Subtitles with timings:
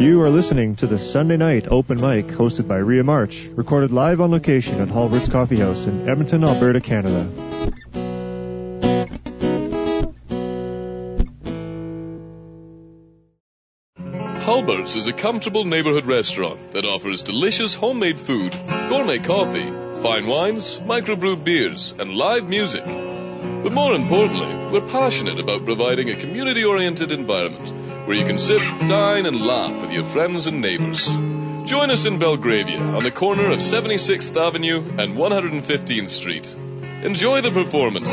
[0.00, 4.22] You are listening to the Sunday night open mic hosted by Rhea March, recorded live
[4.22, 7.24] on location at Halbert's Coffee House in Edmonton, Alberta, Canada.
[14.46, 18.52] Halbert's is a comfortable neighborhood restaurant that offers delicious homemade food,
[18.88, 19.70] gourmet coffee,
[20.00, 22.86] fine wines, microbrewed beers, and live music.
[22.86, 28.60] But more importantly, we're passionate about providing a community oriented environment where you can sit,
[28.88, 31.06] dine, and laugh with your friends and neighbors.
[31.66, 36.54] Join us in Belgravia on the corner of 76th Avenue and 115th Street.
[37.04, 38.10] Enjoy the performance.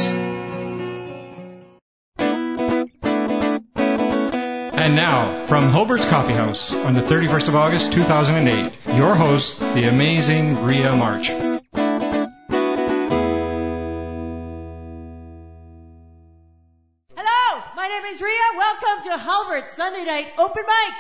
[4.88, 9.90] And now, from Halbert's Coffee House on the 31st of August 2008, your host, the
[9.90, 11.32] amazing Rhea March.
[19.10, 20.94] To Halbert's Sunday night open mic.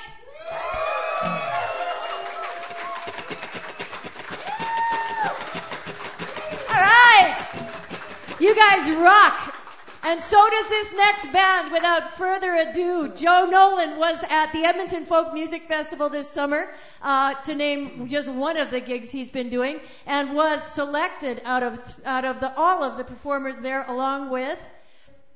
[6.69, 7.47] All right.
[8.39, 9.55] You guys rock.
[10.03, 11.73] And so does this next band.
[11.73, 17.33] Without further ado, Joe Nolan was at the Edmonton Folk Music Festival this summer, uh,
[17.33, 21.81] to name just one of the gigs he's been doing, and was selected out of
[22.05, 24.57] out of the all of the performers there, along with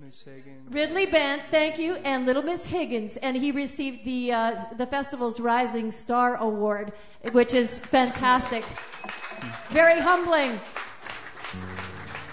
[0.03, 0.73] Miss Higgins.
[0.73, 5.39] Ridley Bent, thank you, and Little Miss Higgins, and he received the uh, the festival's
[5.39, 6.93] Rising Star Award,
[7.31, 8.63] which is fantastic,
[9.69, 10.59] very humbling.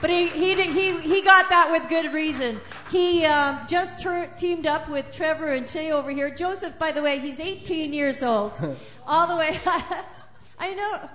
[0.00, 2.60] But he he did- he he got that with good reason.
[2.90, 6.30] He uh, just tur- teamed up with Trevor and Shay over here.
[6.30, 8.52] Joseph, by the way, he's 18 years old,
[9.06, 9.58] all the way.
[10.58, 11.10] I know.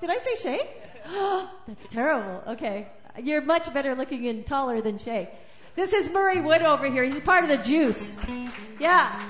[0.00, 0.70] Did I say Shay?
[1.66, 2.42] That's terrible.
[2.54, 2.88] Okay,
[3.22, 5.28] you're much better looking and taller than Shay.
[5.76, 7.04] This is Murray Wood over here.
[7.04, 8.16] He's part of the Juice.
[8.80, 9.28] Yeah.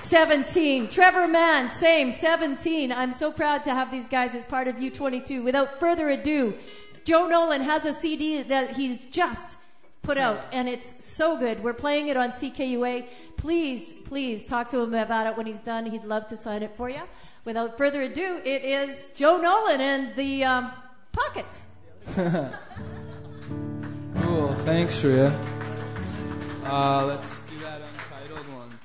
[0.00, 0.88] 17.
[0.88, 2.90] Trevor Mann, same, 17.
[2.90, 5.44] I'm so proud to have these guys as part of U22.
[5.44, 6.54] Without further ado,
[7.04, 9.56] Joe Nolan has a CD that he's just
[10.02, 11.62] put out, and it's so good.
[11.62, 13.06] We're playing it on CKUA.
[13.36, 15.86] Please, please talk to him about it when he's done.
[15.86, 17.02] He'd love to sign it for you.
[17.44, 20.72] Without further ado, it is Joe Nolan and the um,
[21.12, 21.66] Pockets.
[24.22, 25.30] Cool, thanks, Rhea.
[26.64, 28.78] Uh, let's do that untitled one.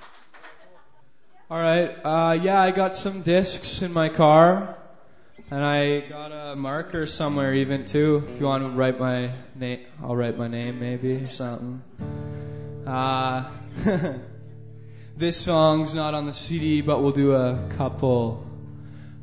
[1.51, 1.89] All right.
[2.03, 4.75] Uh, yeah, I got some discs in my car,
[5.51, 8.23] and I got a marker somewhere even too.
[8.27, 11.83] If you want to write my name, I'll write my name maybe or something.
[12.87, 13.51] Uh,
[15.17, 18.43] this song's not on the CD, but we'll do a couple.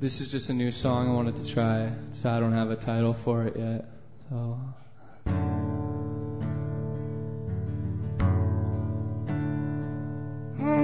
[0.01, 2.77] This is just a new song I wanted to try, so I don't have a
[2.77, 3.87] title for it yet.
[4.31, 4.61] So.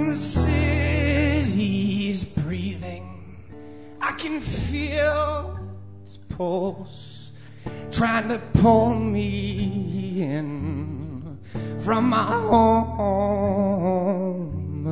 [0.07, 1.83] The city's
[2.23, 3.07] breathing.
[4.01, 5.59] I can feel
[6.03, 7.31] its pulse
[7.91, 11.39] trying to pull me in
[11.81, 13.67] from my home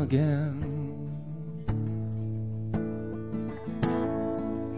[0.03, 0.65] again.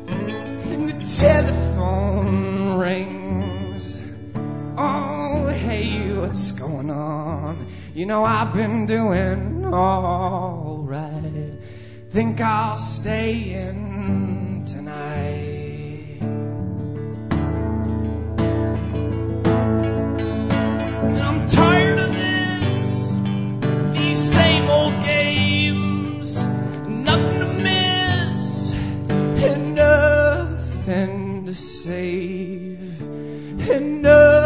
[0.08, 3.21] And the telephone rings.
[4.84, 7.68] Oh, hey, what's going on?
[7.94, 11.54] You know, I've been doing alright.
[12.10, 16.18] Think I'll stay in tonight.
[21.22, 23.16] I'm tired of this,
[23.96, 26.40] these same old games.
[26.88, 28.74] Nothing to miss,
[29.44, 33.00] and nothing to save,
[33.70, 34.41] and nothing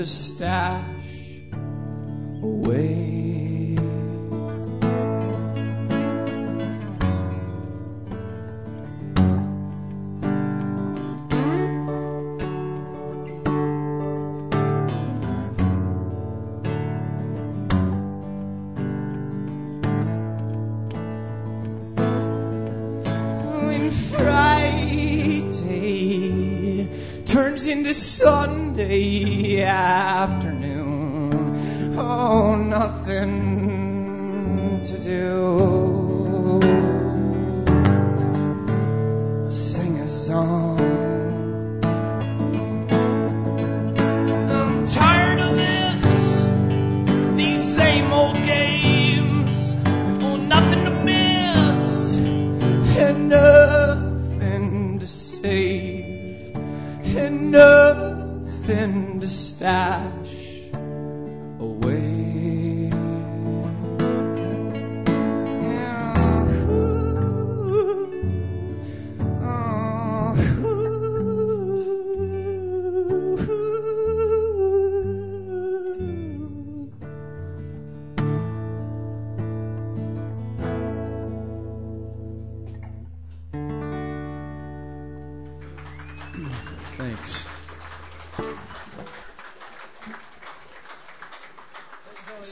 [0.00, 0.86] to stash
[2.42, 3.49] away.
[27.70, 31.32] Into Sunday afternoon,
[31.96, 33.70] oh, nothing
[34.82, 36.60] to do.
[39.50, 40.69] Sing a song.
[57.50, 60.29] Nothing to stash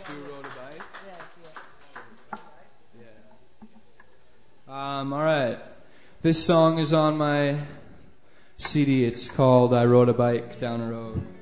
[0.08, 0.82] do rode a bike?
[4.68, 5.00] Yeah.
[5.00, 5.58] Um, all right.
[6.22, 7.58] This song is on my
[8.56, 9.04] CD.
[9.04, 11.37] It's called I Rode a Bike Down a Road.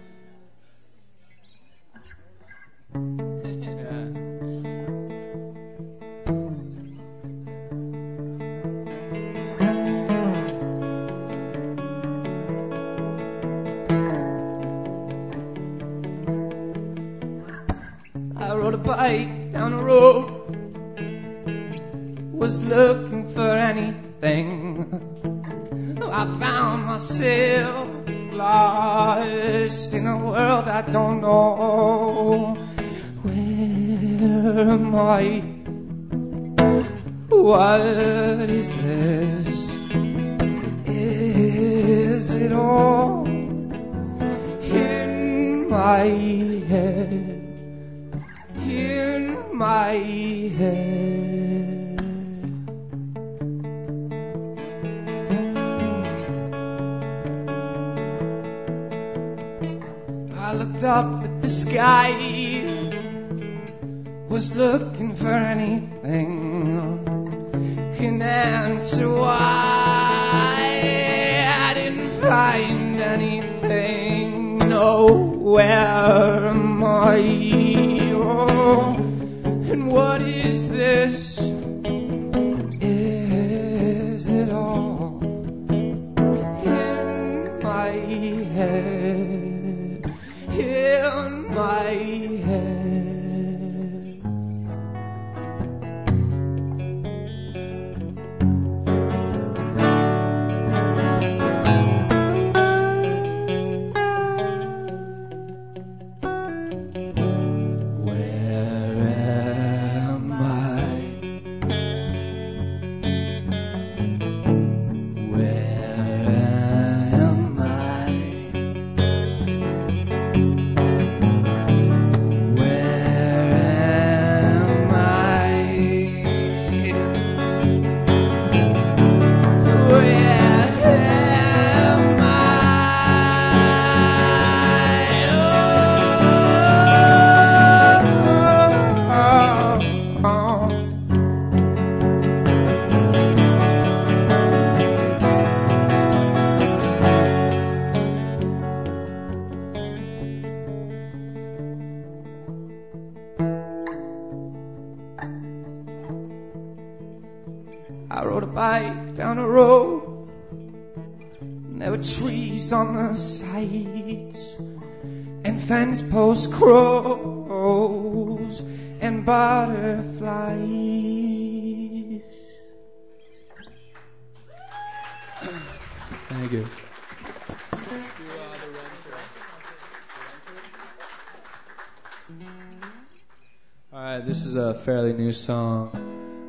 [184.86, 185.90] Fairly new song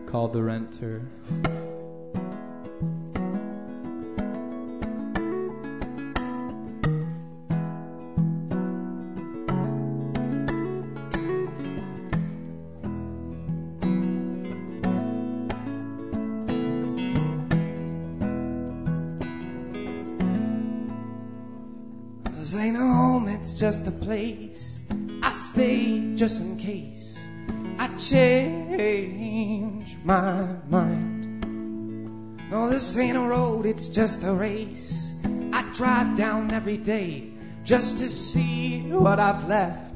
[0.06, 1.02] called The Renter.
[22.36, 24.80] This ain't a home, it's just a place.
[25.24, 26.97] I stay just in case
[27.80, 32.50] I change my mind.
[32.50, 35.14] No, this ain't a road, it's just a race.
[35.54, 37.32] I drive down every day
[37.64, 39.96] just to see what I've left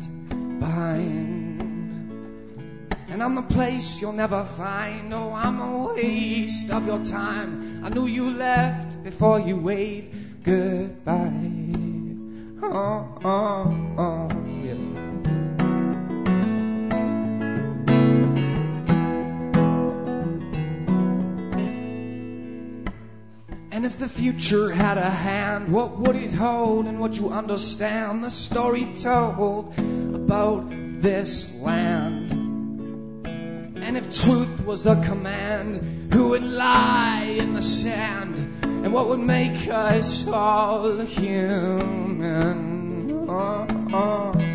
[0.59, 1.61] behind.
[3.07, 5.13] And I'm the place you'll never find.
[5.13, 7.83] Oh, I'm a waste of your time.
[7.85, 11.31] I knew you left before you waved goodbye.
[12.63, 14.29] Oh, oh, oh,
[14.63, 15.10] yeah.
[23.73, 28.21] And if the future had a hand, what would it hold and would you understand
[28.21, 29.73] the story told
[30.13, 30.69] about
[31.01, 32.33] this land?
[33.23, 38.39] And if truth was a command, who would lie in the sand?
[38.63, 42.41] And what would make us all human?
[43.29, 44.50] Oh, oh,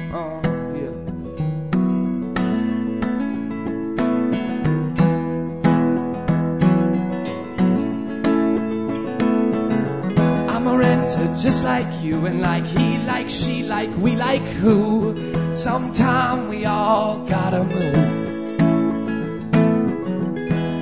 [10.76, 15.54] renter just like you, and like he, like she, like we, like who.
[15.54, 18.26] Sometime we all gotta move.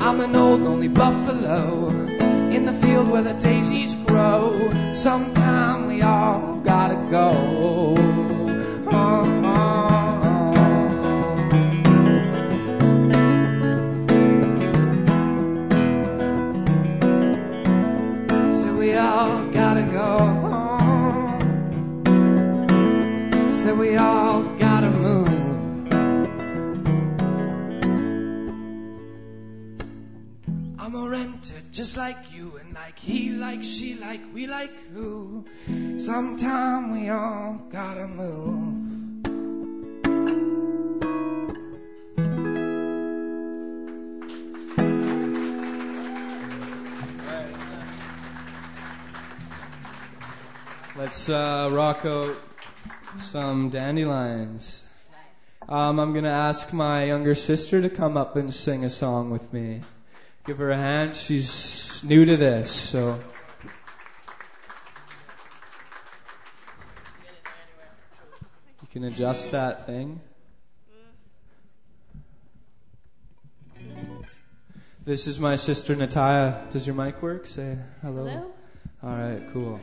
[0.02, 1.88] I'm an old lonely buffalo
[2.50, 4.92] in the field where the daisies grow.
[4.92, 7.94] Sometime we all gotta go.
[8.86, 9.93] Oh,
[23.64, 25.28] So we all gotta move.
[30.78, 35.46] I'm a renter, just like you, and like he, like she, like we, like who.
[35.96, 38.82] Sometime we all gotta move.
[50.98, 52.36] Let's uh, rock out
[53.20, 54.82] some dandelions.
[55.68, 59.52] Um, I'm gonna ask my younger sister to come up and sing a song with
[59.52, 59.80] me.
[60.46, 61.16] Give her a hand.
[61.16, 63.18] She's new to this, so.
[68.82, 70.20] You can adjust that thing.
[75.04, 76.66] This is my sister Natalia.
[76.70, 77.46] Does your mic work?
[77.46, 78.26] Say hello.
[78.26, 78.52] Hello?
[79.02, 79.80] All right, cool.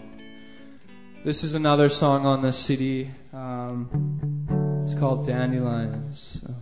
[1.23, 3.11] This is another song on the CD.
[3.33, 6.41] Um, it's called Dandelions.
[6.41, 6.55] So.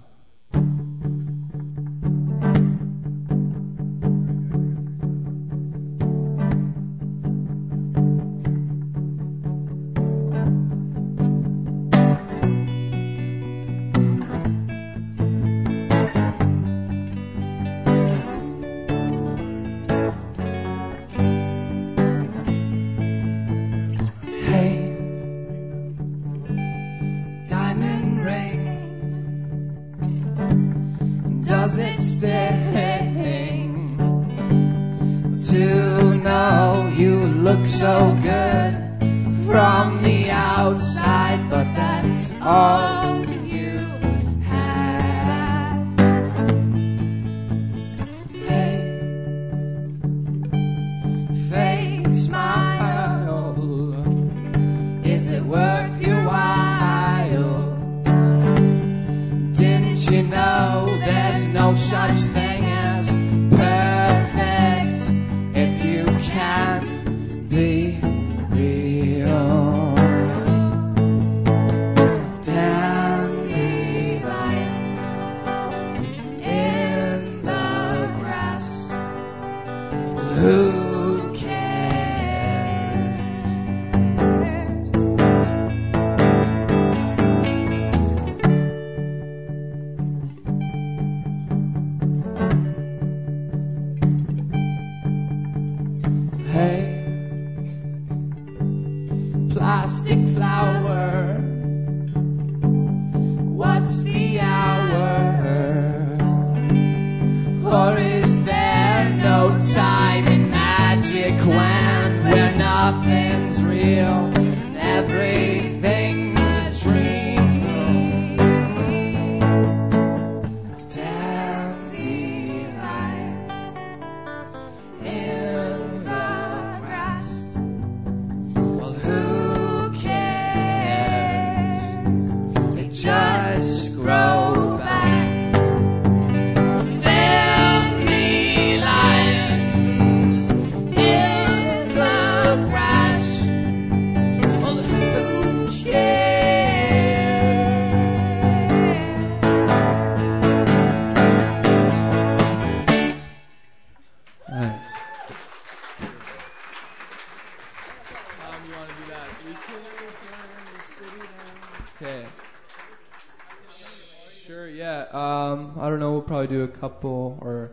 [166.50, 167.72] Do a couple, or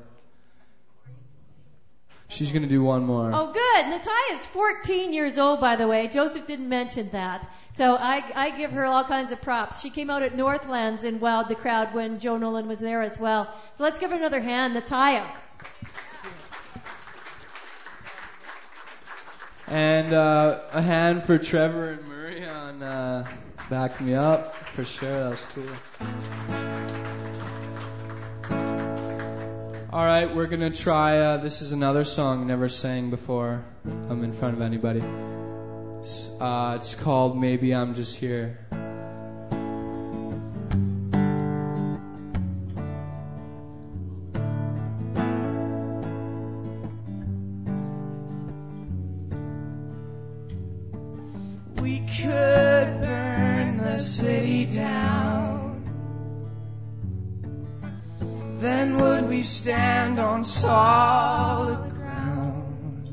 [2.28, 3.30] she's gonna do one more.
[3.33, 3.88] Oh, good.
[3.88, 6.09] Natalia's 14 years old, by the way.
[6.09, 7.49] Joseph didn't mention that.
[7.73, 9.80] So I, I give her all kinds of props.
[9.80, 13.18] She came out at Northlands and wowed the crowd when Joe Nolan was there as
[13.18, 13.52] well.
[13.75, 15.26] So let's give her another hand, Natalia.
[19.68, 23.26] And uh, a hand for Trevor and Murray on uh,
[23.68, 25.09] back me up for sure.
[25.09, 25.64] That was cool.
[29.97, 31.21] All right, we're gonna try.
[31.21, 33.65] Uh, this is another song never sang before.
[33.87, 35.00] I'm in front of anybody.
[35.00, 38.59] Uh, it's called "Maybe I'm Just Here."
[59.47, 63.09] Stand on solid ground?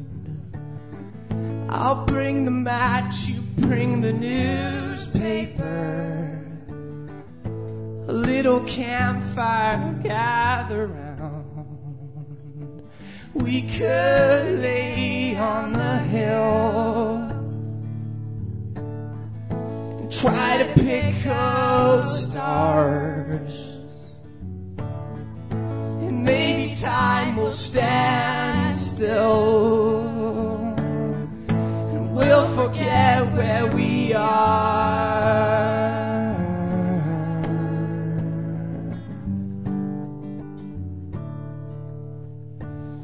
[1.70, 5.64] I'll bring the match, you bring the newspaper.
[8.08, 11.04] A little campfire gather round.
[13.34, 17.16] We could lay on the hill
[20.00, 23.73] and try to pick out stars.
[26.24, 30.14] Maybe time will stand still.
[31.50, 35.04] And we'll forget where we are.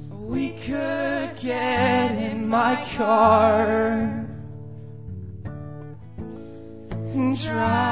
[0.10, 4.28] We could get in my car
[7.14, 7.89] and drive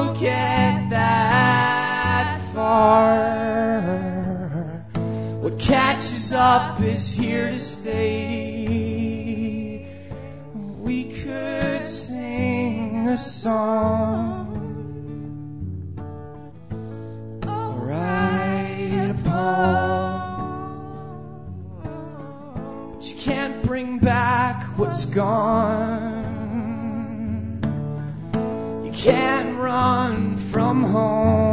[0.00, 3.80] won't get that far.
[5.40, 8.96] What catches up is here to stay.
[10.54, 14.56] We could sing a song.
[17.44, 20.30] Write a poem.
[22.94, 26.09] But you can't bring back what's gone.
[29.02, 31.49] Can't run from home.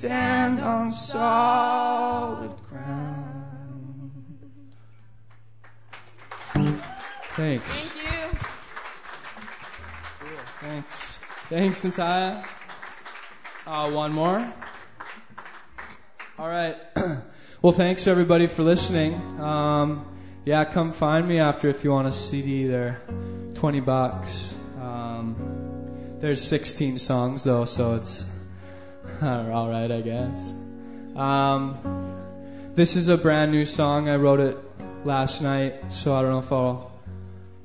[0.00, 3.34] Stand on solid ground?
[7.36, 7.84] Thanks.
[7.84, 8.38] Thank you.
[10.62, 11.18] Thanks.
[11.50, 12.46] Thanks, Natalia.
[13.66, 14.52] Uh, one more.
[16.38, 16.78] All right.
[17.60, 19.12] well, thanks everybody for listening.
[19.38, 20.06] Um,
[20.46, 22.66] yeah, come find me after if you want a CD.
[22.66, 23.02] They're
[23.52, 24.54] 20 bucks.
[24.80, 28.24] Um, there's 16 songs though, so it's
[29.22, 30.54] all right, I guess.
[31.14, 34.08] Um, this is a brand new song.
[34.08, 34.56] I wrote it
[35.04, 36.90] last night, so I don't know if I'll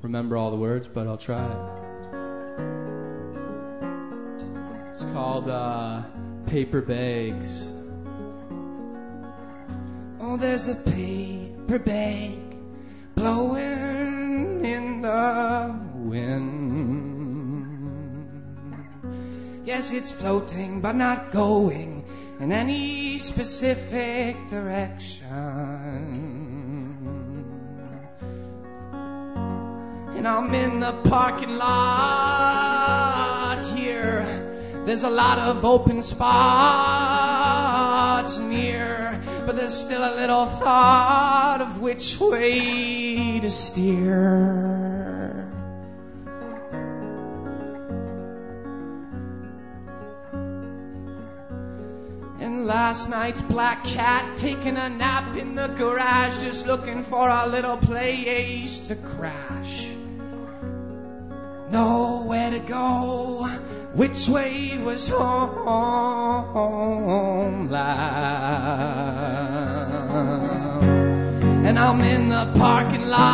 [0.02, 1.56] remember all the words, but I'll try it.
[4.90, 6.02] It's called uh,
[6.46, 7.72] Paper Bags.
[10.20, 12.38] Oh, there's a paper bag
[13.14, 16.95] blowing in the wind.
[19.66, 22.04] Yes, it's floating but not going
[22.38, 25.26] in any specific direction.
[30.14, 32.76] And I'm in the parking lot
[33.74, 34.24] here.
[34.86, 36.28] There's a lot of open spots
[38.38, 45.45] near, but there's still a little thought of which way to steer.
[52.46, 57.48] And last night's black cat taking a nap in the garage, just looking for a
[57.48, 59.88] little place to crash.
[61.72, 63.48] Nowhere to go.
[63.94, 65.66] Which way was homeland?
[71.66, 73.24] And I'm in the parking lot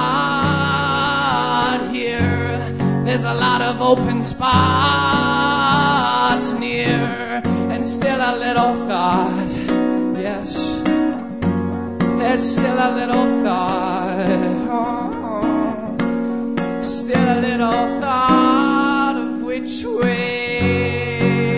[1.92, 3.02] here.
[3.04, 4.54] There's a lot of open spots
[6.54, 7.42] near,
[7.82, 9.50] and still a little thought.
[10.16, 10.80] Yes,
[12.18, 14.26] there's still a little thought.
[15.34, 21.51] Oh, still a little thought of which way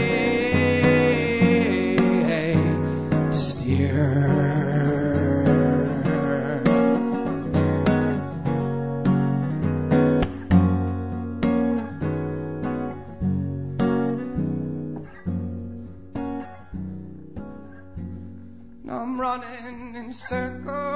[20.15, 20.95] circles.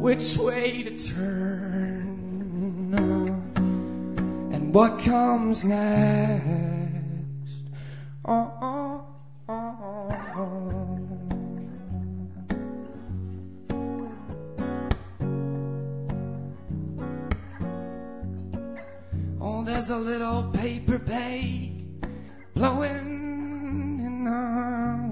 [0.00, 2.94] Which way to turn?
[4.52, 6.44] And what comes next?
[8.24, 9.06] Oh, oh,
[9.48, 9.76] oh,
[10.36, 10.98] oh.
[19.40, 21.78] Oh, there's a little paper bag
[22.54, 25.07] blowing in the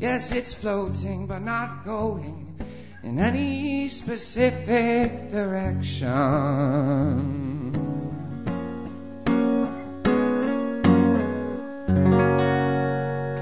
[0.00, 2.58] Yes, it's floating, but not going
[3.02, 6.10] in any specific direction.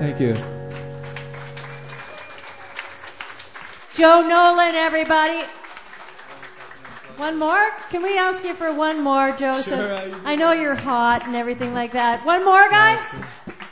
[0.00, 0.34] Thank you.
[3.94, 5.42] Joe Nolan, everybody.
[7.16, 7.70] One more?
[7.90, 9.60] Can we ask you for one more, Joe?
[9.60, 12.24] Sure, I- I know you're hot and everything like that.
[12.24, 13.20] One more, guys?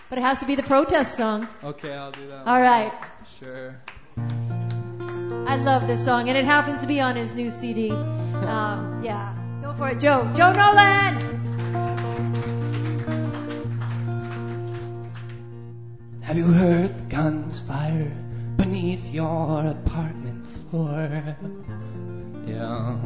[0.08, 1.48] But it has to be the protest song.
[1.64, 2.46] Okay, I'll do that.
[2.46, 2.62] All one.
[2.62, 2.92] right.
[3.40, 3.76] Sure.
[5.48, 7.90] I love this song, and it happens to be on his new CD.
[7.90, 9.34] Um, yeah.
[9.62, 10.30] Go for it, Joe.
[10.34, 11.36] Joe Nolan!
[16.22, 18.12] Have you heard the guns fire
[18.56, 21.36] beneath your apartment floor?
[22.46, 22.96] Yeah.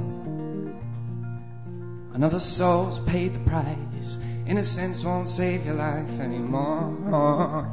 [2.12, 4.18] Another soul's paid the price.
[4.46, 7.68] Innocence won't save your life anymore.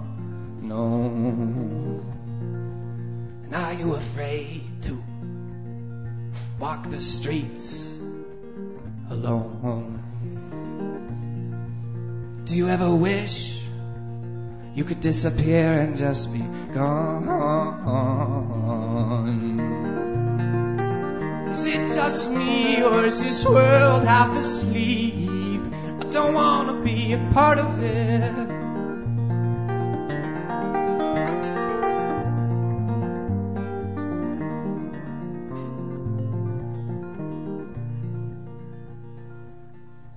[0.62, 1.06] No.
[3.44, 5.04] And are you afraid to
[6.60, 7.98] walk the streets
[9.10, 10.04] alone?
[12.46, 13.58] Do you ever wish
[14.78, 17.26] you could disappear and just be gone.
[21.50, 25.37] Is it just me or is this world half asleep?
[26.18, 28.22] Don't wanna be a part of it.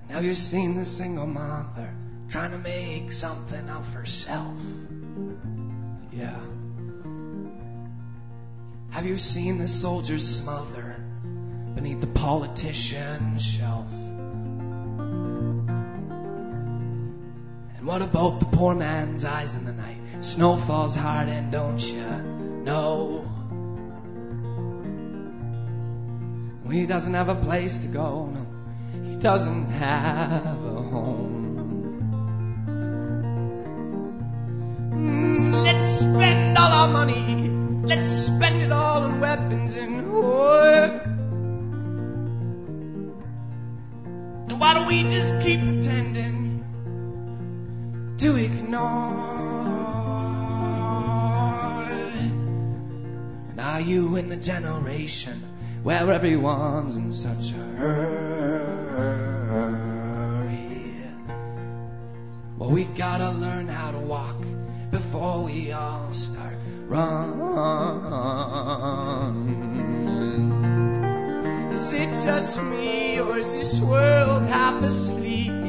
[0.09, 1.93] Have you seen the single mother
[2.29, 4.57] trying to make something of herself?
[6.11, 6.39] Yeah.
[8.89, 10.95] Have you seen the soldier smother
[11.75, 14.00] beneath the politician's shelf?
[17.81, 19.97] And what about the poor man's eyes in the night?
[20.19, 22.03] Snow falls hard and don't you
[22.63, 23.27] know?
[26.71, 28.45] He doesn't have a place to go, no.
[29.09, 31.47] He doesn't have a home.
[34.93, 37.49] Mm, Let's spend all our money.
[37.83, 40.71] Let's spend it all on weapons and war.
[44.49, 46.50] And why don't we just keep pretending
[48.21, 48.79] to ignore?
[53.49, 55.41] And are you in the generation
[55.81, 58.11] where everyone's in such a hurry?
[62.59, 64.37] Well, we gotta learn how to walk
[64.91, 67.41] before we all start running.
[71.73, 75.60] Is it just me or is this world half asleep?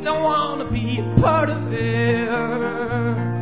[0.00, 3.37] Don't wanna be a part of it.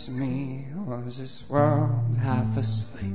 [0.00, 3.12] Is just me, or is this world half asleep?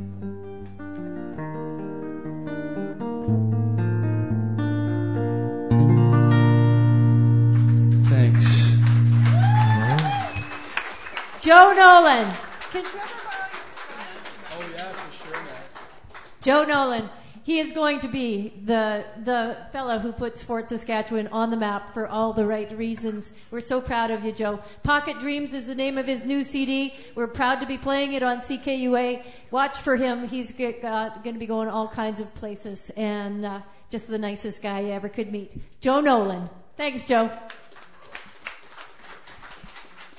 [8.05, 8.77] Thanks.
[11.41, 12.31] Joe Nolan.
[12.69, 13.47] Can Trevor borrow
[14.21, 15.63] your- Oh yeah, for sure, man.
[16.43, 17.09] Joe Nolan.
[17.45, 21.93] He is going to be the the fellow who puts Fort Saskatchewan on the map
[21.93, 23.31] for all the right reasons.
[23.51, 24.61] We're so proud of you, Joe.
[24.81, 26.91] Pocket Dreams is the name of his new CD.
[27.13, 29.21] We're proud to be playing it on CKUA.
[29.51, 30.27] Watch for him.
[30.27, 33.59] He's going to be going all kinds of places, and uh,
[33.91, 35.51] just the nicest guy you ever could meet.
[35.81, 36.49] Joe Nolan.
[36.77, 37.29] Thanks, Joe.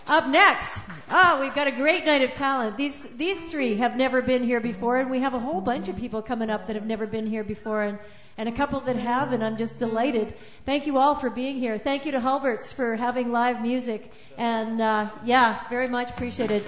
[0.08, 0.78] Up next,
[1.10, 2.76] oh, we've got a great night of talent.
[2.76, 5.96] These these three have never been here before, and we have a whole bunch of
[5.96, 7.98] people coming up that have never been here before, and
[8.38, 10.34] and a couple that have, and I'm just delighted.
[10.64, 11.76] Thank you all for being here.
[11.76, 16.64] Thank you to Halbert's for having live music, and uh, yeah, very much appreciated.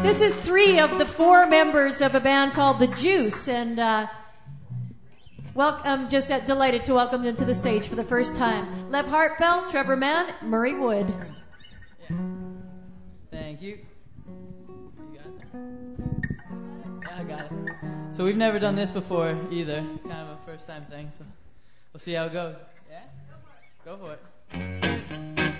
[0.00, 4.06] This is three of the four members of a band called The Juice, and uh,
[5.54, 8.90] well, I'm just uh, delighted to welcome them to the stage for the first time.
[8.90, 11.14] Lev Hartfeld, Trevor Mann, Murray Wood.
[13.30, 13.78] Thank you.
[17.16, 17.52] I got it.
[18.12, 19.84] So we've never done this before either.
[19.94, 21.24] It's kind of a first time thing, so
[21.92, 22.56] we'll see how it goes.
[22.90, 23.00] Yeah?
[23.84, 24.20] Go for it.
[24.52, 25.53] Don't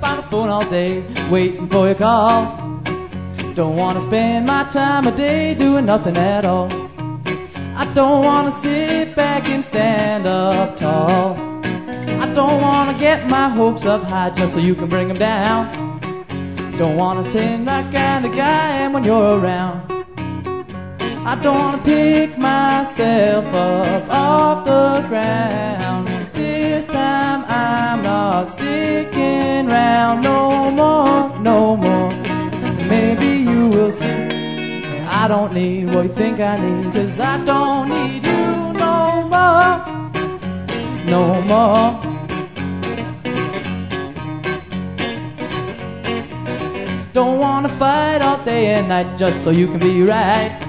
[0.00, 2.80] by the phone all day waiting for your call.
[3.54, 6.70] Don't want to spend my time a day doing nothing at all.
[6.70, 11.34] I don't want to sit back and stand up tall.
[11.34, 15.18] I don't want to get my hopes up high just so you can bring them
[15.18, 16.76] down.
[16.76, 19.97] Don't want to stand that kind of guy when you're around.
[21.26, 26.08] I don't want to pick myself up off the ground.
[26.32, 32.12] This time I'm not sticking round no more, no more.
[32.86, 34.06] Maybe you will see.
[34.06, 39.74] I don't need what you think I need, cause I don't need you no more,
[41.04, 42.08] no more.
[47.12, 50.67] Don't wanna fight all day and night just so you can be right.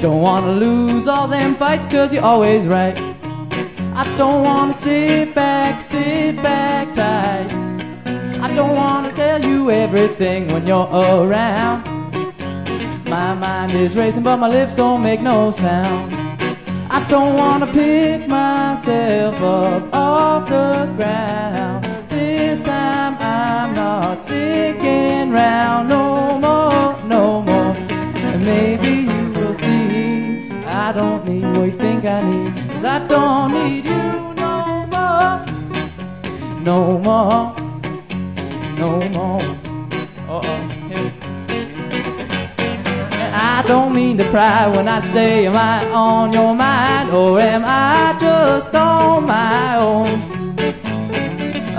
[0.00, 2.96] Don't wanna lose all them fights cause you're always right.
[3.94, 7.50] I don't wanna sit back, sit back tight.
[8.42, 11.84] I don't wanna tell you everything when you're around.
[13.04, 16.14] My mind is racing, but my lips don't make no sound.
[16.90, 22.10] I don't wanna pick myself up off the ground.
[22.10, 27.76] This time I'm not sticking round no more, no more.
[27.76, 29.21] And maybe
[30.92, 32.68] I don't need what you think I need.
[32.68, 35.46] Cause I don't need you no more,
[36.60, 37.56] no more,
[38.76, 39.42] no more.
[40.28, 40.42] Uh-oh.
[43.32, 47.64] I don't mean to pry when I say, am I on your mind or am
[47.64, 50.41] I just on my own?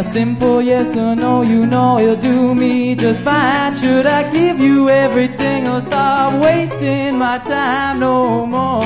[0.04, 3.74] A simple yes or no, you know it'll do me just fine.
[3.74, 8.86] Should I give you everything or stop wasting my time no more?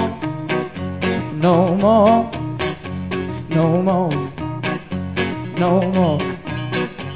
[1.34, 2.30] No more,
[3.49, 4.12] no more,
[5.58, 6.21] no more.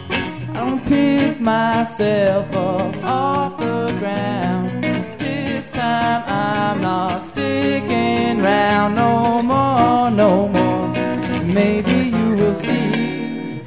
[0.10, 4.84] I don't pick myself up off the ground.
[5.20, 11.44] This time I'm not sticking round no more, no more.
[11.44, 13.01] Maybe you will see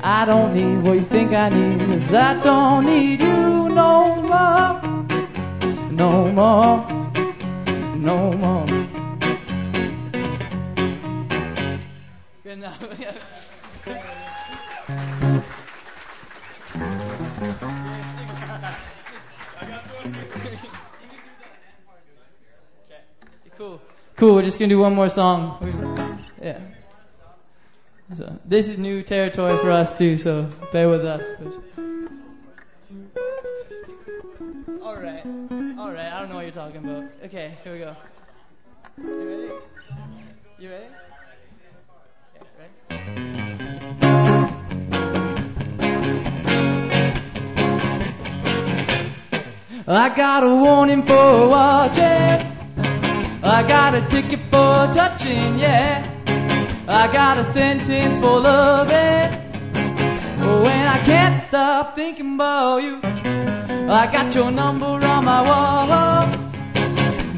[0.06, 4.82] I don't need what you think I need, cause I don't need you no more,
[5.90, 6.86] no more,
[7.96, 8.66] no more.
[23.56, 23.80] Cool.
[24.16, 24.34] Cool.
[24.34, 26.18] We're just gonna do one more song.
[26.42, 26.58] Yeah.
[28.12, 31.24] So this is new territory for us too, so bear with us.
[34.82, 35.24] All right.
[35.78, 36.12] All right.
[36.12, 37.04] I don't know what you're talking about.
[37.24, 37.96] Okay, here we go.
[38.98, 39.50] You ready?
[40.58, 40.86] You ready?
[42.36, 42.72] Okay, ready?
[49.88, 52.02] I got a warning for watching.
[53.42, 56.13] I got a ticket for touching, yeah.
[56.86, 59.40] I got a sentence for loving.
[60.40, 66.26] Oh when I can't stop thinking about you, I got your number on my wall.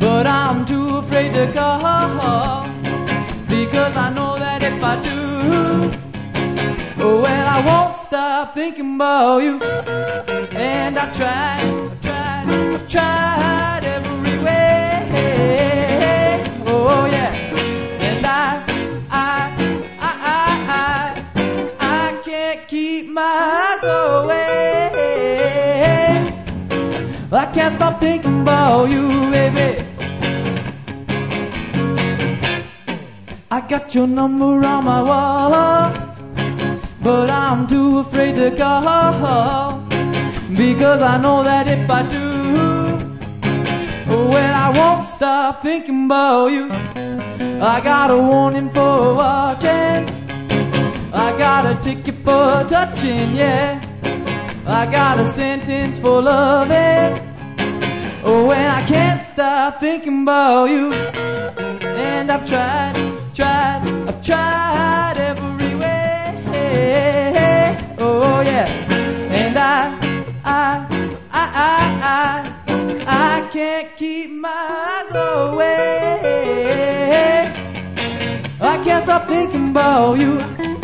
[0.00, 2.68] But I'm too afraid to call.
[3.46, 5.90] Because I know that if I do,
[6.98, 9.62] well, I won't stop thinking about you.
[9.62, 15.02] And I've tried, I've tried, I've tried every way.
[16.66, 17.35] Oh, yeah.
[23.18, 24.46] Eyes away.
[27.32, 29.84] I can't stop thinking about you, baby.
[33.50, 35.92] I got your number on my wall,
[37.02, 39.80] but I'm too afraid to call.
[40.56, 42.26] Because I know that if I do,
[44.08, 46.70] well, I won't stop thinking about you.
[46.70, 50.25] I got a warning for watching.
[51.12, 53.80] I got a ticket for touching, yeah.
[54.66, 57.22] I got a sentence for loving.
[58.24, 60.92] Oh, and I can't stop thinking about you.
[60.92, 62.94] And I've tried,
[63.34, 65.96] tried, I've tried every way.
[67.98, 68.66] Oh, yeah.
[68.66, 69.94] And I,
[70.44, 70.86] I,
[71.30, 75.76] I, I, I, I can't keep my eyes away.
[78.60, 80.75] I can't stop thinking about you.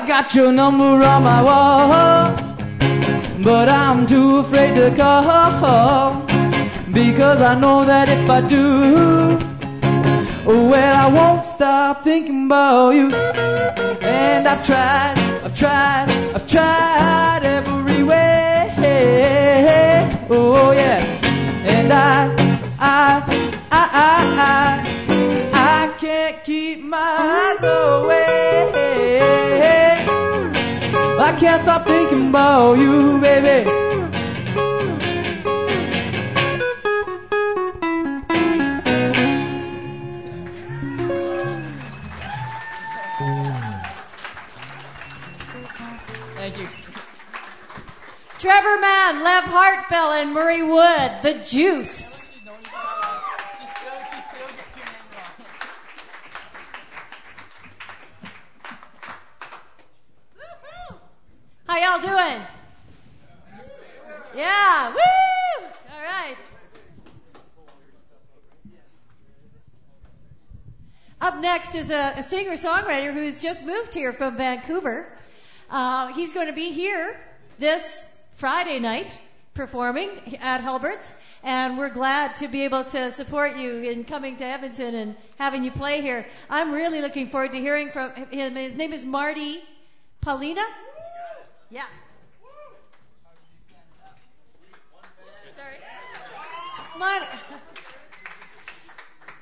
[0.00, 2.34] I got your number on my wall,
[3.44, 6.22] but I'm too afraid to call
[6.90, 9.36] because I know that if I do,
[10.46, 13.12] well, I won't stop thinking about you.
[13.12, 18.72] And I've tried, I've tried, I've tried every way.
[20.30, 21.04] Oh yeah,
[21.76, 22.24] and I,
[22.78, 23.22] I,
[23.70, 24.24] I, I,
[25.52, 28.19] I, I can't keep my eyes away.
[31.40, 33.70] Can't stop thinking about you, baby.
[46.34, 46.68] Thank you.
[48.38, 52.19] Trevor Mann, Lev Hartfell, and Murray Wood, The Juice.
[61.80, 62.42] Y'all doing?
[64.36, 65.66] Yeah, woo!
[65.90, 66.36] All right.
[71.22, 75.06] Up next is a, a singer-songwriter who's just moved here from Vancouver.
[75.70, 77.18] Uh, he's going to be here
[77.58, 79.18] this Friday night
[79.54, 84.44] performing at Halbert's, and we're glad to be able to support you in coming to
[84.44, 86.26] Edmonton and having you play here.
[86.50, 88.54] I'm really looking forward to hearing from him.
[88.54, 89.62] His name is Marty
[90.20, 90.66] Paulina.
[91.70, 91.84] Yeah.
[95.56, 95.76] Sorry.
[96.98, 97.28] Mar-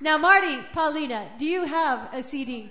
[0.01, 2.71] now, Marty, Paulina, do you have a CD?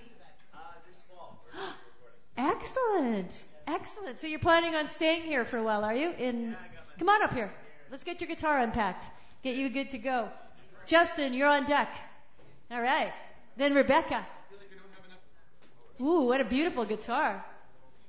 [2.38, 3.44] Excellent.
[3.66, 4.20] Excellent.
[4.20, 6.12] So you're planning on staying here for a while, are you?
[6.18, 6.56] In
[7.00, 7.52] Come on up here.
[7.92, 9.06] Let's get your guitar unpacked.
[9.44, 10.30] Get you good to go.
[10.86, 11.90] Justin, you're on deck.
[12.72, 13.12] All right.
[13.58, 14.26] Then Rebecca.
[16.00, 17.44] Ooh, what a beautiful guitar.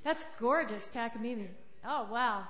[0.05, 1.49] That's gorgeous, Takamine.
[1.85, 2.45] Oh, wow.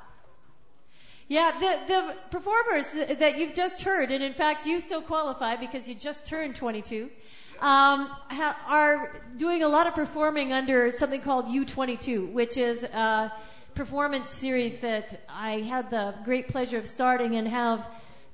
[1.29, 5.87] Yeah, the, the performers that you've just heard, and in fact you still qualify because
[5.87, 7.11] you just turned 22,
[7.61, 13.31] um, ha- are doing a lot of performing under something called U22, which is a
[13.75, 17.85] performance series that I had the great pleasure of starting and have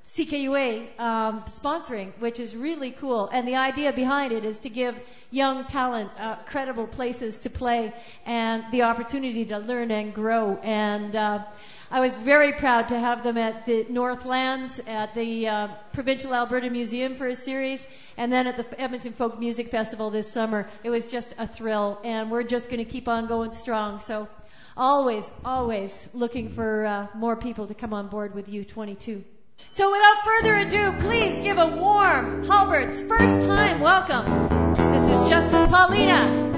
[0.07, 3.27] CKUA um, sponsoring, which is really cool.
[3.27, 4.95] And the idea behind it is to give
[5.31, 7.91] young talent uh, credible places to play
[8.25, 10.59] and the opportunity to learn and grow.
[10.61, 11.43] And uh,
[11.89, 16.69] I was very proud to have them at the Northlands, at the uh, Provincial Alberta
[16.69, 17.85] Museum for a series,
[18.15, 20.69] and then at the Edmonton Folk Music Festival this summer.
[20.83, 24.01] It was just a thrill, and we're just going to keep on going strong.
[24.01, 24.27] So
[24.77, 29.23] always, always looking for uh, more people to come on board with U22.
[29.69, 34.73] So without further ado, please give a warm Halbert's first time welcome.
[34.93, 36.53] This is Justin Paulina.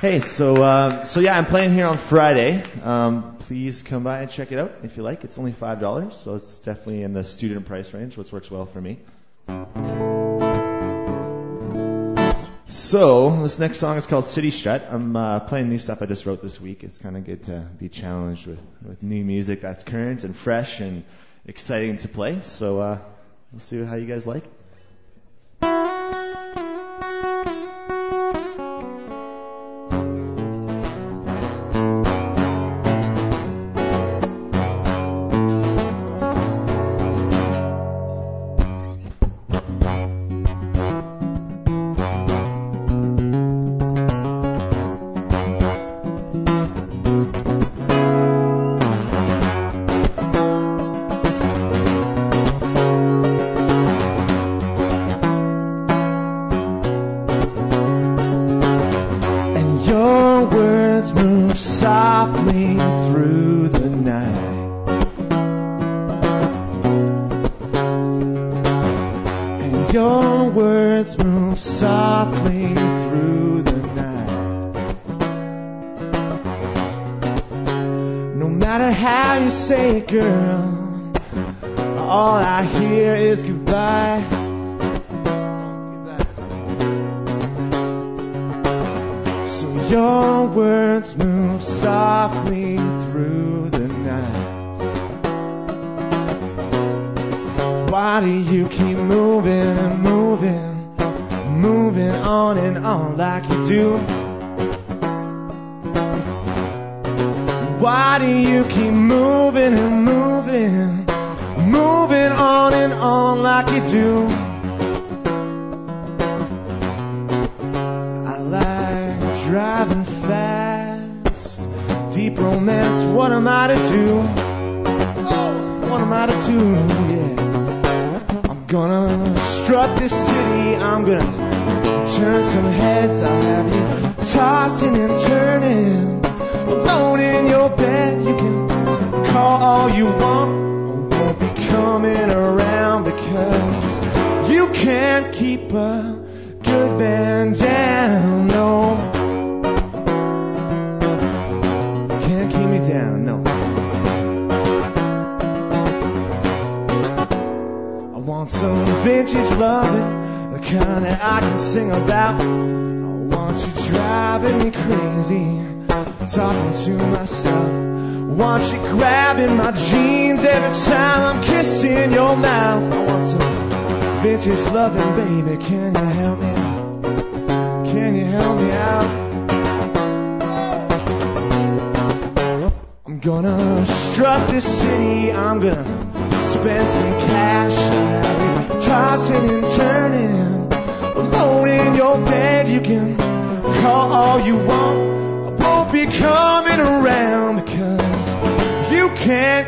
[0.00, 2.64] Hey, so uh, so yeah, I'm playing here on Friday.
[2.82, 5.22] Um, please come by and check it out if you like.
[5.24, 8.66] It's only five dollars, so it's definitely in the student price range, which works well
[8.66, 8.98] for me.
[12.72, 14.86] So this next song is called City Strut.
[14.88, 16.84] I'm uh, playing new stuff I just wrote this week.
[16.84, 20.80] It's kind of good to be challenged with with new music that's current and fresh
[20.80, 21.04] and
[21.44, 22.40] exciting to play.
[22.40, 22.98] So uh,
[23.52, 24.44] let's see how you guys like.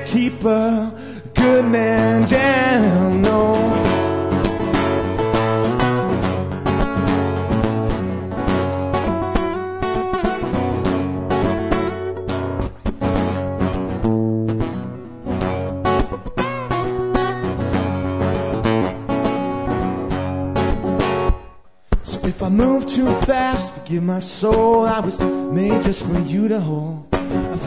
[0.06, 3.22] Keep a good man down.
[3.22, 3.54] No.
[22.04, 24.84] So if I move too fast, forgive my soul.
[24.84, 27.13] I was made just for you to hold.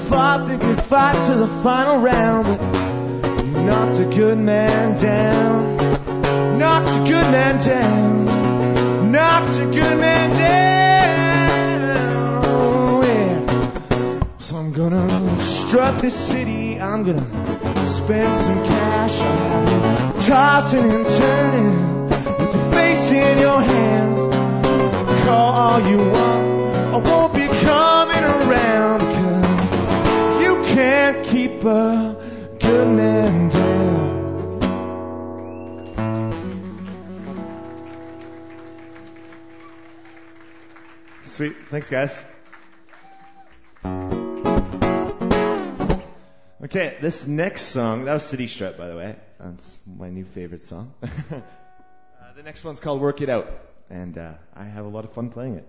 [0.07, 2.45] I thought that we'd fight to the final round,
[3.21, 5.75] but you knocked a good man down.
[6.57, 9.11] Knocked a good man down.
[9.11, 11.43] Knocked a good man down.
[13.03, 14.23] Yeah.
[14.39, 16.79] So I'm gonna strut this city.
[16.79, 19.19] I'm gonna spend some cash.
[19.19, 19.81] Have you
[20.25, 22.05] tossing and turning
[22.39, 24.23] with your face in your hands.
[25.25, 26.47] Call all you want.
[26.95, 29.06] I won't be coming around
[30.77, 35.07] can't keep a good man down.
[41.23, 41.55] Sweet.
[41.71, 42.23] Thanks, guys.
[46.63, 49.15] Okay, this next song, that was City Strut, by the way.
[49.39, 50.93] That's my new favorite song.
[51.01, 51.07] uh,
[52.35, 53.47] the next one's called Work It Out,
[53.89, 55.67] and uh, I have a lot of fun playing it.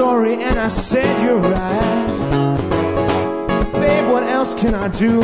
[0.00, 2.56] Sorry, and I said you're right.
[3.74, 5.16] Babe, what else can I do?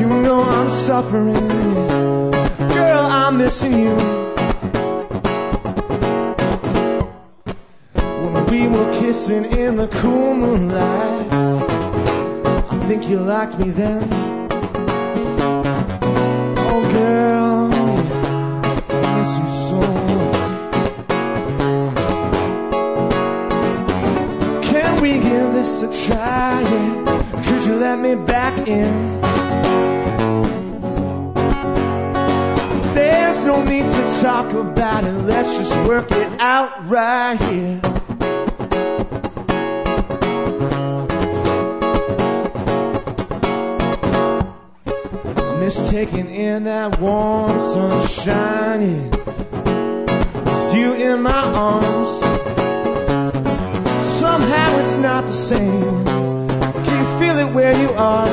[0.00, 1.50] You know I'm suffering.
[2.76, 3.94] Girl, I'm missing you.
[8.22, 11.32] When we were kissing in the cool moonlight,
[12.72, 14.29] I think you liked me then.
[28.66, 29.20] In?
[32.94, 35.12] There's no need to talk about it.
[35.12, 37.80] Let's just work it out right here.
[45.36, 49.10] I miss taking in that warm sunshine.
[49.10, 52.08] With you in my arms.
[54.20, 56.19] Somehow it's not the same.
[57.60, 58.26] Where you are?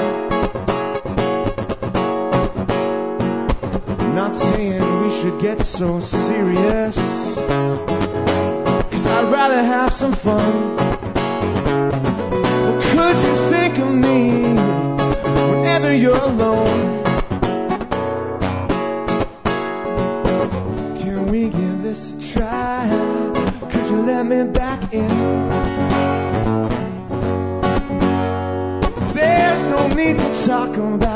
[4.15, 6.95] Not saying we should get so serious.
[8.91, 10.77] Cause I'd rather have some fun.
[12.89, 14.21] Could you think of me
[15.51, 16.96] whenever you're alone?
[30.77, 31.06] To talk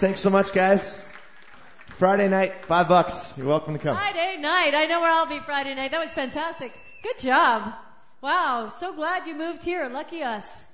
[0.00, 1.06] Thanks so much, guys.
[1.98, 3.34] Friday night, five bucks.
[3.36, 3.94] You're welcome to come.
[3.94, 4.72] Friday night.
[4.74, 5.90] I know where I'll be Friday night.
[5.90, 6.72] That was fantastic.
[7.02, 7.74] Good job.
[8.22, 8.70] Wow.
[8.70, 9.86] So glad you moved here.
[9.90, 10.64] Lucky us.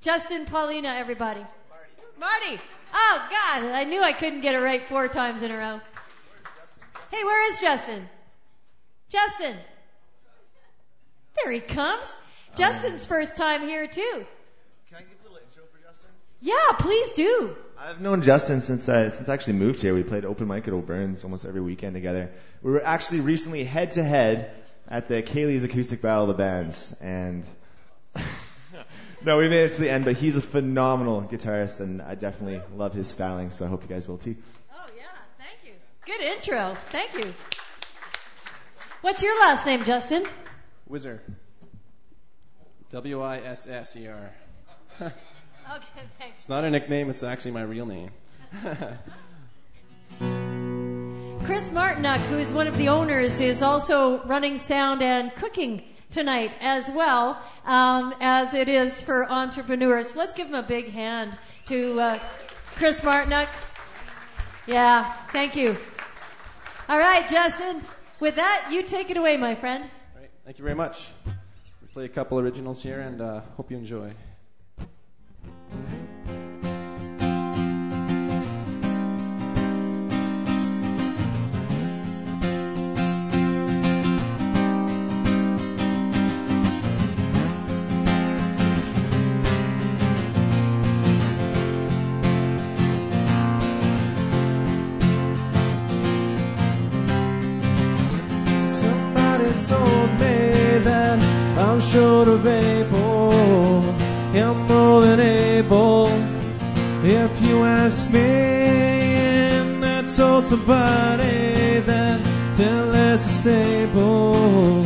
[0.00, 1.46] Justin, Paulina, everybody.
[2.18, 2.50] Marty.
[2.50, 2.62] Marty.
[2.92, 3.62] Oh, God.
[3.70, 5.80] I knew I couldn't get it right four times in a row.
[7.12, 8.08] Hey, where is Justin?
[9.08, 9.54] Justin.
[11.44, 12.16] There he comes.
[12.56, 14.26] Justin's first time here, too.
[14.88, 16.10] Can I give a little intro for Justin?
[16.40, 17.56] Yeah, please do.
[17.80, 19.94] I've known Justin since I since I actually moved here.
[19.94, 22.30] We played open mic at O'Byrne's almost every weekend together.
[22.60, 24.52] We were actually recently head to head
[24.88, 27.44] at the Kaylee's Acoustic Battle of the Bands, and
[29.24, 30.04] no, we made it to the end.
[30.04, 33.52] But he's a phenomenal guitarist, and I definitely love his styling.
[33.52, 34.34] So I hope you guys will too.
[34.72, 35.04] Oh, yeah.
[35.38, 35.72] Thank you.
[36.04, 36.76] Good intro.
[36.86, 37.32] Thank you.
[39.02, 40.26] What's your last name, Justin?
[40.88, 41.20] Wizard.
[42.90, 45.12] W I S S E R.
[45.70, 46.34] Okay, thanks.
[46.36, 48.10] It's not a nickname, it's actually my real name.
[51.44, 56.52] Chris Martinuck, who is one of the owners, is also running sound and cooking tonight
[56.60, 60.16] as well, um, as it is for entrepreneurs.
[60.16, 62.18] Let's give him a big hand to uh,
[62.76, 63.48] Chris Martinuck.
[64.66, 65.76] Yeah, thank you.
[66.88, 67.82] All right, Justin.
[68.20, 69.84] With that, you take it away, my friend.
[70.14, 71.10] All right, thank you very much.
[71.82, 74.12] We play a couple originals here and uh, hope you enjoy.
[98.68, 101.18] Somebody told me that
[101.58, 103.07] I'm short of able.
[104.40, 106.08] I'm more than able.
[107.04, 112.20] If you ask me, and I told somebody that
[112.56, 114.84] they're less stable.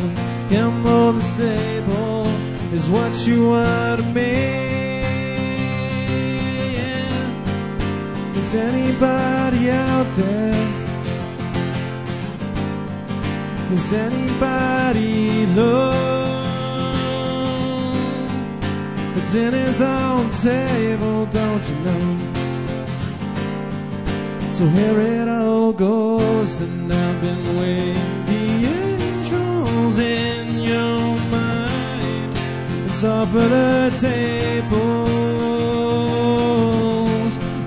[0.50, 2.26] I'm more than stable,
[2.72, 5.00] is what you want of me.
[6.76, 8.36] Yeah.
[8.36, 10.53] Is anybody out there?
[13.72, 16.22] Is anybody alone?
[19.23, 22.18] The dinner's on the table, don't you know?
[24.51, 32.37] So here it all goes, and I've been waiting the angels in your mind.
[32.87, 34.83] The top of the tables.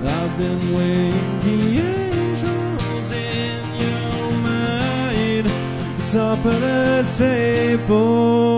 [0.06, 5.46] I've been waiting the angels in your mind.
[5.98, 8.55] The top of the table.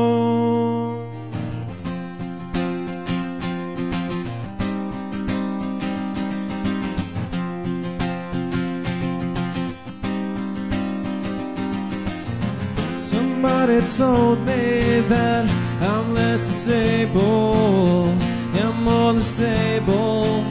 [13.78, 15.48] Somebody told me that
[15.82, 18.20] I'm less disabled,
[18.54, 20.44] I'm more than stable.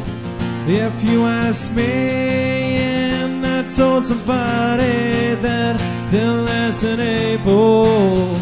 [0.66, 5.78] If you ask me, and I told somebody that
[6.10, 8.34] they're less than able,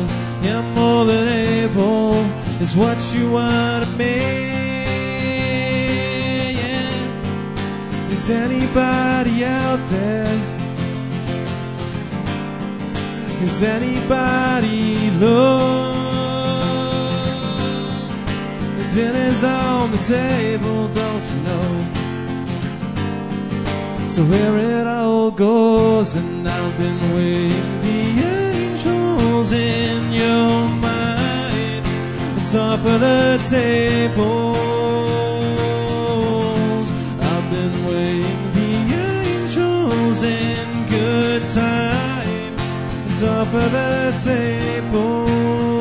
[0.44, 2.14] I'm more than able,
[2.62, 4.18] is what you want of me.
[8.12, 10.25] Is anybody out there?
[13.56, 15.94] Is anybody low?
[18.94, 21.86] Dinner's on the table, don't you know?
[24.08, 31.86] So here it all goes, and I've been waiting the angels in your mind,
[32.36, 34.68] on top of the tables.
[37.22, 38.72] I've been waiting the
[39.14, 42.05] angels in good time,
[43.26, 45.75] top of the table.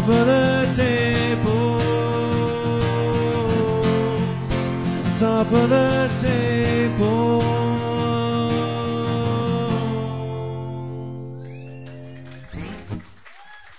[0.00, 1.82] Top of the tables.
[5.20, 7.40] Top of the table.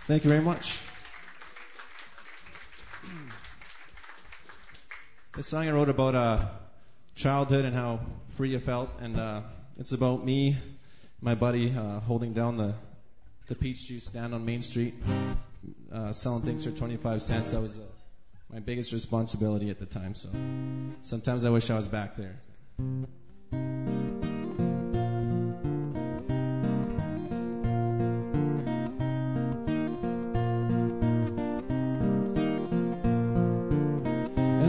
[0.05, 0.80] Thank you very much.
[5.36, 6.45] This song I wrote about uh,
[7.15, 7.99] childhood and how
[8.38, 9.41] free I felt, and uh,
[9.80, 10.55] it's about me,
[11.19, 12.76] my buddy, uh, holding down the
[13.47, 14.93] the peach juice stand on Main Street,
[15.94, 17.52] uh, selling things for 25 cents.
[17.52, 17.82] That was uh,
[18.52, 20.16] my biggest responsibility at the time.
[20.16, 20.30] So
[21.04, 22.39] sometimes I wish I was back there.
[22.80, 23.08] And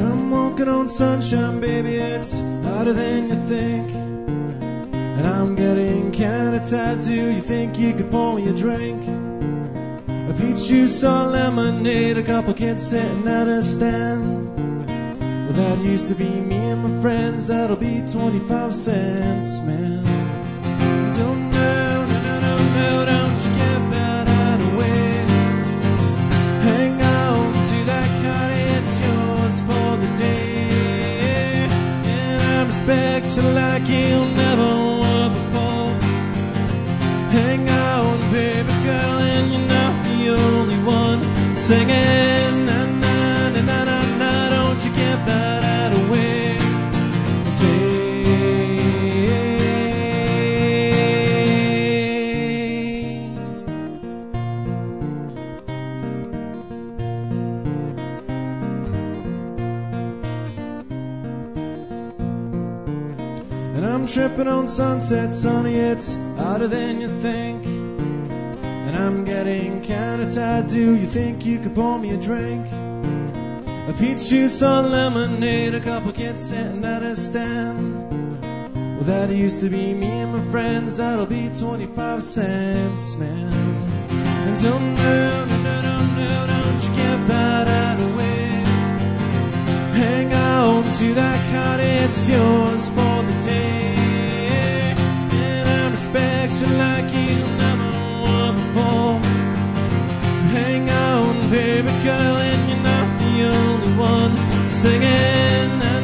[0.02, 3.90] I'm walking on sunshine, baby, it's harder than you think.
[3.92, 9.31] And I'm getting kinda tired, do you think you could pour me a drink?
[10.32, 14.48] A peach juice or lemonade, a couple kids sitting at a stand.
[15.18, 21.10] Well, that used to be me and my friends, that'll be 25 cents, man.
[21.10, 25.16] So no, no, no, no, no, don't you give that out away.
[26.64, 31.68] Hang on to that card, it's yours for the day.
[32.08, 34.70] And I respect you like you never
[35.02, 35.92] were before.
[37.32, 39.81] Hang on, baby girl, and only one
[41.62, 42.66] singing.
[42.66, 46.58] Na na na na na na, don't you give that out away.
[63.76, 67.51] And I'm tripping on sunset, sunny, it's hotter than you think.
[69.02, 72.66] I'm getting kinda tired, do you think you could pour me a drink?
[73.88, 78.40] A peach juice or lemonade, a couple kids sitting at a stand.
[78.96, 83.52] Well, that used to be me and my friends, that'll be 25 cents, man.
[84.46, 88.46] And so, no, no, no, no, no, don't you give that out of away.
[89.98, 93.94] Hang on to that card, it's yours for the day.
[95.32, 97.51] And I respect you like you
[101.52, 106.01] baby girl, and you're not the only one singing.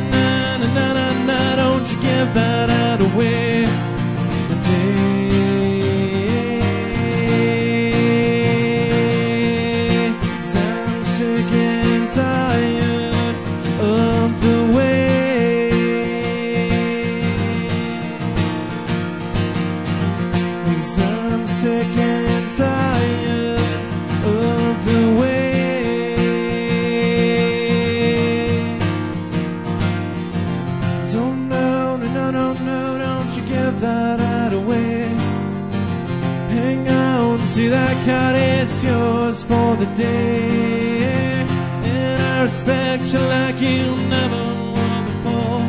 [43.12, 44.44] You like you never
[44.74, 45.64] were before.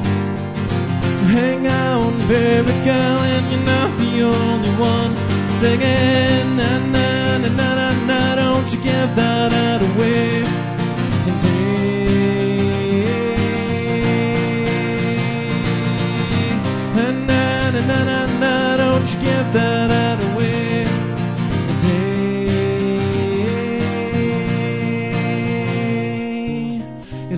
[1.17, 5.15] So hang on, baby girl, and you're not the only one
[5.47, 6.57] singing.
[6.57, 10.58] Na na na na na don't you give that out away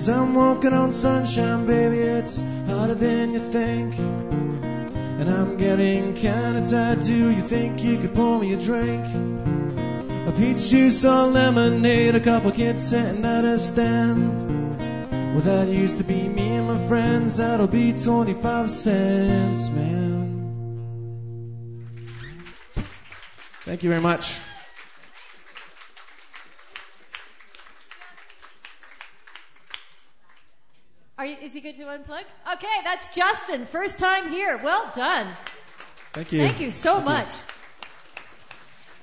[0.02, 3.96] As I'm walking on sunshine, baby, it's harder than you think.
[3.96, 7.04] And I'm getting kinda tired.
[7.04, 9.06] Do you think you could pour me a drink?
[10.26, 14.74] A peach juice or lemonade, a couple kids sitting at a stand.
[15.34, 17.36] Well, that used to be me and my friends.
[17.36, 20.32] That'll be 25 cents, man.
[23.64, 24.34] Thank you very much.
[31.22, 32.24] Are you, is he good to unplug?
[32.54, 33.66] Okay, that's Justin.
[33.66, 34.58] First time here.
[34.62, 35.28] Well done.
[36.14, 36.38] Thank you.
[36.38, 37.34] Thank you so much.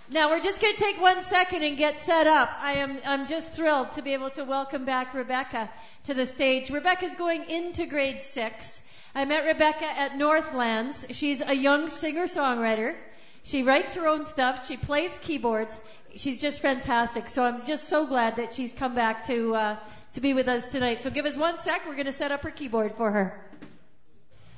[0.09, 2.49] Now we're just going to take one second and get set up.
[2.59, 5.69] I am I'm just thrilled to be able to welcome back Rebecca
[6.05, 6.71] to the stage.
[6.71, 8.81] Rebecca's going into grade six.
[9.13, 11.05] I met Rebecca at Northlands.
[11.11, 12.95] She's a young singer-songwriter.
[13.43, 14.67] She writes her own stuff.
[14.67, 15.79] She plays keyboards.
[16.15, 17.29] She's just fantastic.
[17.29, 19.77] So I'm just so glad that she's come back to uh,
[20.13, 21.01] to be with us tonight.
[21.03, 21.87] So give us one sec.
[21.87, 23.39] We're going to set up her keyboard for her.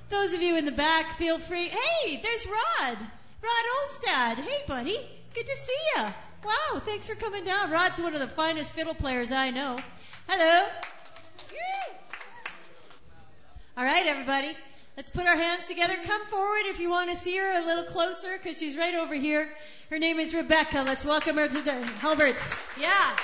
[0.10, 1.70] Those of you in the back, feel free.
[1.70, 2.98] Hey, there's Rod.
[2.98, 4.36] Rod Olstad.
[4.36, 5.00] Hey, buddy.
[5.34, 6.04] Good to see you.
[6.44, 7.72] Wow, thanks for coming down.
[7.72, 9.78] Rod's one of the finest fiddle players I know.
[10.28, 10.68] Hello.
[13.78, 14.52] All right, everybody.
[14.98, 15.96] Let's put our hands together.
[16.06, 19.16] Come forward if you want to see her a little closer because she's right over
[19.16, 19.50] here.
[19.90, 20.84] Her name is Rebecca.
[20.86, 22.58] Let's welcome her to the Halbert's.
[22.80, 23.16] Yeah.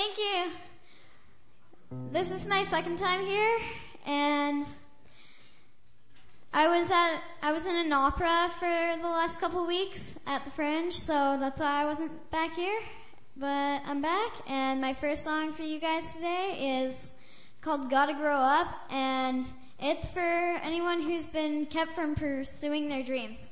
[0.00, 1.98] Thank you.
[2.10, 3.58] This is my second time here,
[4.06, 4.64] and
[6.54, 10.42] I was at I was in an opera for the last couple of weeks at
[10.46, 12.80] the Fringe, so that's why I wasn't back here.
[13.36, 17.10] But I'm back, and my first song for you guys today is
[17.60, 19.44] called "Gotta Grow Up," and
[19.80, 20.20] it's for
[20.62, 23.49] anyone who's been kept from pursuing their dreams.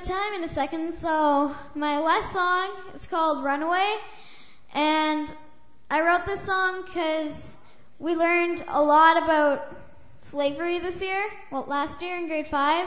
[0.00, 0.94] Time in a second.
[1.00, 3.96] So my last song is called Runaway,
[4.74, 5.32] and
[5.90, 7.54] I wrote this song because
[7.98, 9.76] we learned a lot about
[10.30, 12.86] slavery this year, well, last year in grade five,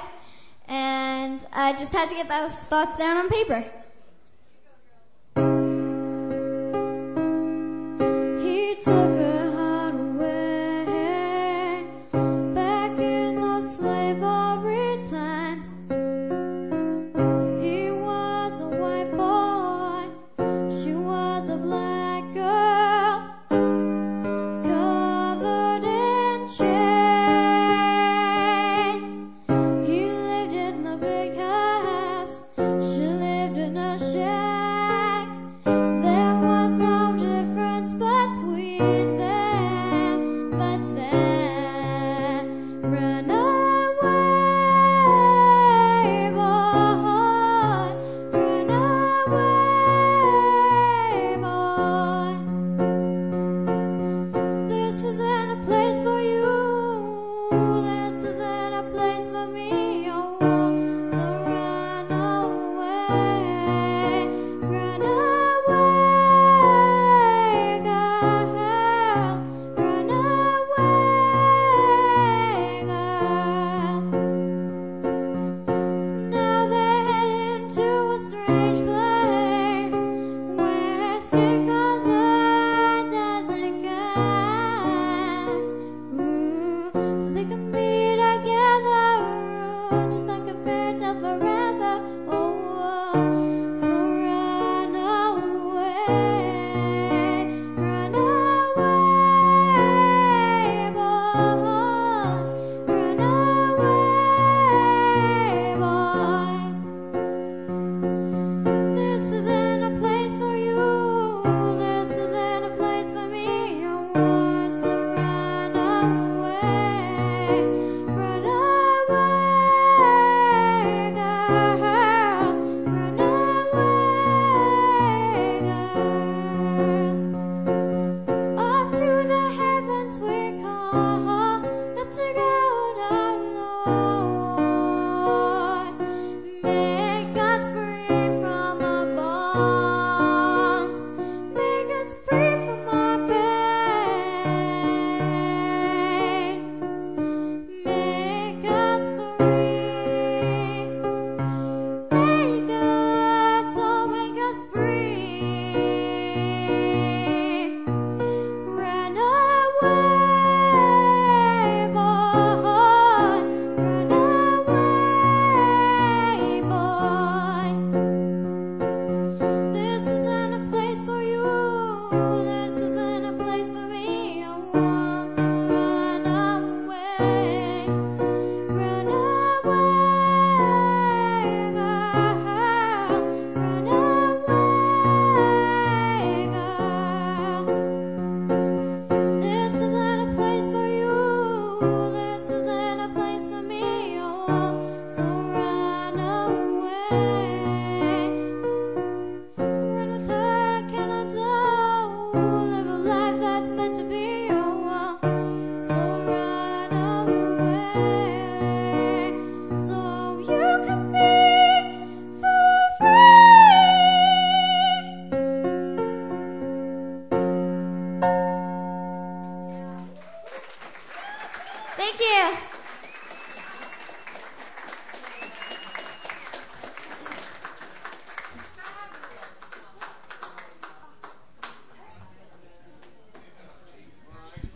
[0.68, 3.66] and I just had to get those thoughts down on paper.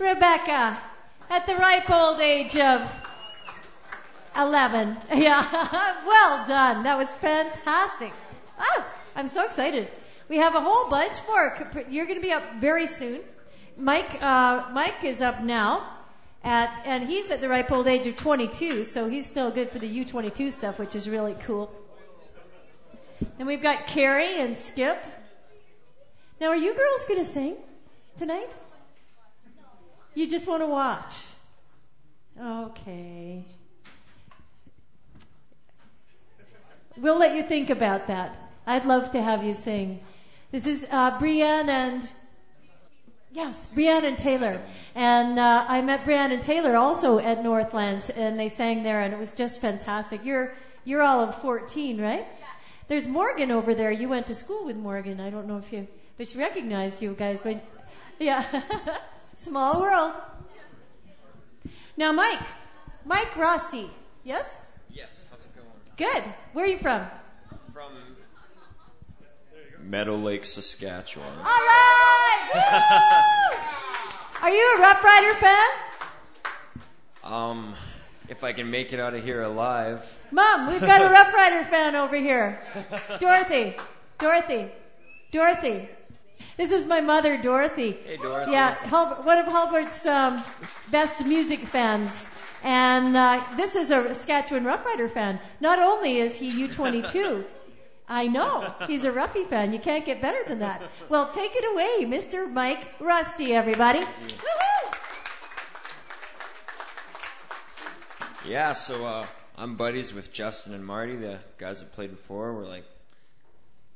[0.06, 0.80] Rebecca,
[1.30, 2.90] at the ripe old age of
[4.38, 4.98] 11.
[5.16, 6.84] Yeah, well done.
[6.84, 8.14] That was fantastic.
[8.60, 8.86] Oh,
[9.16, 9.90] I'm so excited.
[10.30, 11.58] We have a whole bunch more.
[11.90, 13.22] You're going to be up very soon.
[13.78, 15.92] Mike, uh, Mike is up now.
[16.44, 19.80] At, and he's at the ripe old age of 22, so he's still good for
[19.80, 21.72] the U22 stuff, which is really cool.
[23.38, 25.02] Then we've got Carrie and Skip.
[26.40, 27.56] Now, are you girls going to sing
[28.18, 28.56] tonight?
[30.16, 31.18] You just want to watch.
[32.42, 33.44] Okay.
[36.98, 38.38] We'll let you think about that.
[38.66, 40.00] I'd love to have you sing.
[40.52, 42.10] This is uh, Brienne and
[43.34, 44.62] yes, Brienne and Taylor.
[44.96, 49.14] And uh, I met Brienne and Taylor also at Northlands, and they sang there, and
[49.14, 50.24] it was just fantastic.
[50.24, 50.54] You're
[50.86, 52.26] You're all of 14, right?
[52.88, 53.92] There's Morgan over there.
[53.92, 55.20] You went to school with Morgan.
[55.20, 55.88] I don't know if you,
[56.18, 57.44] but she recognized you guys.
[57.44, 57.60] When,
[58.18, 58.46] yeah,
[59.38, 60.14] small world.
[61.98, 62.42] Now, Mike,
[63.06, 63.90] Mike Rusty.
[64.24, 64.60] Yes.
[64.90, 65.24] Yes.
[65.30, 65.68] How's it going?
[65.98, 66.24] Good.
[66.54, 67.06] Where are you from?
[67.74, 67.94] From
[69.82, 71.28] Meadow Lake, Saskatchewan.
[71.28, 72.52] All right.
[72.56, 74.42] Woo!
[74.42, 75.70] Are you a Roughrider fan?
[77.24, 77.76] Um,
[78.30, 80.20] if I can make it out of here alive.
[80.32, 82.62] Mom, we've got a Roughrider fan over here.
[83.20, 83.76] Dorothy.
[84.18, 84.72] Dorothy.
[85.32, 85.90] Dorothy.
[86.58, 87.98] This is my mother, Dorothy.
[88.06, 88.52] Hey, Dorothy.
[88.52, 90.44] Yeah, one of Halbert's um,
[90.92, 92.28] best music fans.
[92.64, 95.40] And uh, this is a Saskatchewan Roughrider fan.
[95.60, 97.46] Not only is he U22,
[98.08, 99.74] I know he's a Ruffy fan.
[99.74, 100.82] You can't get better than that.
[101.10, 102.52] Well, take it away, Mr.
[102.52, 104.00] Mike Rusty, everybody.
[104.00, 104.92] Woo-hoo!
[108.48, 109.26] Yeah, so uh,
[109.58, 112.54] I'm buddies with Justin and Marty, the guys that played before.
[112.54, 112.86] We're like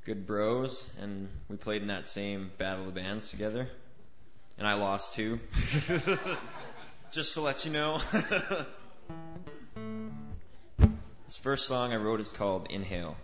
[0.06, 3.70] good bros, and we played in that same Battle of the Bands together.
[4.58, 5.40] And I lost too.
[7.12, 8.00] Just to let you know.
[11.26, 13.16] this first song I wrote is called Inhale.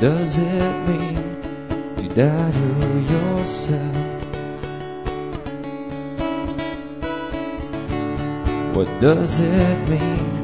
[0.00, 1.16] Does it mean
[1.96, 3.96] to die to yourself?
[8.76, 10.42] What does it mean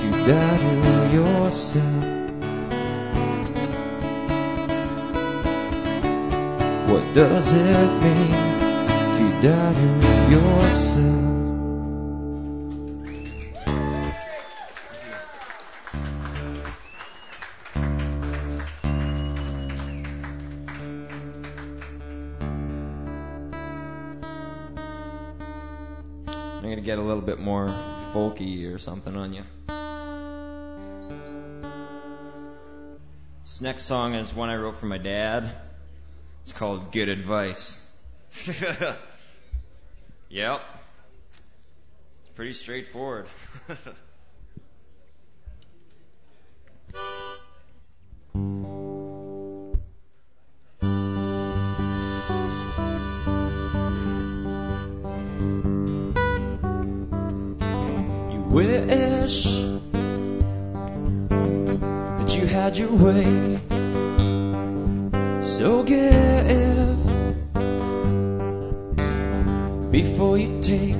[0.00, 2.04] to die to yourself?
[6.88, 8.54] What does it mean
[9.16, 11.23] to doubting yourself.
[28.14, 29.42] Folky or something on you.
[33.42, 35.50] This next song is one I wrote for my dad.
[36.44, 37.84] It's called Good Advice.
[40.28, 40.60] yep.
[42.20, 43.26] It's pretty straightforward.
[58.54, 59.44] wish
[62.18, 63.60] that you had your way.
[65.42, 66.96] So give
[69.90, 70.94] before you take.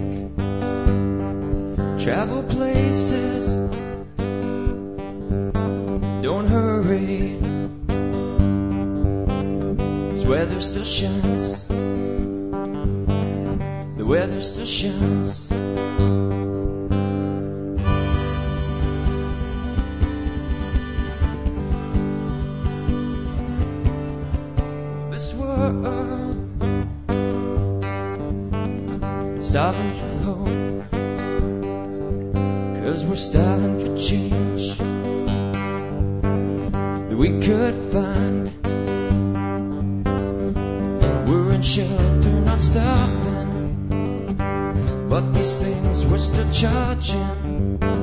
[2.04, 3.46] Travel places.
[6.22, 7.38] Don't hurry.
[10.10, 11.64] This weather still shines.
[13.96, 15.52] The weather still shines.
[29.54, 30.90] Starving for hope.
[32.82, 34.76] Cause we're starving for change.
[37.08, 38.50] That we could find.
[41.28, 43.86] We're in shelter, not starving.
[45.08, 47.93] But these things we're still charging.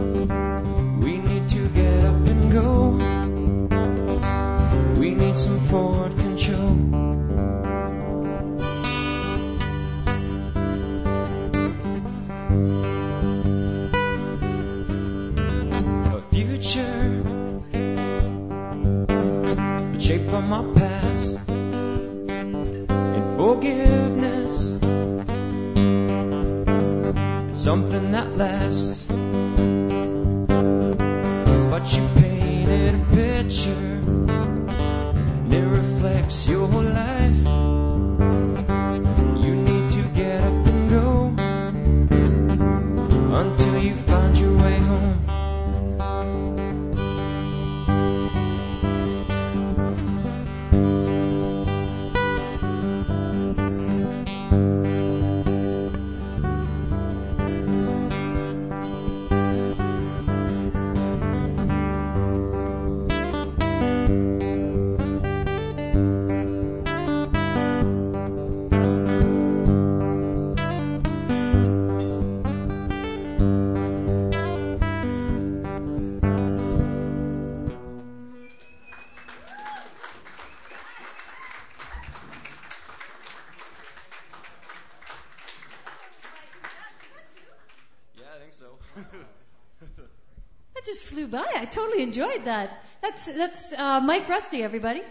[91.34, 92.84] I totally enjoyed that.
[93.02, 95.02] That's that's uh, Mike Rusty, everybody.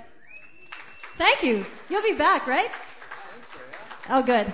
[1.16, 1.66] Thank you.
[1.88, 2.70] You'll be back, right?
[4.08, 4.46] Oh, good.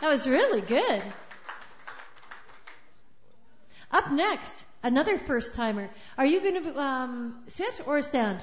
[0.00, 1.02] That was really good.
[3.90, 5.88] Up next, another first timer.
[6.16, 8.40] Are you going to um, sit or stand?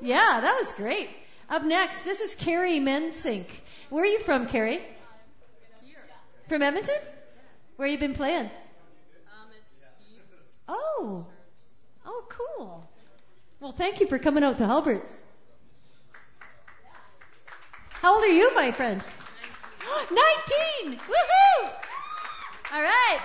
[0.00, 1.10] Yeah, that was great.
[1.50, 3.46] Up next, this is Carrie Mensink.
[3.90, 4.82] Where are you from, Carrie?
[6.48, 6.94] From Edmonton?
[7.76, 8.50] Where you been playing?
[10.68, 11.26] Oh.
[12.06, 12.88] Oh, cool.
[13.60, 15.16] Well, thank you for coming out to Halbert's.
[17.90, 19.02] How old are you, my friend?
[20.10, 20.98] 19!
[20.98, 21.70] Woohoo!
[22.72, 23.18] All right.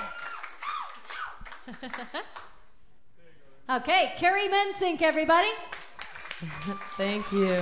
[3.82, 5.49] okay, Carrie Mensink, everybody.
[6.98, 7.61] Thank you.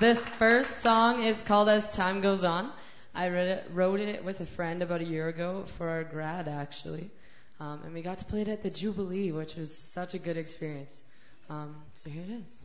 [0.00, 2.70] This first song is called As Time Goes On.
[3.14, 7.10] I it, wrote it with a friend about a year ago for our grad, actually.
[7.58, 10.36] Um, and we got to play it at the Jubilee, which was such a good
[10.36, 11.02] experience.
[11.48, 12.60] Um, so here it is.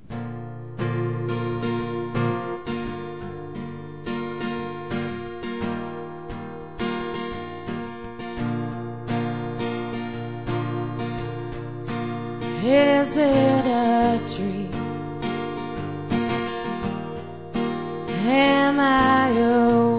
[12.63, 14.71] Is it a dream?
[18.23, 19.90] Am I awake?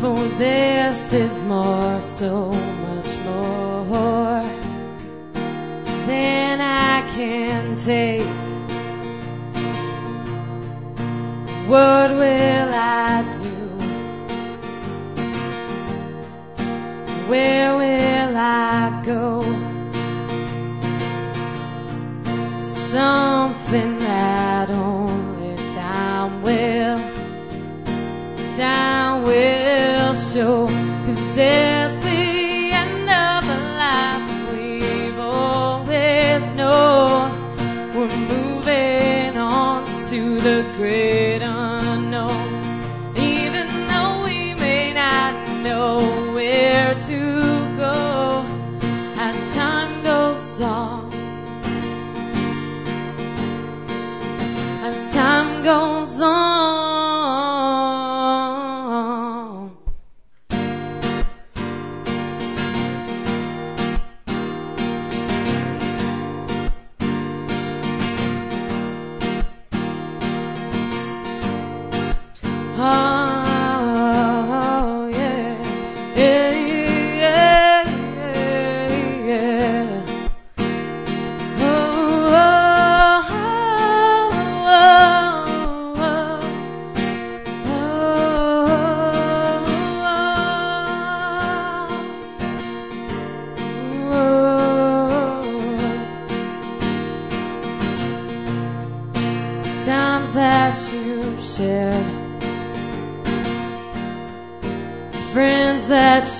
[0.00, 4.42] For this is more, so much more
[6.06, 8.26] than I can take.
[11.68, 13.56] What will I do?
[17.28, 19.42] Where will I go?
[22.88, 26.98] Something that only time will,
[28.56, 28.99] time
[30.32, 30.66] show.
[30.66, 31.69] Cause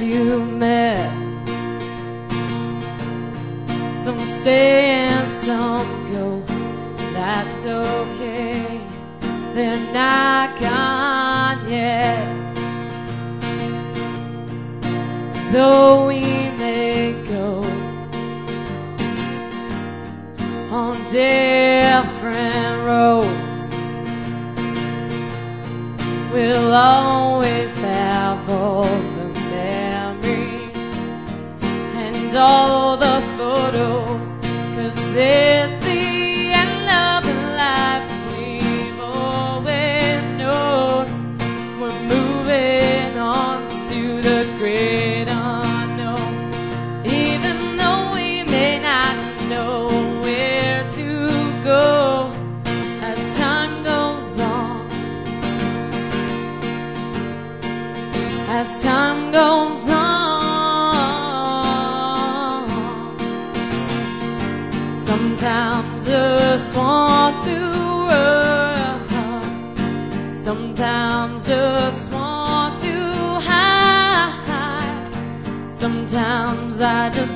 [0.00, 1.10] you met.
[4.04, 6.42] Some stay and some go.
[7.12, 8.80] That's okay.
[9.54, 12.40] They're not gone yet.
[15.52, 16.09] Though
[76.82, 77.29] I just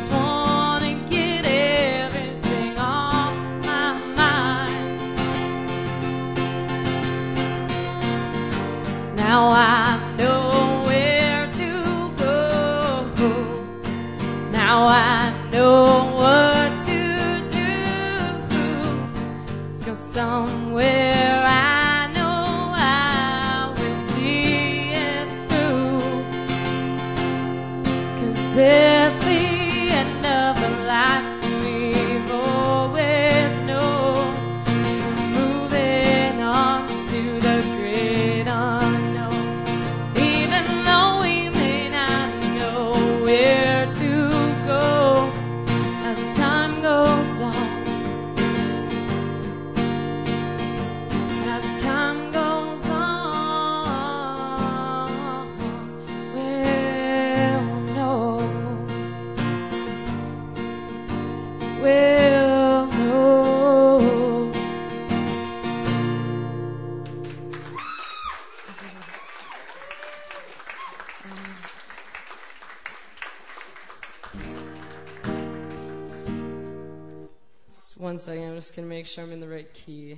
[79.04, 80.16] make sure I'm in the right key.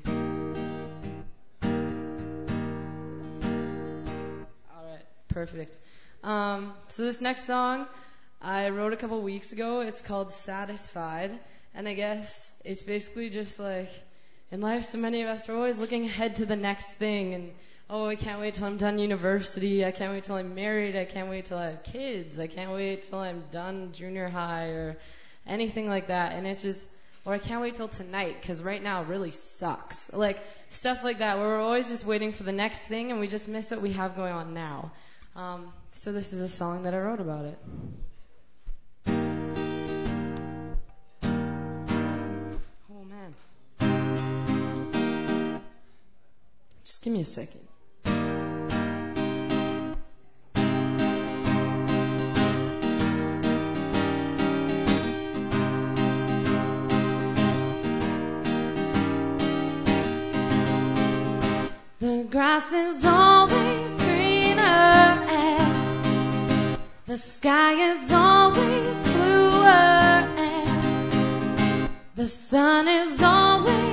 [4.72, 5.76] Alright, perfect.
[6.22, 7.88] Um, so this next song
[8.40, 9.80] I wrote a couple weeks ago.
[9.80, 11.32] It's called Satisfied.
[11.74, 13.90] And I guess it's basically just like
[14.52, 17.50] in life so many of us are always looking ahead to the next thing and
[17.90, 21.06] oh I can't wait till I'm done university, I can't wait till I'm married, I
[21.06, 24.96] can't wait till I have kids, I can't wait till I'm done junior high or
[25.44, 26.34] anything like that.
[26.34, 26.86] And it's just
[27.26, 30.12] or I can't wait till tonight because right now really sucks.
[30.12, 30.38] Like
[30.68, 33.48] stuff like that where we're always just waiting for the next thing and we just
[33.48, 34.92] miss what we have going on now.
[35.34, 37.58] Um, so this is a song that I wrote about it.
[42.88, 43.34] Oh man.
[46.84, 47.65] Just give me a second.
[62.36, 73.85] Grass is always greener and the sky is always bluer and the sun is always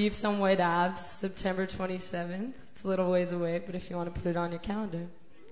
[0.00, 2.54] Steve's on Whyte Ave September 27th.
[2.72, 5.06] It's a little ways away, but if you want to put it on your calendar,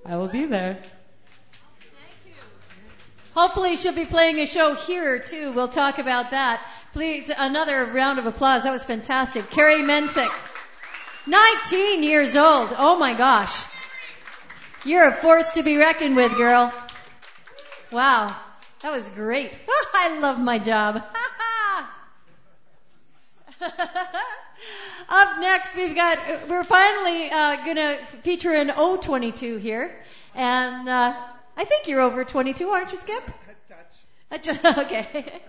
[0.06, 0.76] I will be there.
[0.76, 2.32] Thank you.
[3.34, 5.52] Hopefully she'll be playing a show here too.
[5.52, 6.66] We'll talk about that.
[6.94, 8.62] Please, another round of applause.
[8.62, 9.50] That was fantastic.
[9.50, 10.32] Carrie Mensink.
[11.26, 12.70] 19 years old.
[12.74, 13.66] Oh my gosh.
[14.82, 16.72] You're a force to be reckoned with, girl.
[17.92, 18.34] Wow.
[18.80, 19.60] That was great.
[19.94, 21.04] I love my job.
[25.08, 26.18] Up next, we've got,
[26.48, 29.94] we're finally uh, going to feature an O22 here.
[30.34, 31.14] And uh,
[31.56, 33.22] I think you're over 22, aren't you, Skip?
[34.30, 34.64] A touch.
[34.78, 35.40] okay.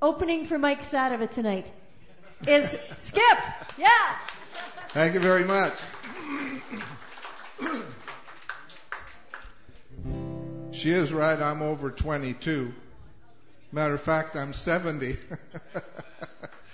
[0.00, 1.70] Opening for Mike Sadova tonight
[2.46, 3.38] is Skip.
[3.78, 3.88] Yeah.
[4.88, 5.74] Thank you very much.
[10.72, 12.72] She is right, I'm over 22.
[13.70, 15.16] Matter of fact, I'm 70.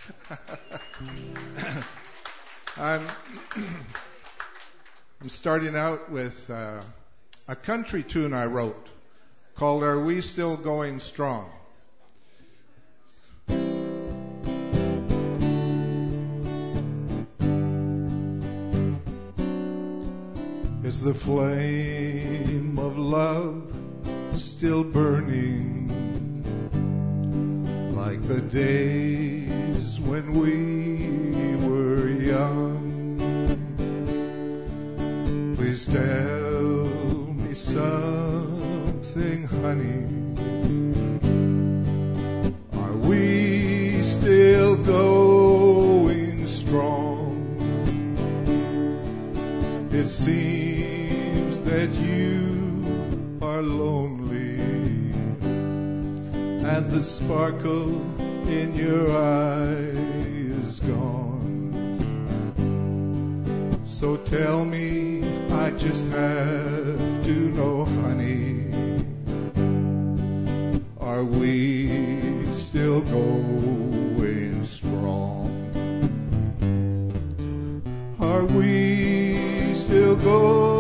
[2.79, 3.07] I'm,
[5.21, 6.81] I'm starting out with uh,
[7.49, 8.89] a country tune I wrote
[9.55, 11.51] called Are We Still Going Strong?
[20.85, 23.73] Is the flame of love
[24.37, 25.88] still burning
[27.99, 32.79] like the days when we were young?
[35.57, 36.87] Please tell
[37.43, 40.07] me something, honey.
[42.85, 47.35] Are we still going strong?
[49.91, 54.18] It seems that you are lonely
[56.69, 57.89] and the sparkle
[58.47, 59.89] in your eye
[60.61, 61.73] is gone.
[63.85, 68.69] So tell me, I just have to know, honey,
[71.01, 75.49] are we still going strong?
[78.21, 80.78] Are we still going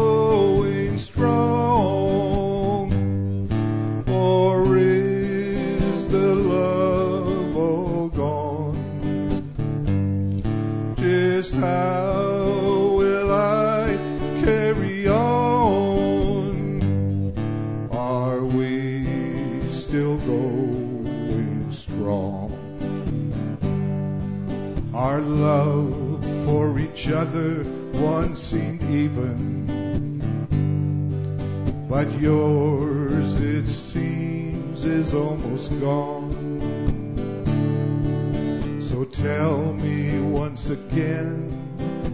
[11.60, 13.97] how will I
[14.44, 16.59] carry on?
[17.93, 18.98] Are we
[19.72, 22.52] still going strong.
[24.94, 27.64] Our love for each other
[27.94, 29.66] once seemed even,
[31.89, 36.17] but yours, it seems, is almost gone.
[38.89, 41.52] So tell me once again,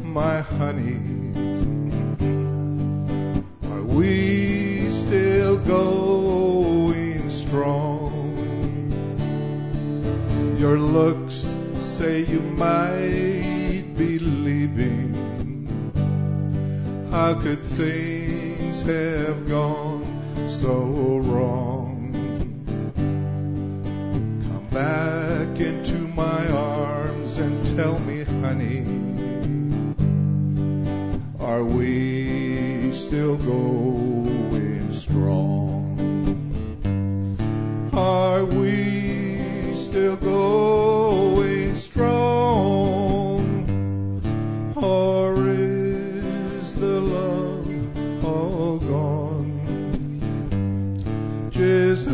[0.02, 0.98] my honey,
[3.70, 8.10] are we still going strong?
[10.58, 11.46] Your looks
[11.80, 15.14] say you might be leaving.
[17.12, 20.04] How could things have gone
[20.48, 22.03] so wrong?
[24.74, 28.84] Back into my arms and tell me, honey,
[31.38, 35.94] are we still going strong?
[37.92, 43.44] Are we still going strong?
[44.74, 49.60] Or is the love all gone?
[51.52, 52.08] Just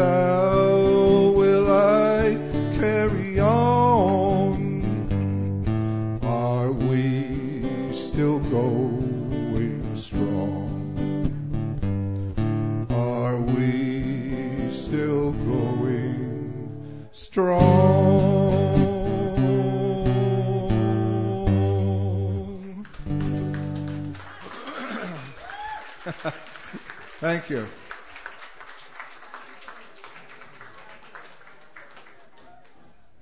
[27.50, 27.66] You.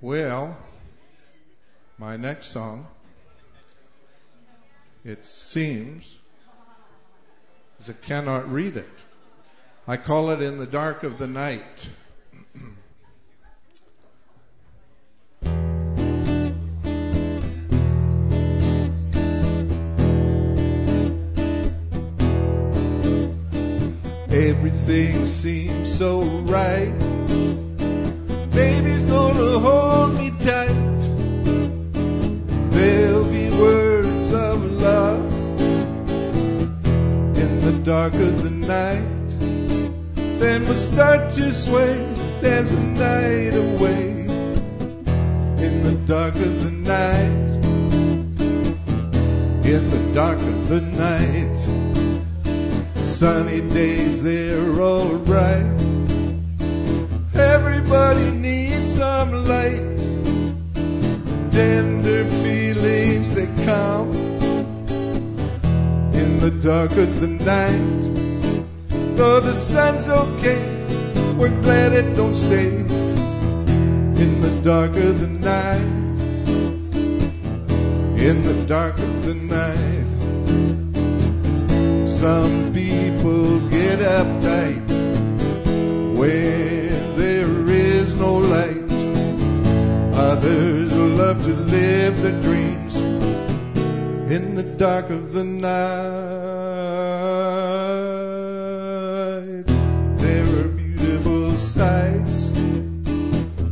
[0.01, 0.55] Well,
[1.97, 2.85] my next song,
[5.03, 6.15] it seems,
[7.79, 8.85] as I cannot read it.
[9.87, 11.89] I call it In the Dark of the Night.
[24.31, 26.93] Everything seems so right.
[28.51, 31.01] Baby's gonna hold me tight.
[32.69, 35.33] There'll be words of love
[37.37, 39.29] in the dark of the night.
[40.39, 41.97] Then we'll start to sway.
[42.39, 44.27] There's a night away
[45.65, 47.49] in the dark of the night.
[49.65, 52.18] In the dark of the night.
[53.19, 55.65] Sunny days, they're alright.
[57.33, 59.97] Everybody needs some light.
[61.51, 64.11] Tender feelings they come
[66.13, 69.17] in the dark of the night.
[69.17, 70.61] Though the sun's okay,
[71.35, 75.91] we're glad it don't stay in the dark of the night.
[78.17, 80.18] In the dark of the night.
[82.19, 84.85] Some people get uptight
[86.17, 88.91] when there is no light.
[90.13, 95.69] Others love to live their dreams in the dark of the night.
[100.17, 102.47] There are beautiful sights,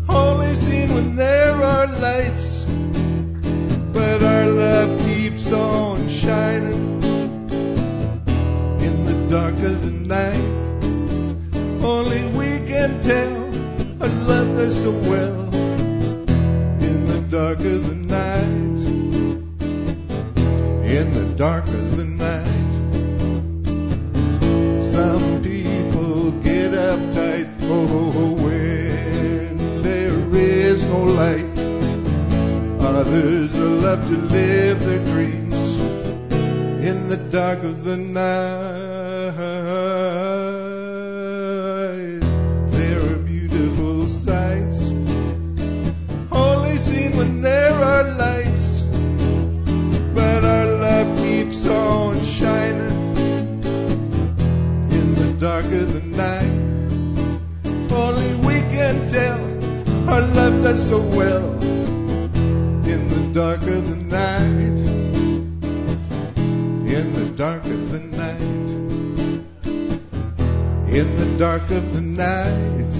[0.07, 2.63] only seen when there are lights.
[3.91, 6.56] But our love keeps on shining
[9.27, 10.63] in the dark of the night.
[11.83, 13.35] Only we can tell
[14.01, 15.53] our love does so well
[16.81, 18.79] in the dark of the night.
[20.97, 22.73] In the dark of the night.
[24.81, 31.59] Some people get uptight oh, when there is no light.
[32.79, 35.79] Others love to live their dreams
[36.81, 38.86] in the dark of the night.
[39.27, 39.41] There
[42.99, 44.89] are beautiful sights,
[46.31, 48.83] only seen when there are lights.
[50.13, 53.17] But our love keeps on shining
[54.91, 57.91] in the dark of the night.
[57.91, 59.41] Only we can tell
[60.09, 64.79] our love does so well in the dark of the night.
[66.95, 67.65] In the dark
[71.37, 72.93] dark of the night.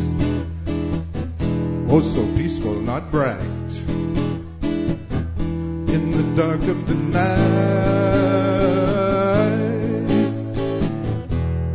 [1.89, 3.39] Oh, so peaceful, not bright.
[5.89, 7.27] In the dark of the night,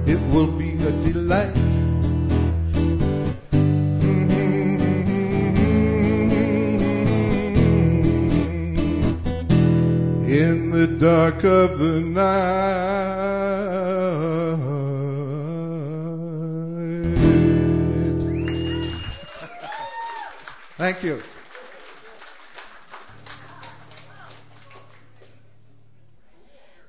[0.07, 1.53] it will be a delight.
[3.51, 4.39] Mm-hmm.
[10.29, 13.42] In the dark of the night.
[20.83, 21.23] Thank you.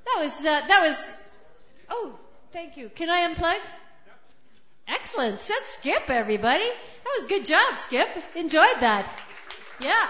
[0.06, 1.16] That was uh, that was.
[1.92, 2.16] Oh,
[2.52, 2.90] thank you.
[2.90, 3.60] Can I unplug?
[4.88, 5.42] Excellent.
[5.42, 6.64] Set Skip, everybody.
[6.64, 8.08] That was good job, Skip.
[8.36, 9.08] Enjoyed that.
[9.80, 10.08] Yeah.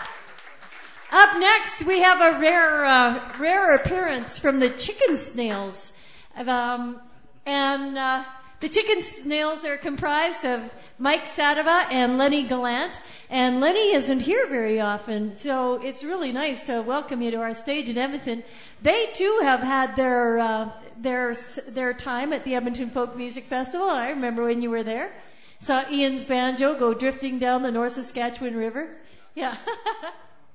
[1.12, 5.92] Up next, we have a rare, uh, rare appearance from the Chicken Snails.
[6.38, 7.02] Um,
[7.46, 8.24] and uh,
[8.64, 10.62] the Chicken Snails are comprised of
[10.98, 12.98] Mike Sadova and Lenny Gallant.
[13.30, 17.56] And Lenny isn't here very often, so it's really nice to welcome you to our
[17.56, 18.42] stage in Edmonton.
[18.82, 21.36] They too have had their uh, their
[21.72, 23.90] their time at the Edmonton Folk Music Festival.
[23.90, 25.12] I remember when you were there.
[25.60, 28.88] Saw Ian's banjo go drifting down the North Saskatchewan River.
[29.36, 29.58] Yeah.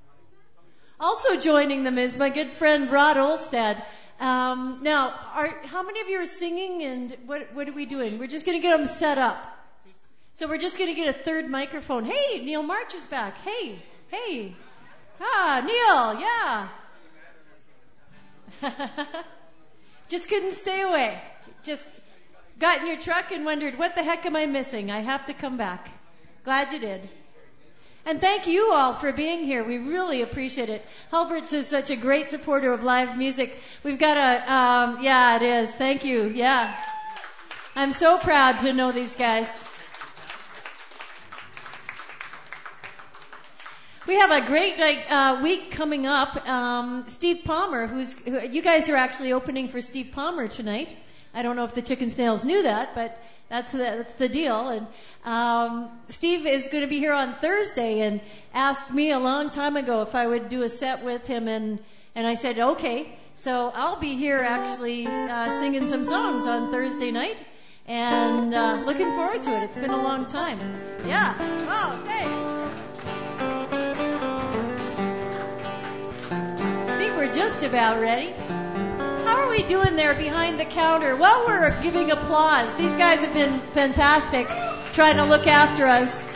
[0.99, 3.83] also joining them is my good friend Rod Olstad.
[4.19, 8.19] Um, now, are, how many of you are singing and what, what are we doing?
[8.19, 9.37] We're just going to get them set up.
[10.35, 12.05] So we're just going to get a third microphone.
[12.05, 13.37] Hey, Neil March is back.
[13.39, 14.55] Hey, hey.
[15.21, 16.67] Ah, Neil, yeah.
[20.09, 21.21] just couldn't stay away.
[21.63, 21.87] Just
[22.57, 24.91] got in your truck and wondered, what the heck am I missing?
[24.91, 25.89] I have to come back.
[26.43, 27.09] Glad you did.
[28.05, 29.63] And thank you all for being here.
[29.63, 30.85] We really appreciate it.
[31.11, 33.61] Halbert's is such a great supporter of live music.
[33.83, 35.71] We've got a, um, yeah, it is.
[35.73, 36.29] Thank you.
[36.29, 36.81] Yeah.
[37.75, 39.63] I'm so proud to know these guys.
[44.07, 46.47] We have a great like, uh, week coming up.
[46.47, 50.95] Um, Steve Palmer, who's who, you guys are actually opening for Steve Palmer tonight.
[51.31, 54.69] I don't know if the Chicken Snails knew that, but that's the, that's the deal.
[54.69, 54.87] And
[55.25, 58.21] um, Steve is going to be here on Thursday, and
[58.53, 61.79] asked me a long time ago if I would do a set with him, and
[62.15, 63.17] and I said okay.
[63.35, 67.37] So I'll be here actually uh, singing some songs on Thursday night,
[67.87, 69.63] and uh, looking forward to it.
[69.63, 70.59] It's been a long time.
[71.05, 71.33] Yeah.
[71.39, 72.59] Oh, thanks.
[76.31, 78.33] I think we're just about ready.
[79.29, 81.15] How are we doing there behind the counter?
[81.15, 82.73] Well, we're giving applause.
[82.77, 84.47] These guys have been fantastic
[84.91, 86.27] trying to look after us.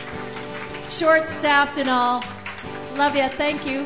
[0.96, 2.22] Short staffed and all.
[2.94, 3.28] Love you.
[3.30, 3.84] Thank you.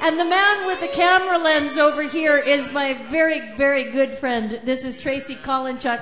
[0.00, 4.58] And the man with the camera lens over here is my very, very good friend.
[4.64, 6.00] This is Tracy Kolenchuk.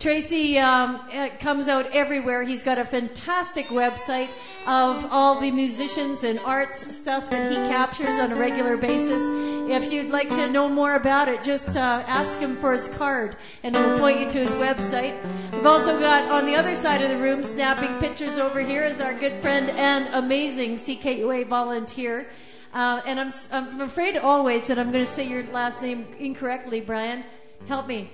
[0.00, 0.98] Tracy um,
[1.40, 2.42] comes out everywhere.
[2.42, 4.30] He's got a fantastic website
[4.66, 9.22] of all the musicians and arts stuff that he captures on a regular basis.
[9.70, 13.36] If you'd like to know more about it, just uh, ask him for his card,
[13.62, 15.14] and it'll point you to his website.
[15.52, 19.02] We've also got on the other side of the room, snapping pictures over here, is
[19.02, 22.26] our good friend and amazing CKUA volunteer.
[22.72, 26.80] Uh, and I'm, I'm afraid always that I'm going to say your last name incorrectly,
[26.80, 27.22] Brian.
[27.68, 28.10] Help me.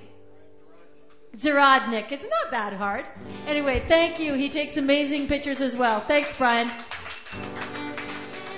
[1.38, 2.12] Zarodnik.
[2.12, 3.04] It's not that hard.
[3.46, 4.34] Anyway, thank you.
[4.34, 6.00] He takes amazing pictures as well.
[6.00, 6.70] Thanks, Brian.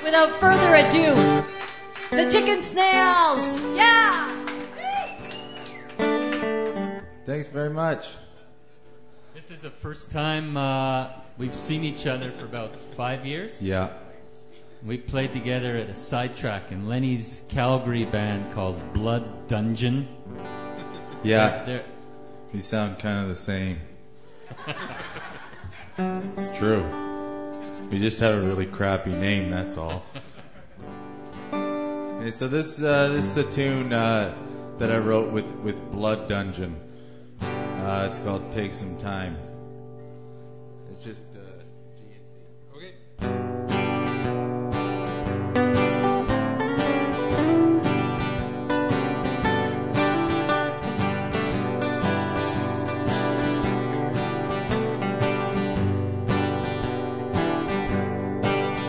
[0.05, 1.45] Without further ado,
[2.11, 3.61] the chicken snails.
[3.77, 4.35] Yeah.
[7.27, 8.09] Thanks very much.
[9.35, 13.61] This is the first time uh, we've seen each other for about five years.
[13.61, 13.91] Yeah.
[14.87, 20.09] We played together at a sidetrack in Lenny's Calgary band called Blood Dungeon.
[21.25, 21.65] Yeah.
[21.65, 21.85] They're,
[22.53, 23.79] You sound kind of the same.
[25.99, 26.83] It's true.
[27.91, 30.03] We just have a really crappy name, that's all.
[31.53, 34.35] Okay, so this uh, this is a tune uh,
[34.79, 36.77] that I wrote with with Blood Dungeon.
[37.41, 39.37] Uh, it's called "Take Some Time."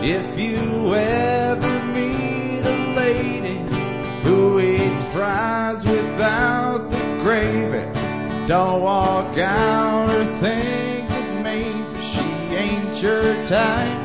[0.01, 3.57] If you ever meet a lady
[4.23, 7.83] who eats fries without the gravy,
[8.47, 13.99] don't walk out or think that maybe she ain't your type.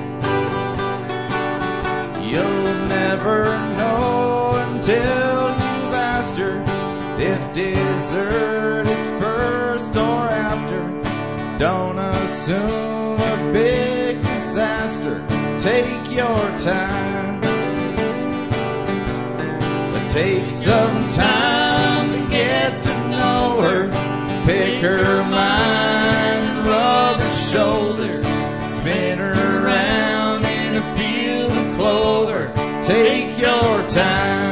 [2.21, 3.45] You'll never
[3.77, 6.61] know until you've asked her
[7.23, 11.59] if dessert is first or after.
[11.61, 12.94] Don't assume.
[15.65, 17.41] Take your time.
[19.93, 24.45] But take some time to get to know her.
[24.45, 28.21] Pick her mind, rub her shoulders,
[28.75, 32.53] spin her around in a field of clover.
[32.83, 34.44] Take your time.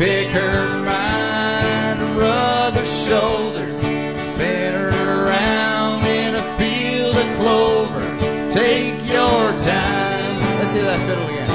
[0.00, 8.50] Pick her mind, rub her shoulders, spin her around in a field of clover.
[8.50, 10.40] Take your time.
[10.58, 11.49] Let's hear that fiddle again.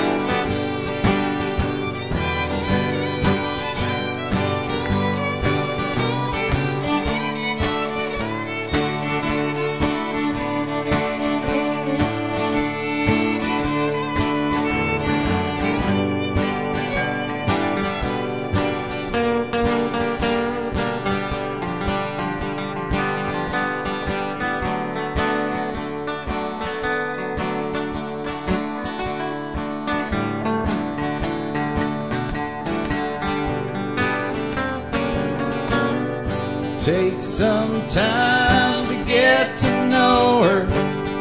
[37.96, 40.68] Time to get to know her.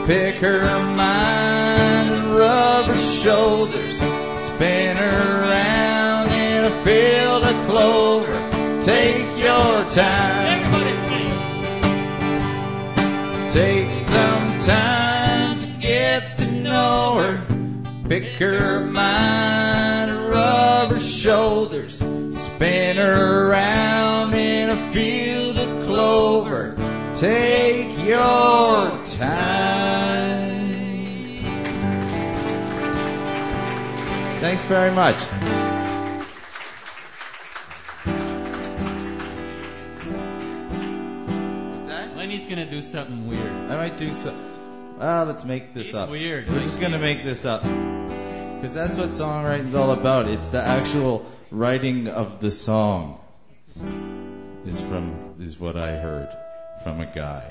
[0.06, 3.96] Pick her mind rub her shoulders.
[3.96, 8.80] Spin her around in a field of clover.
[8.82, 10.64] Take your time.
[10.64, 11.32] Everybody sing.
[13.50, 17.46] Take some time to get to know her.
[18.08, 21.98] Pick her mind rub her shoulders.
[22.32, 23.43] Spin her
[27.16, 30.64] Take your time.
[34.40, 35.14] Thanks very much.
[40.74, 42.16] What's that?
[42.16, 43.40] Lenny's gonna do something weird.
[43.46, 44.34] I might do so.
[44.98, 46.10] Well, let's make this He's up.
[46.10, 46.50] weird.
[46.50, 50.26] We're just gonna make this up because that's what songwriting's all about.
[50.26, 53.20] It's the actual writing of the song.
[54.66, 56.28] Is from is what I heard
[56.84, 57.50] from a guy.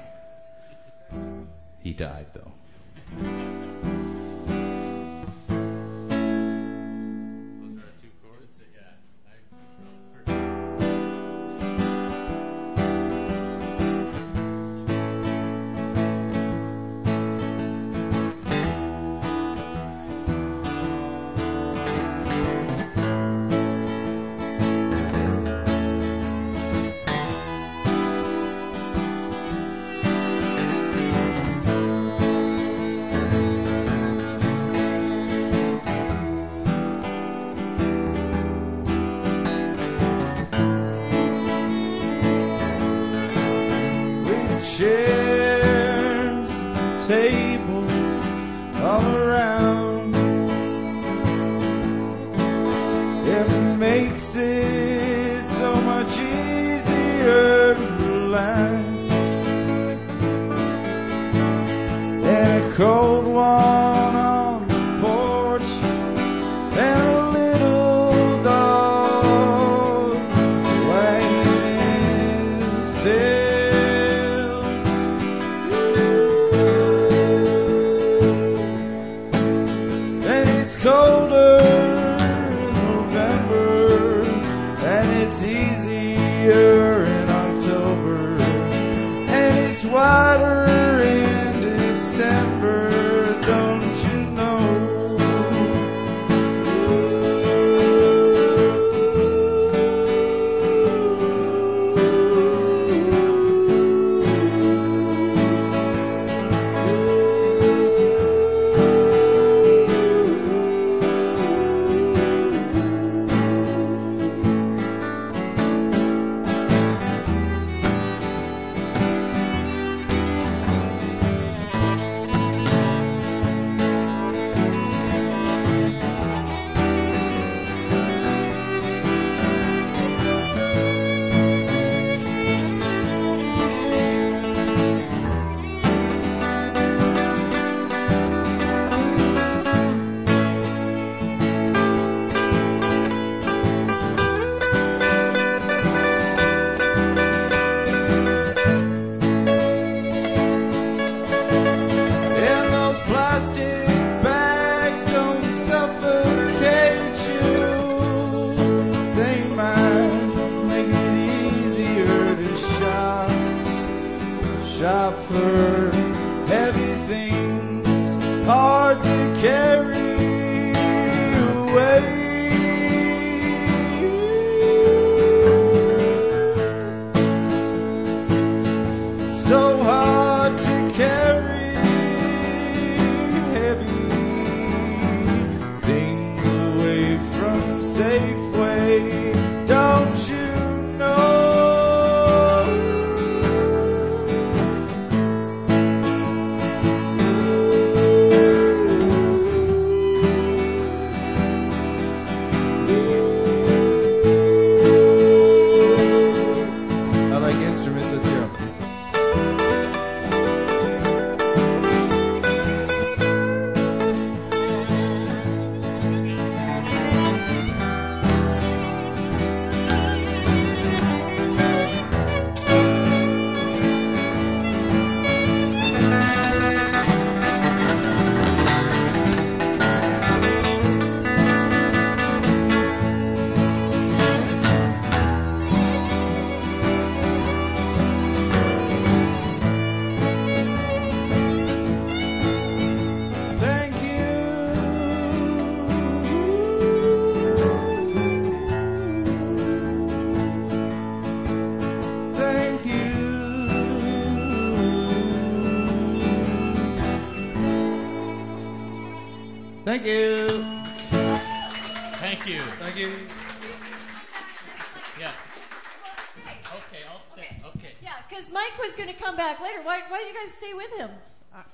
[1.80, 3.73] He died though.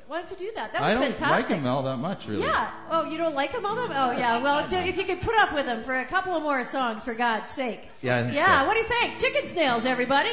[0.10, 0.74] Why don't you do that?
[0.74, 0.98] That was fantastic.
[0.98, 1.50] I don't fantastic.
[1.52, 2.42] like him all that much, really.
[2.42, 2.72] Yeah.
[2.90, 3.92] Oh, you don't like him all that?
[3.92, 4.42] Oh, yeah.
[4.42, 7.04] Well, do, if you could put up with him for a couple of more songs,
[7.04, 7.88] for God's sake.
[8.02, 8.62] Yeah, I think Yeah.
[8.62, 8.66] so.
[8.66, 9.20] What do you think?
[9.20, 10.32] Chicken Snails, everybody.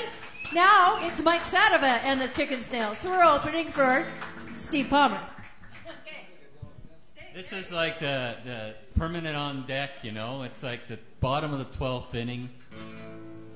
[0.54, 4.06] Now it's Mike Sadova and the Chicken Snails who are opening for
[4.56, 5.20] Steve Palmer.
[5.86, 6.26] Okay.
[7.34, 10.44] This is like the, the permanent on deck, you know.
[10.44, 12.48] It's like the bottom of the 12th inning.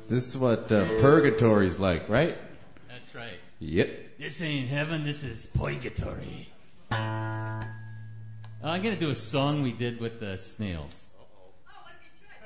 [0.06, 2.36] This is what uh, purgatory's like, right?
[2.88, 3.40] That's right.
[3.60, 4.09] Yep.
[4.20, 6.46] This ain't heaven, this is purgatory.
[6.90, 7.62] I'm
[8.62, 11.02] going to do a song we did with the snails.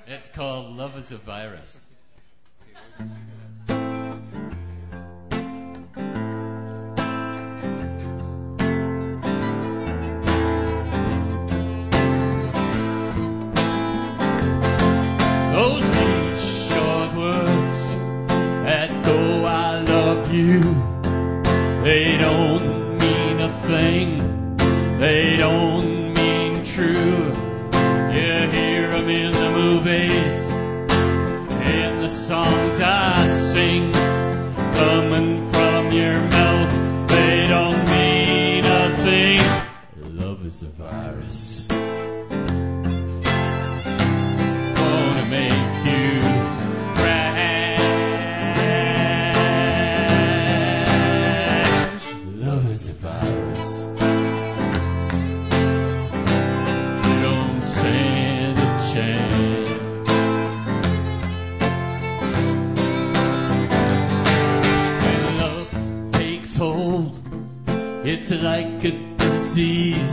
[0.06, 1.84] It's called Love is a Virus.
[23.66, 24.56] Thing.
[24.98, 27.32] They don't mean true.
[28.14, 30.50] You hear 'em in the movies,
[31.76, 33.13] in the songs I
[68.26, 70.03] it's like a disease.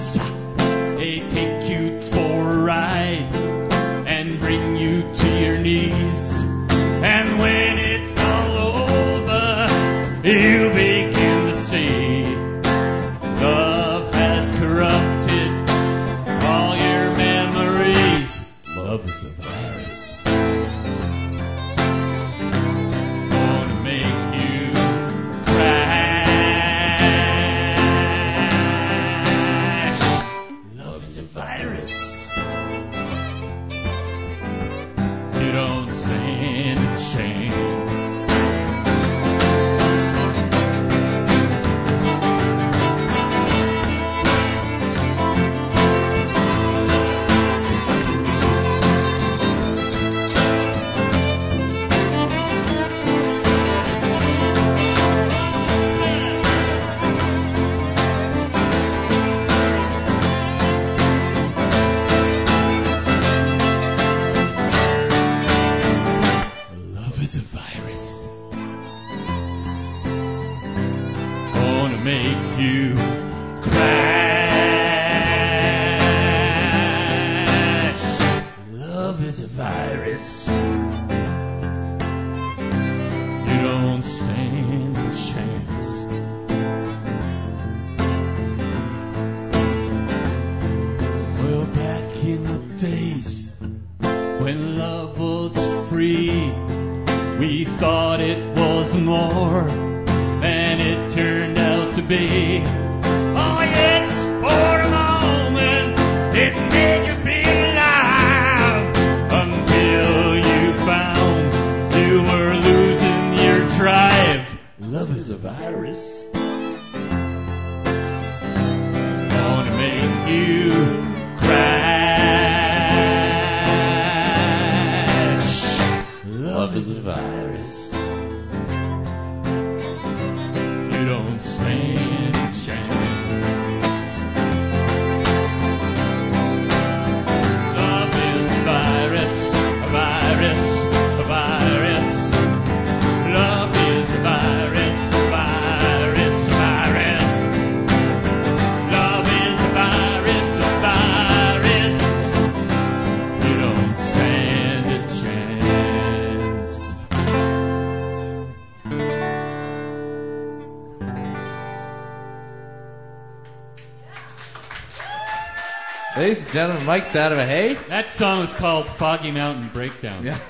[166.71, 167.73] Ladies and of a hay.
[167.89, 170.23] That song is called Foggy Mountain Breakdown.
[170.23, 170.37] Yeah.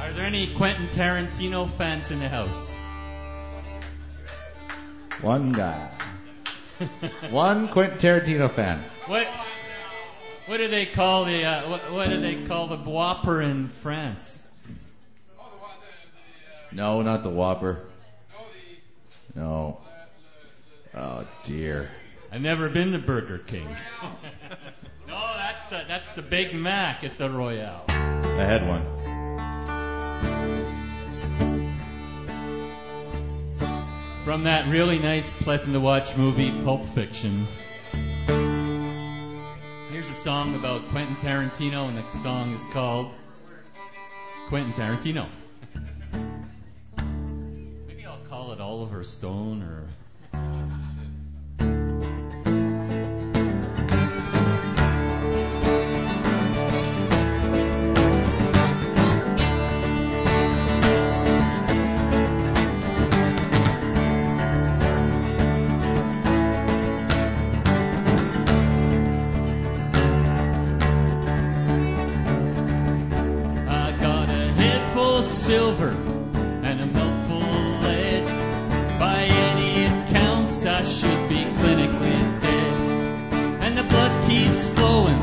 [0.00, 2.74] Are there any Quentin Tarantino fans in the house?
[5.22, 5.90] One guy.
[7.30, 8.82] One Quentin Tarantino fan.
[9.06, 9.26] What?
[10.46, 14.42] What do they call the uh, what, what do they call the Whopper in France?
[16.72, 17.86] No, not the Whopper.
[19.34, 19.80] No.
[20.94, 21.90] Oh dear.
[22.32, 23.66] I've never been to Burger King.
[25.08, 27.04] no, that's the that's the Big Mac.
[27.04, 27.84] It's the Royale.
[27.88, 28.82] I had one.
[34.24, 37.48] From that really nice, pleasant to watch movie, Pulp Fiction.
[39.90, 43.10] Here's a song about Quentin Tarantino, and the song is called
[44.48, 45.26] Quentin Tarantino.
[47.88, 49.88] Maybe I'll call it Oliver Stone or.
[75.50, 75.88] Silver
[76.62, 78.24] and a mouthful of lead.
[79.00, 83.32] By any accounts, I should be clinically dead.
[83.60, 85.18] And the blood keeps flowing.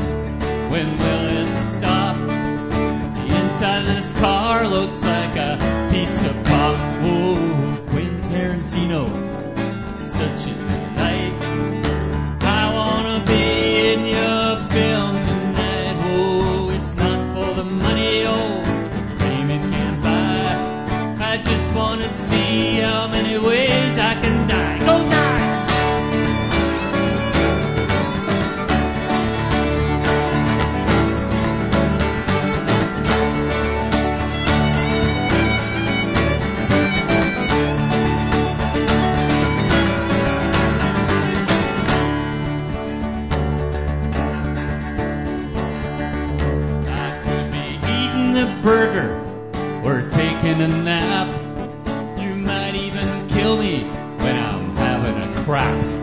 [0.70, 2.16] When will it stop?
[2.18, 6.76] The inside of this car looks like a pizza pop.
[7.02, 9.27] Whoa, Quentin Tarantino,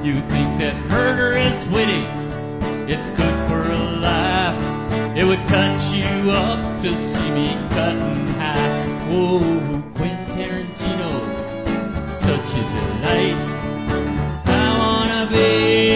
[0.05, 2.03] You think that murder is witty,
[2.93, 5.17] it's good for a laugh.
[5.17, 9.09] It would cut you up to see me cut in half.
[9.09, 9.39] Whoa,
[9.95, 11.11] Quentin Tarantino,
[12.13, 13.41] such a delight.
[14.45, 15.94] I wanna be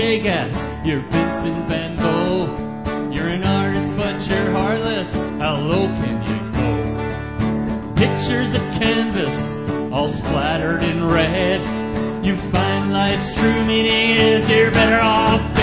[0.00, 3.10] you're you're Vincent Van Gogh.
[3.12, 5.12] You're an artist, but you're heartless.
[5.12, 7.94] How low can you go?
[7.96, 9.54] Pictures of canvas,
[9.92, 12.24] all splattered in red.
[12.24, 15.57] You find life's true meaning is you're better off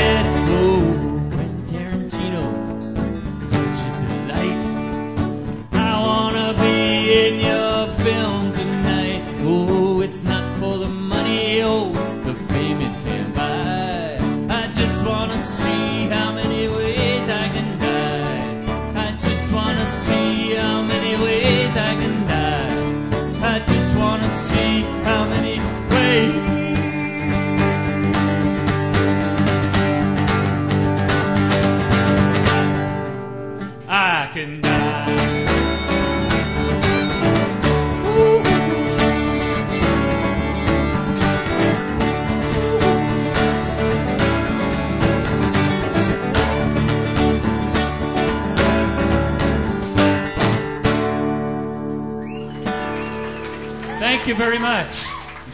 [54.38, 54.90] you very much.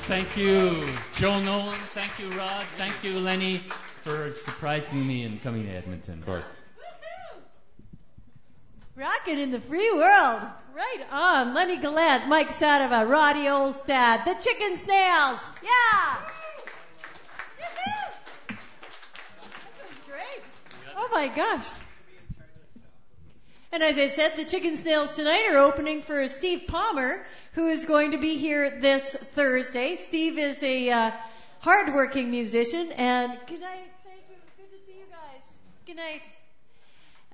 [0.08, 0.84] Thank you,
[1.16, 1.78] Joe Nolan.
[1.90, 2.66] Thank you, Rod.
[2.78, 3.62] Thank you, Lenny,
[4.03, 6.20] for surprising me and coming to Edmonton.
[6.20, 6.52] Of course.
[8.95, 10.41] Rockin' in the free world.
[10.74, 11.53] Right on.
[11.53, 15.52] Lenny Gallant, Mike Sadova, Roddy Olstad, the Chicken Snails.
[15.64, 16.18] Yeah!
[17.60, 18.16] Woo-hoo.
[18.48, 20.44] That was great.
[20.95, 21.68] Oh my gosh.
[23.73, 27.85] And as I said, the Chicken Snails tonight are opening for Steve Palmer, who is
[27.85, 29.95] going to be here this Thursday.
[29.95, 31.11] Steve is a uh,
[31.60, 33.88] hardworking musician, and good night.
[34.03, 34.35] Thank you.
[34.57, 35.53] Good to see you guys.
[35.85, 36.41] Good night.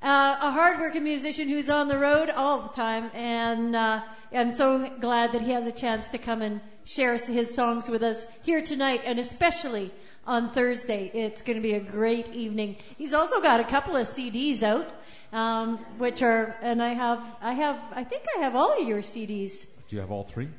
[0.01, 4.01] Uh, a hardworking musician who's on the road all the time, and uh,
[4.31, 8.03] I'm so glad that he has a chance to come and share his songs with
[8.03, 9.91] us here tonight, and especially
[10.27, 11.09] on Thursday.
[11.13, 12.75] It's going to be a great evening.
[12.97, 14.87] He's also got a couple of CDs out,
[15.33, 18.99] um, which are, and I have, I have, I think I have all of your
[18.99, 19.65] CDs.
[19.89, 20.49] Do you have all three?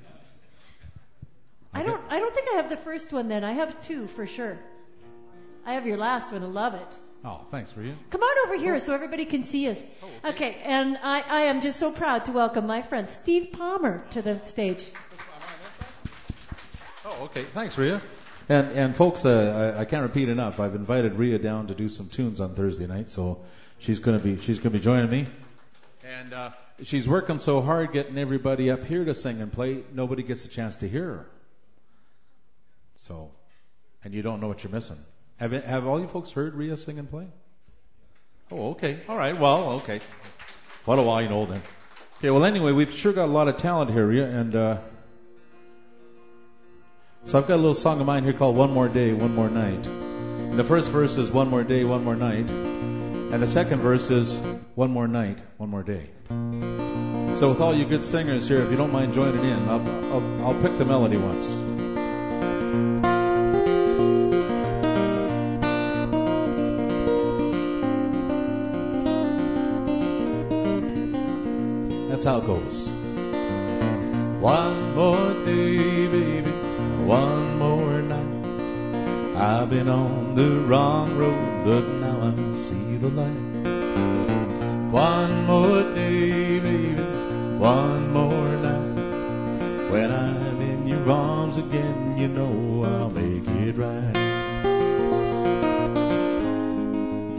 [1.73, 3.29] I don't, I don't think I have the first one.
[3.29, 4.59] Then I have two for sure.
[5.65, 6.43] I have your last one.
[6.43, 6.97] I love it.
[7.29, 7.95] Oh, thanks, Rhea.
[8.09, 9.83] Come on over here so everybody can see us.
[10.25, 14.23] Okay, and I, I am just so proud to welcome my friend Steve Palmer to
[14.23, 14.83] the stage.
[17.05, 17.45] Oh, okay.
[17.45, 18.01] Thanks, Rhea.
[18.49, 20.59] And and folks, uh, I, I can't repeat enough.
[20.59, 23.45] I've invited Rhea down to do some tunes on Thursday night, so
[23.79, 25.27] she's gonna be she's gonna be joining me.
[26.07, 26.51] And uh,
[26.83, 29.83] she's working so hard getting everybody up here to sing and play.
[29.93, 31.31] Nobody gets a chance to hear her.
[32.95, 33.33] So,
[34.03, 34.97] and you don't know what you're missing.
[35.39, 37.27] Have have all you folks heard Rhea sing and play?
[38.51, 38.99] Oh, okay.
[39.09, 39.39] All right.
[39.39, 40.01] Well, okay.
[40.85, 41.61] What while you know then.
[42.19, 42.31] Okay.
[42.31, 44.55] Well, anyway, we've sure got a lot of talent here, Rhea, and.
[44.55, 44.79] Uh,
[47.25, 49.51] so I've got a little song of mine here called One More Day, One More
[49.51, 49.87] Night.
[49.87, 52.49] And the first verse is One More Day, One More Night.
[52.49, 54.35] And the second verse is
[54.75, 56.09] One More Night, One More Day.
[57.37, 60.47] So with all you good singers here, if you don't mind joining in, I'll, I'll,
[60.47, 61.49] I'll pick the melody once.
[72.29, 72.87] How it goes.
[74.41, 76.51] One more day, baby,
[77.07, 79.35] one more night.
[79.35, 84.93] I've been on the wrong road, but now I see the light.
[84.93, 87.01] One more day, baby,
[87.57, 89.91] one more night.
[89.91, 94.13] When I'm in your arms again, you know I'll make it right.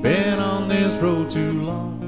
[0.02, 1.99] Been on this road too long.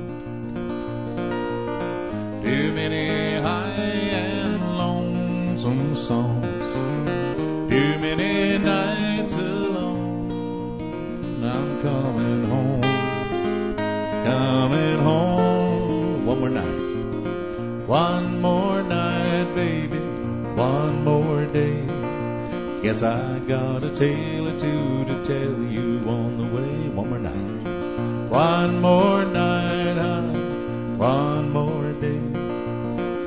[2.52, 6.66] Too many high and lonesome songs.
[7.72, 10.82] Too many nights alone.
[11.42, 12.82] I'm coming home.
[14.26, 16.26] Coming home.
[16.26, 17.88] One more night.
[17.88, 20.00] One more night, baby.
[20.60, 21.88] One more day.
[22.84, 26.90] Guess I got a tale or two to tell you on the way.
[26.90, 28.30] One more night.
[28.30, 30.98] One more night, honey.
[30.98, 31.81] One more.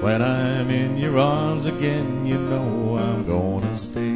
[0.05, 4.14] When I'm in your arms again, you know I'm gonna stay.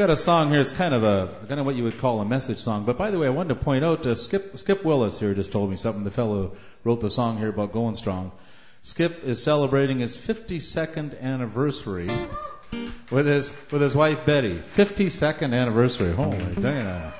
[0.00, 0.60] Got a song here.
[0.60, 2.86] It's kind of a, don't know what you would call a message song.
[2.86, 5.52] But by the way, I wanted to point out, uh, Skip, Skip Willis here just
[5.52, 6.04] told me something.
[6.04, 8.32] The fellow wrote the song here about going strong.
[8.82, 12.08] Skip is celebrating his 52nd anniversary
[13.10, 14.54] with his with his wife Betty.
[14.54, 16.14] 52nd anniversary.
[16.14, 17.12] Holy Dana.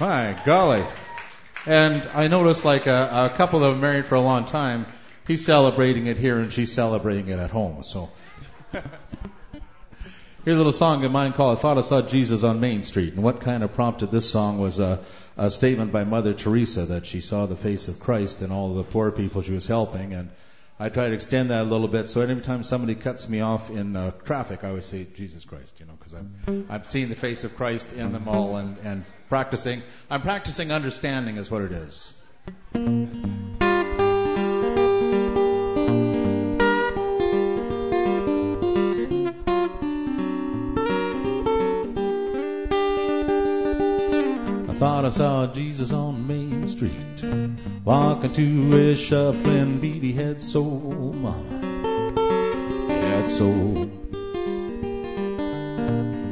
[0.00, 0.84] My golly.
[1.66, 4.86] And I noticed like a, a couple that have married for a long time,
[5.28, 7.84] he's celebrating it here and she's celebrating it at home.
[7.84, 8.10] So
[10.44, 13.14] Here's a little song of mine called I Thought I Saw Jesus on Main Street.
[13.14, 15.00] And what kind of prompted this song was a,
[15.38, 18.82] a statement by Mother Teresa that she saw the face of Christ in all the
[18.82, 20.12] poor people she was helping.
[20.12, 20.28] And
[20.78, 22.10] I try to extend that a little bit.
[22.10, 25.80] So every time somebody cuts me off in uh, traffic, I always say Jesus Christ,
[25.80, 29.04] you know, because I'm, I'm seeing the face of Christ in them all and, and
[29.30, 29.82] practicing.
[30.10, 32.12] I'm practicing understanding is what it is.
[44.74, 47.22] I thought I saw Jesus on Main Street,
[47.84, 52.12] walking to his shuffling beady head soul, mama,
[52.88, 53.88] head soul.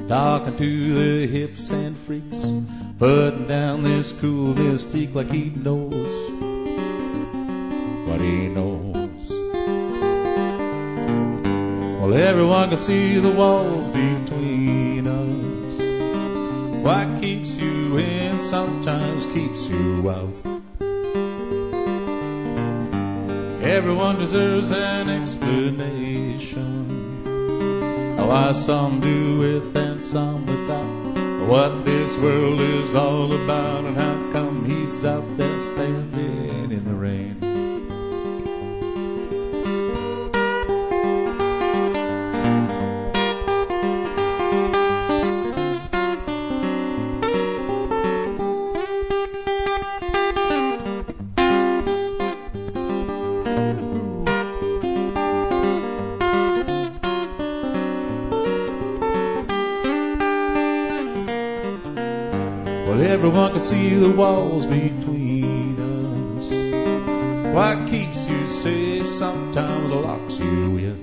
[0.09, 2.45] Talking to the hips and freaks,
[2.99, 5.95] putting down this cool mystique like he knows
[8.09, 9.31] what he knows.
[12.01, 15.92] Well, everyone can see the walls between us.
[16.83, 20.35] What keeps you in sometimes keeps you out.
[23.63, 26.43] Everyone deserves an explanation.
[28.19, 31.47] Oh, why some do with and some without.
[31.47, 36.95] What this world is all about and how come he's out there standing in the
[36.95, 37.42] rain.
[64.23, 66.47] Walls between us.
[67.57, 70.99] What keeps you safe sometimes locks you in.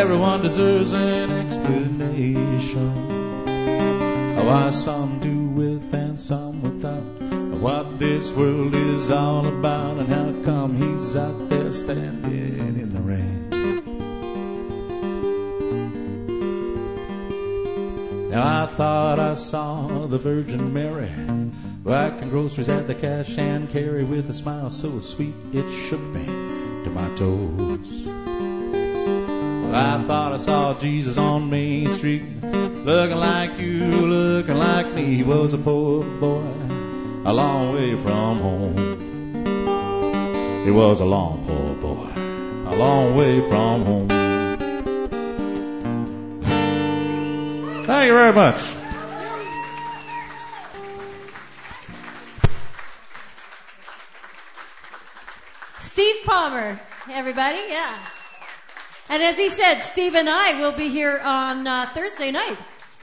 [0.00, 2.92] Everyone deserves an explanation.
[4.46, 7.08] Why some do with and some without.
[7.66, 10.21] What this world is all about and how
[19.52, 21.10] saw the Virgin Mary
[21.84, 26.24] whacking groceries at the cash and carry with a smile so sweet it shook me
[26.24, 28.06] to my toes.
[29.74, 35.16] I thought I saw Jesus on Main Street looking like you, looking like me.
[35.16, 36.50] He was a poor boy
[37.26, 38.74] a long way from home.
[40.64, 42.08] He was a long poor boy
[42.72, 44.08] a long way from home.
[47.84, 48.81] Thank you very much.
[57.22, 57.98] Everybody, yeah.
[59.08, 62.58] And as he said, Steve and I will be here on uh, Thursday night,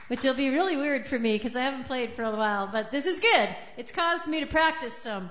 [0.08, 2.90] which will be really weird for me because I haven't played for a while, but
[2.90, 3.56] this is good.
[3.78, 5.30] It's caused me to practice some.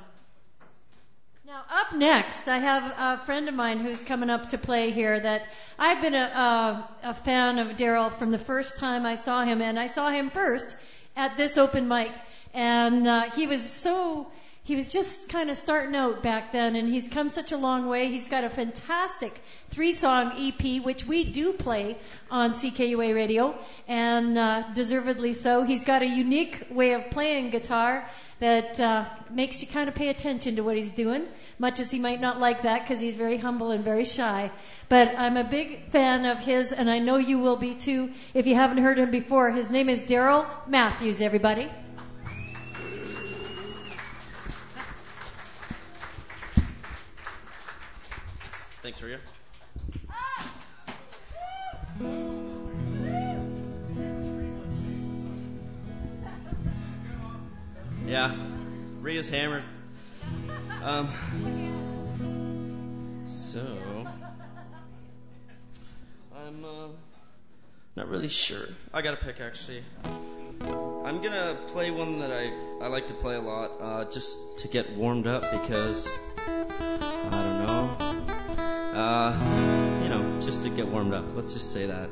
[1.46, 2.84] Now, up next, I have
[3.22, 5.46] a friend of mine who's coming up to play here that
[5.78, 9.62] I've been a, a, a fan of Daryl from the first time I saw him,
[9.62, 10.76] and I saw him first
[11.16, 12.12] at this open mic.
[12.56, 14.32] And uh, he was so,
[14.70, 17.88] he was just kind of starting out back then, and he's come such a long
[17.88, 18.10] way.
[18.10, 19.34] He's got a fantastic
[19.72, 21.98] three song EP, which we do play
[22.30, 25.64] on CKUA radio, and uh, deservedly so.
[25.64, 28.08] He's got a unique way of playing guitar
[28.42, 31.26] that uh, makes you kind of pay attention to what he's doing,
[31.58, 34.52] much as he might not like that because he's very humble and very shy.
[34.88, 38.46] But I'm a big fan of his, and I know you will be too if
[38.46, 39.50] you haven't heard him before.
[39.50, 41.68] His name is Daryl Matthews, everybody.
[48.90, 49.20] Thanks, Rhea.
[58.08, 58.36] Yeah,
[59.00, 59.62] Rhea's hammered.
[60.82, 61.08] Um,
[63.28, 63.64] so
[66.36, 66.88] I'm uh,
[67.96, 68.66] not really sure.
[68.92, 69.84] I got to pick actually.
[70.64, 72.52] I'm gonna play one that I
[72.84, 76.10] I like to play a lot, uh, just to get warmed up because
[76.48, 78.09] I don't know,
[79.00, 79.32] uh,
[80.04, 81.26] you know, just to get warmed up.
[81.36, 82.10] Let's just say that.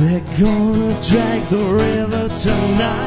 [0.00, 2.97] They're gonna drag the river tonight.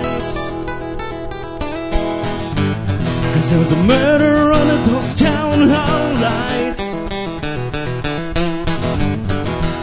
[3.52, 6.86] There was a murder under those town hall lights.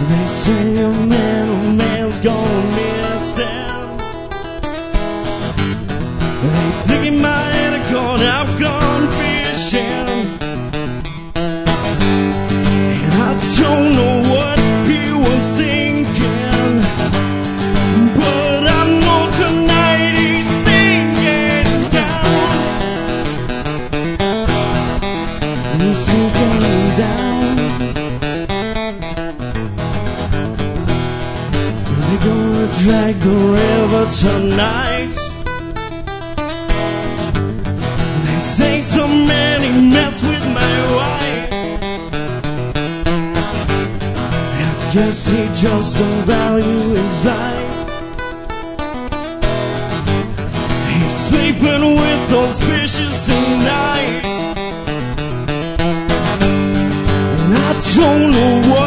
[0.09, 3.99] They say a man, a man's gone missing.
[6.45, 10.09] They think he might have gone out gone fishing.
[13.05, 13.31] And I
[13.61, 13.88] don't
[34.21, 35.15] tonight.
[38.25, 41.53] They say so many mess with my wife.
[44.67, 47.75] I guess he just don't value his life.
[50.91, 54.25] He's sleeping with those fishes tonight.
[57.41, 58.78] And I don't know what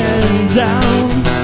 [0.00, 1.39] sinking down.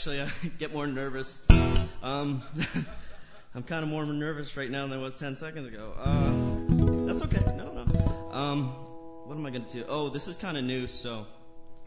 [0.00, 1.46] Actually, I get more nervous.
[2.02, 2.42] Um,
[3.54, 5.92] I'm kind of more nervous right now than I was 10 seconds ago.
[5.94, 7.44] Uh, that's okay.
[7.54, 8.30] No, no.
[8.32, 8.68] Um,
[9.26, 9.84] what am I going to do?
[9.86, 11.26] Oh, this is kind of new, so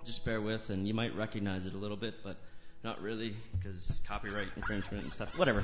[0.06, 2.38] just bear with, and you might recognize it a little bit, but
[2.84, 5.36] not really, because copyright infringement and stuff.
[5.36, 5.64] Whatever.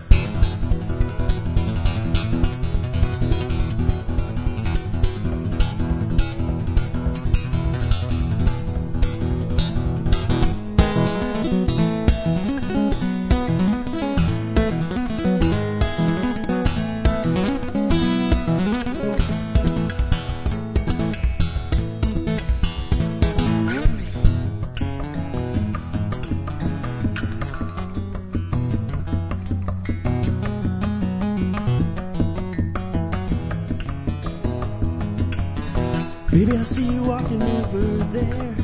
[36.59, 37.79] I see you walking over
[38.11, 38.55] there.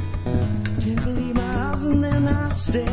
[0.81, 2.83] Can't believe my eyes, and then I stare.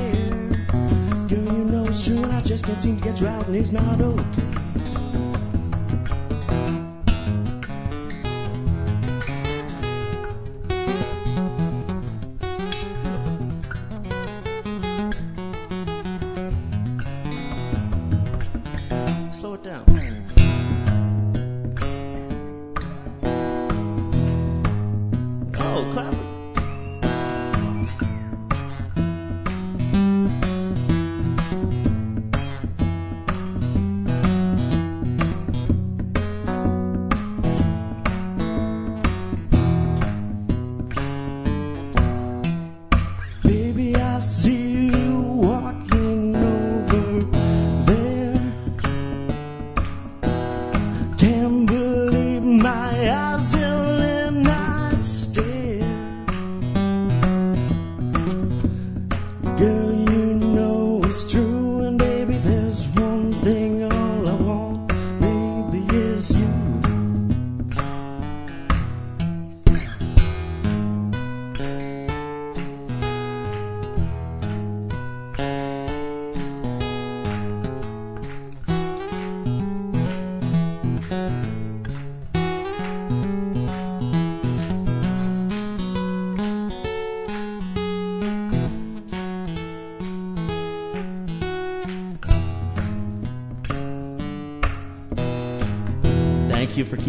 [1.27, 3.57] Girl, you know it's true, and I just can't seem to get you out, and
[3.57, 4.52] it's not okay.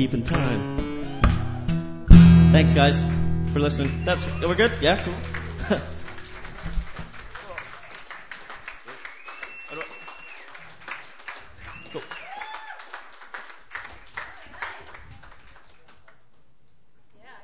[0.04, 1.22] Keeping time.
[2.52, 3.02] Thanks, guys,
[3.54, 4.04] for listening.
[4.04, 4.74] That's we're good.
[4.82, 5.14] Yeah, cool.
[11.94, 12.02] Cool.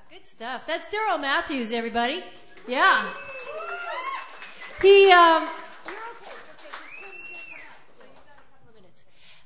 [0.10, 0.68] Good stuff.
[0.68, 2.22] That's Daryl Matthews, everybody.
[2.68, 3.10] Yeah.
[4.81, 5.48] He, um,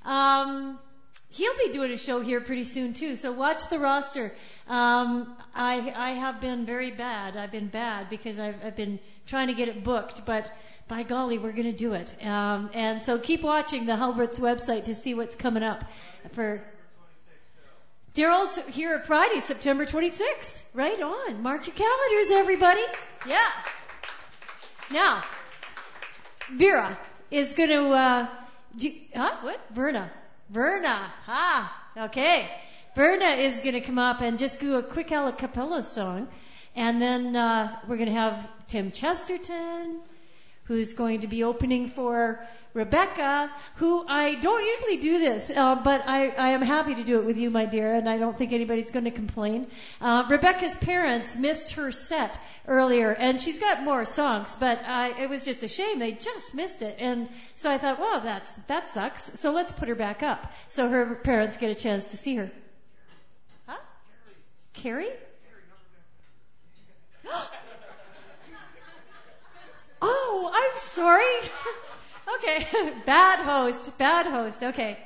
[0.03, 0.79] um,
[1.33, 3.15] he'll be doing a show here pretty soon too.
[3.15, 4.33] So watch the roster.
[4.67, 7.35] Um, I, I have been very bad.
[7.35, 10.51] I've been bad because I've, I've been trying to get it booked, but
[10.87, 12.13] by golly, we're going to do it.
[12.23, 15.83] Um, and so keep watching the Halbert's website to see what's coming up
[16.33, 16.63] for
[18.13, 20.61] Daryl's here at Friday, September 26th.
[20.75, 21.41] Right on.
[21.41, 22.83] Mark your calendars, everybody.
[23.27, 23.49] Yeah.
[24.91, 25.23] Now,
[26.51, 26.99] Vera
[27.31, 28.27] is going to, uh,
[28.77, 29.37] do, huh?
[29.41, 29.59] What?
[29.73, 30.11] Verna.
[30.53, 31.11] Verna.
[31.27, 32.47] Ah, okay.
[32.95, 36.27] Verna is going to come up and just do a quick a cappella song.
[36.75, 39.99] And then, uh, we're going to have Tim Chesterton,
[40.65, 46.07] who's going to be opening for Rebecca, who I don't usually do this, uh, but
[46.07, 48.51] I, I am happy to do it with you, my dear, and I don't think
[48.51, 49.67] anybody's going to complain.
[50.01, 55.29] Uh, Rebecca's parents missed her set earlier, and she's got more songs, but uh, it
[55.29, 58.89] was just a shame they just missed it, and so I thought, well, that's that
[58.89, 59.39] sucks.
[59.39, 62.51] So let's put her back up, so her parents get a chance to see her.
[63.67, 63.77] Huh?
[64.73, 65.11] Carrie?
[70.05, 71.23] Oh, I'm sorry.
[72.37, 72.65] okay,
[73.05, 74.63] bad host, bad host.
[74.63, 74.97] Okay.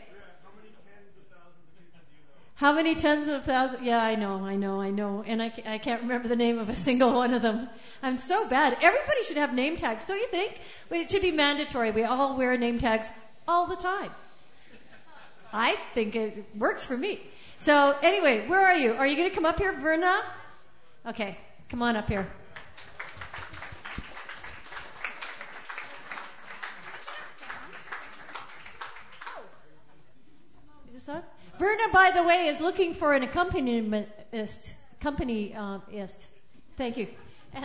[2.56, 3.84] How many tens of thousands?
[3.84, 5.24] Yeah, I know, I know, I know.
[5.26, 7.70] And I, I can't remember the name of a single one of them.
[8.02, 8.76] I'm so bad.
[8.82, 10.60] Everybody should have name tags, don't you think?
[10.90, 11.92] It should be mandatory.
[11.92, 13.10] We all wear name tags
[13.48, 14.10] all the time.
[15.54, 17.22] I think it works for me.
[17.60, 18.94] So anyway, where are you?
[18.94, 20.20] Are you going to come up here, Verna?
[21.06, 21.38] Okay,
[21.70, 22.28] come on up here.
[30.88, 31.22] Is this on?
[31.60, 34.74] Verna, by the way, is looking for an accompanist.
[35.02, 36.28] Accompanist.
[36.78, 37.08] Thank you.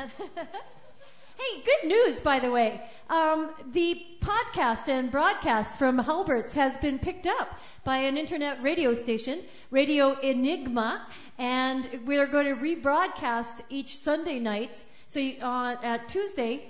[1.38, 2.80] Hey, good news, by the way.
[3.10, 8.94] Um, the podcast and broadcast from Halbert's has been picked up by an internet radio
[8.94, 9.40] station,
[9.70, 11.04] Radio Enigma,
[11.38, 14.84] and we're going to rebroadcast each Sunday nights.
[15.08, 16.64] So you, uh, at Tuesday,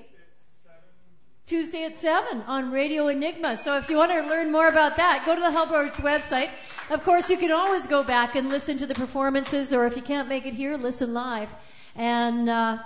[1.53, 3.59] Tuesday at 7 on Radio Enigma.
[3.59, 6.49] So if you want to learn more about that, go to the Halbert's website.
[6.89, 10.01] Of course, you can always go back and listen to the performances, or if you
[10.01, 11.51] can't make it here, listen live.
[11.95, 12.79] And uh,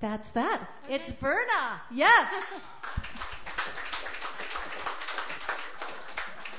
[0.00, 0.70] that's that.
[0.88, 1.82] It's Verna.
[1.90, 2.30] Yes.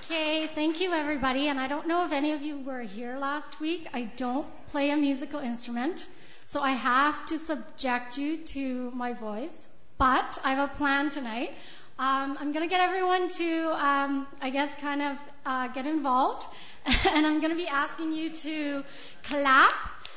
[0.03, 1.47] Okay, thank you everybody.
[1.47, 3.87] And I don't know if any of you were here last week.
[3.93, 6.05] I don't play a musical instrument,
[6.47, 9.69] so I have to subject you to my voice.
[10.01, 11.53] But I have a plan tonight.
[11.99, 16.47] Um, I'm going to get everyone to, um, I guess, kind of uh, get involved,
[16.85, 18.83] and I'm going to be asking you to
[19.21, 19.75] clap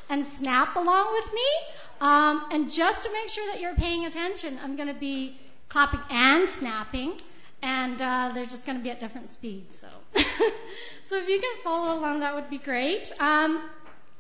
[0.09, 1.49] and snap along with me.
[2.01, 5.37] Um, and just to make sure that you're paying attention, I'm going to be
[5.69, 7.21] clapping and snapping,
[7.61, 9.81] and uh, they're just going to be at different speeds.
[9.81, 9.89] So,
[11.11, 13.13] so if you can follow along, that would be great.
[13.21, 13.61] Um,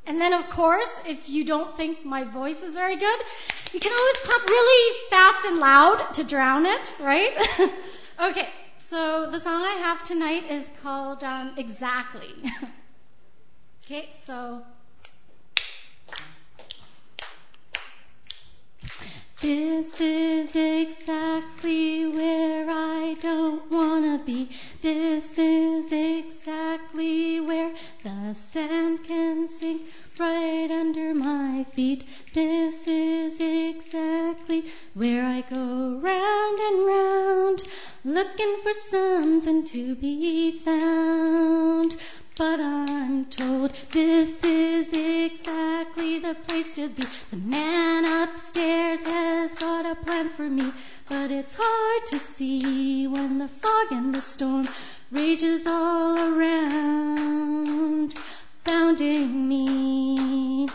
[0.06, 3.20] and then, of course, if you don't think my voice is very good,
[3.72, 7.36] you can always clap really fast and loud to drown it, right?
[8.20, 8.48] okay,
[8.78, 12.34] so the song I have tonight is called um, Exactly.
[13.86, 14.62] okay, so.
[19.44, 24.48] This is exactly where I don't wanna be.
[24.80, 29.82] This is exactly where the sand can sink
[30.18, 32.04] right under my feet.
[32.32, 34.64] This is exactly
[34.94, 37.64] where I go round and round,
[38.02, 41.96] looking for something to be found.
[42.36, 47.04] But I'm told this is exactly the place to be.
[47.30, 50.72] The man upstairs has got a plan for me,
[51.08, 54.66] but it's hard to see when the fog and the storm
[55.12, 58.16] rages all around,
[58.64, 60.66] bounding me.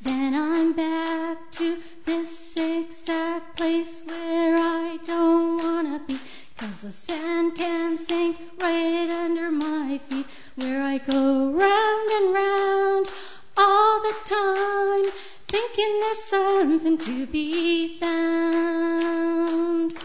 [0.00, 6.18] Then I'm back to this exact place where I don't wanna be.
[6.56, 10.26] Cause the sand can sink right under my feet
[10.56, 13.08] where I go round and round
[13.56, 15.04] all the time,
[15.48, 19.96] thinking there's something to be found.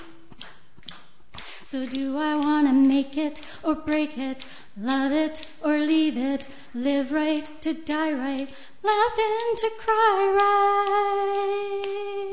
[1.70, 4.46] So do I want to make it or break it,
[4.80, 8.50] love it or leave it, live right to die right,
[8.84, 10.32] laugh and to cry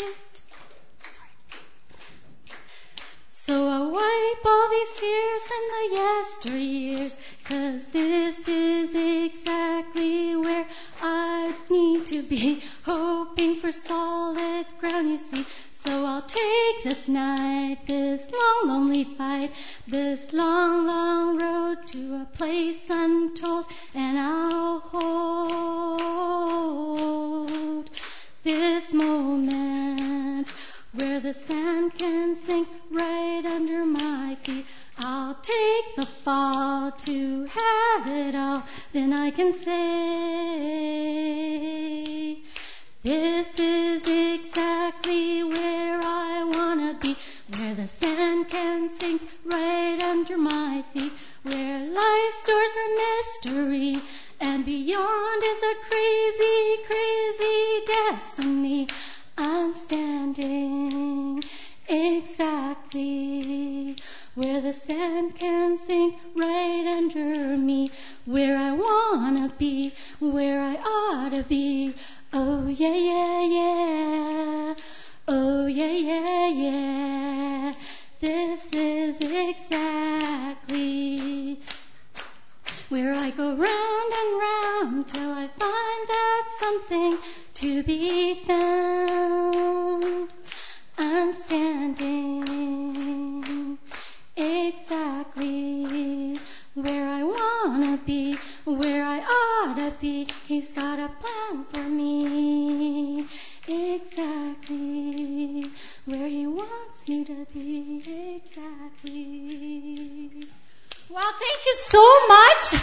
[0.00, 0.33] right?
[3.46, 10.66] So I'll wipe all these tears from the yesteryears, cause this is exactly where
[11.02, 15.44] I need to be, hoping for solid ground, you see.
[15.84, 19.52] So I'll take this night, this long, lonely fight,
[19.86, 26.30] this long, long road to a place untold, and I'll hold
[28.42, 30.50] this moment
[30.94, 34.64] where the sand can sink right under my feet.
[34.98, 38.62] I'll take the fall to have it all,
[38.92, 39.74] then I can say,
[43.02, 47.16] this is exactly where I wanna be,
[47.56, 51.12] where the sand can sink right under my feet,
[51.42, 53.96] where life stores a mystery,
[54.40, 58.86] and beyond is a crazy, crazy destiny.
[59.36, 61.42] I'm standing
[61.88, 63.44] exactly
[64.34, 67.90] where the sand can sink right under me,
[68.26, 71.94] where I wanna be, where I ought to be.
[72.32, 74.74] Oh yeah, yeah, yeah.
[75.26, 77.72] Oh yeah, yeah, yeah.
[78.20, 80.74] This is exactly
[82.94, 87.18] where I go round and round till I find that something
[87.54, 90.30] to be found.
[90.96, 92.46] I'm standing
[94.36, 96.38] exactly
[96.74, 100.28] where I wanna be, where I ought to be.
[100.46, 103.26] He's got a plan for me.
[103.66, 105.66] Exactly
[106.04, 108.40] where he wants me to be.
[108.46, 110.44] Exactly.
[111.14, 112.82] Well, thank you so much.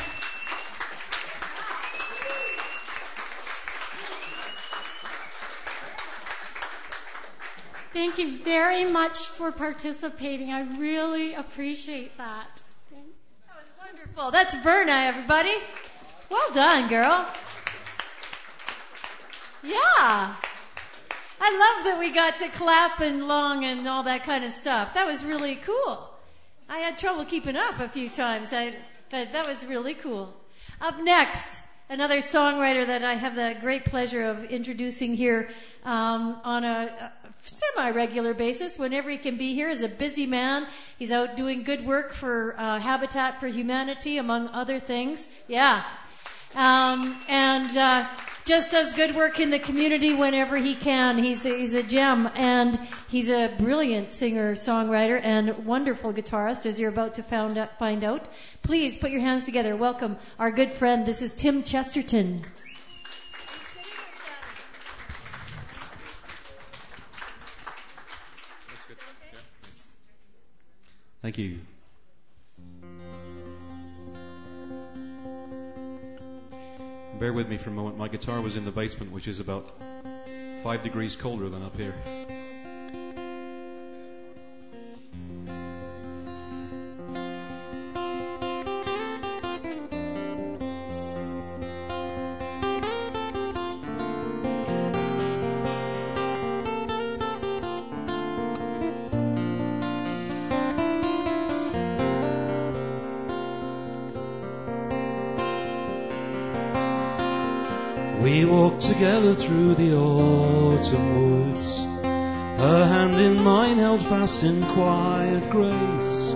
[7.91, 10.53] Thank you very much for participating.
[10.53, 12.63] I really appreciate that.
[12.91, 14.31] That was wonderful.
[14.31, 15.53] That's Verna, everybody.
[16.29, 17.27] Well done, girl.
[19.61, 19.75] Yeah.
[21.41, 24.93] I love that we got to clap and long and all that kind of stuff.
[24.93, 26.10] That was really cool.
[26.71, 28.73] I had trouble keeping up a few times, I,
[29.09, 30.33] but that was really cool.
[30.79, 35.49] Up next, another songwriter that I have the great pleasure of introducing here
[35.83, 36.67] um, on a,
[36.97, 37.11] a
[37.43, 39.67] semi-regular basis whenever he can be here.
[39.67, 40.65] Is a busy man.
[40.97, 45.27] He's out doing good work for uh, Habitat for Humanity, among other things.
[45.49, 45.85] Yeah,
[46.55, 48.07] um, and uh,
[48.45, 51.17] just does good work in the community whenever he can.
[51.17, 56.79] He's a, he's a gem, and he's a brilliant singer, songwriter, and wonderful guitarist, as
[56.79, 58.27] you're about to found out, find out.
[58.63, 59.75] Please put your hands together.
[59.75, 61.05] Welcome our good friend.
[61.05, 62.43] This is Tim Chesterton.
[71.21, 71.59] Thank you.
[77.21, 77.99] Bear with me for a moment.
[77.99, 79.69] My guitar was in the basement, which is about
[80.63, 81.93] five degrees colder than up here.
[108.81, 111.83] Together through the autumn woods.
[111.83, 116.35] Her hand in mine held fast in quiet grace.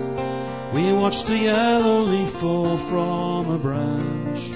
[0.71, 4.51] We watched a yellow leaf fall from a branch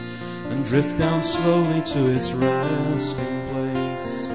[0.49, 4.27] and drift down slowly to its resting place.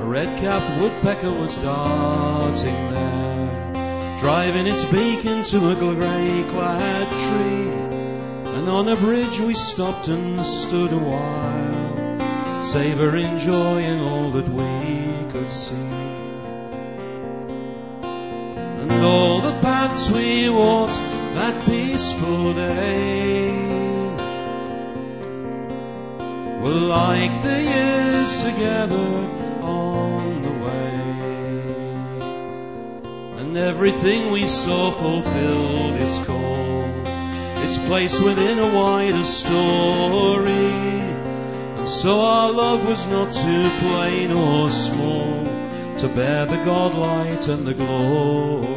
[0.00, 3.63] A red-capped woodpecker was darting there
[4.24, 7.68] driving its beak into a grey-clad tree.
[8.56, 14.48] And on a bridge we stopped and stood a while, savouring joy in all that
[14.48, 15.74] we could see.
[18.80, 20.98] And all the paths we walked
[21.34, 23.50] that peaceful day
[26.62, 29.33] were like the years together
[33.56, 36.82] and everything we saw fulfilled its call,
[37.62, 40.72] its place within a wider story.
[41.78, 45.44] And so our love was not too plain or small
[45.98, 48.73] to bear the God light and the glory.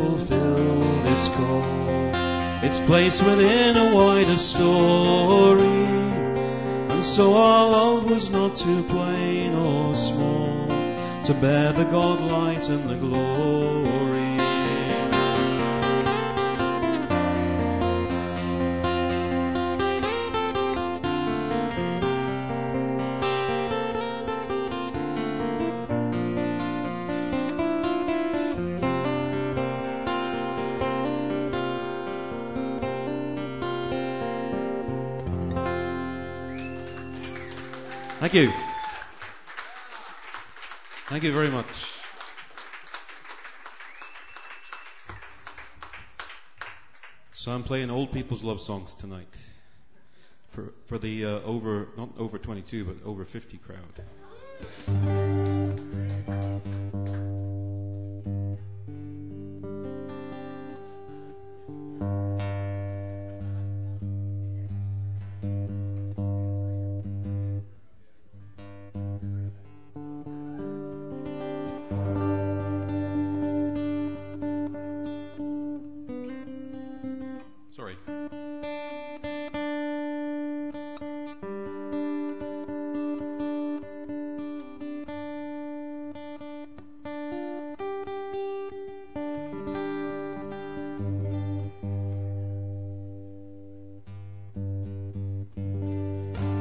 [0.00, 2.14] Fulfilled its call,
[2.62, 5.88] its place within a wider story.
[6.92, 10.68] And so our love was not too plain or small
[11.24, 13.99] to bear the God light and the glory.
[38.30, 38.52] Thank you.
[41.08, 41.66] Thank you very much.
[47.32, 49.26] So I'm playing old people's love songs tonight
[50.50, 54.04] for for the uh, over not over 22 but over 50 crowd.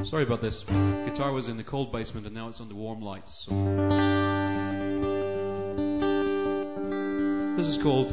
[0.09, 0.63] Sorry about this.
[0.63, 3.45] Guitar was in the cold basement and now it's under warm lights.
[3.45, 3.51] So.
[7.55, 8.11] This is called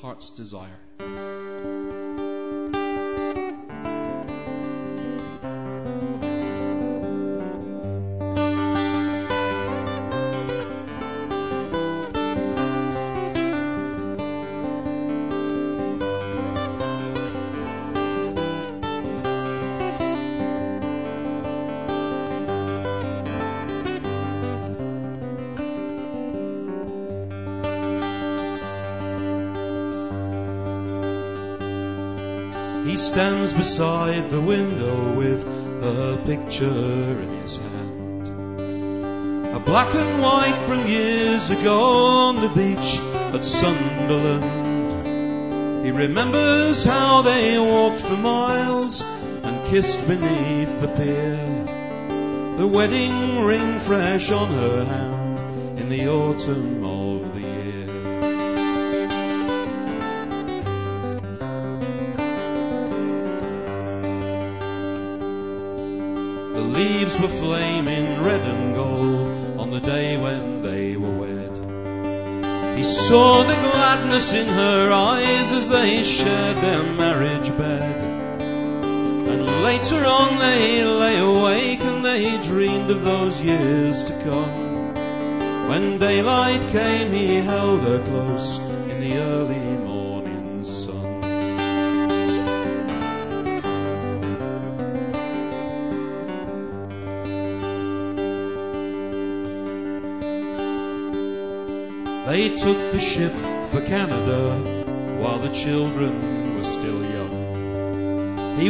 [0.00, 0.78] Heart's Desire.
[32.94, 35.42] He stands beside the window with
[35.82, 36.64] her picture
[37.24, 38.28] in his hand.
[39.56, 41.80] A black and white from years ago
[42.28, 43.00] on the beach
[43.34, 44.44] at Sunderland.
[45.84, 51.66] He remembers how they walked for miles and kissed beneath the pier.
[52.58, 56.83] The wedding ring fresh on her hand in the autumn
[74.14, 78.04] gladness in her eyes as they shared their marriage bed.
[78.84, 84.94] And later on they lay awake and they dreamed of those years to come.
[85.68, 88.63] When daylight came, he held her close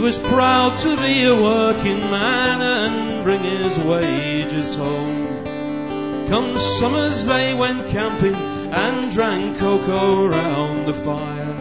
[0.05, 6.27] was proud to be a working man and bring his wages home.
[6.29, 11.57] Come summers they went camping and drank cocoa round the fire.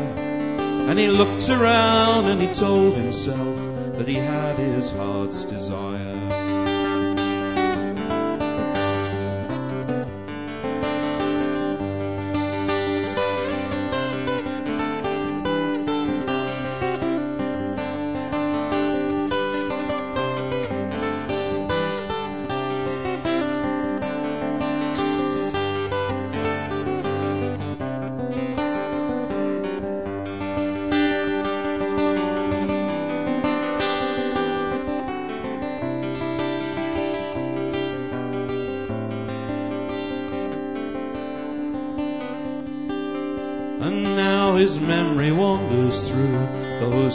[0.89, 5.82] And he looked around and he told himself that he had his heart's desire.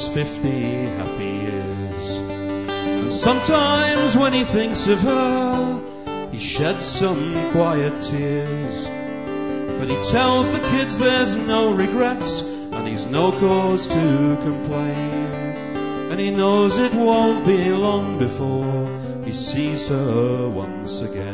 [0.09, 2.17] Fifty happy years.
[2.19, 8.87] And sometimes when he thinks of her, he sheds some quiet tears.
[9.79, 15.29] But he tells the kids there's no regrets and he's no cause to complain.
[16.11, 21.28] And he knows it won't be long before he sees her once again.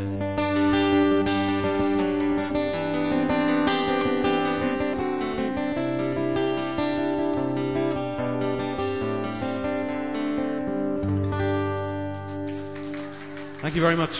[13.74, 14.18] Thank you very much.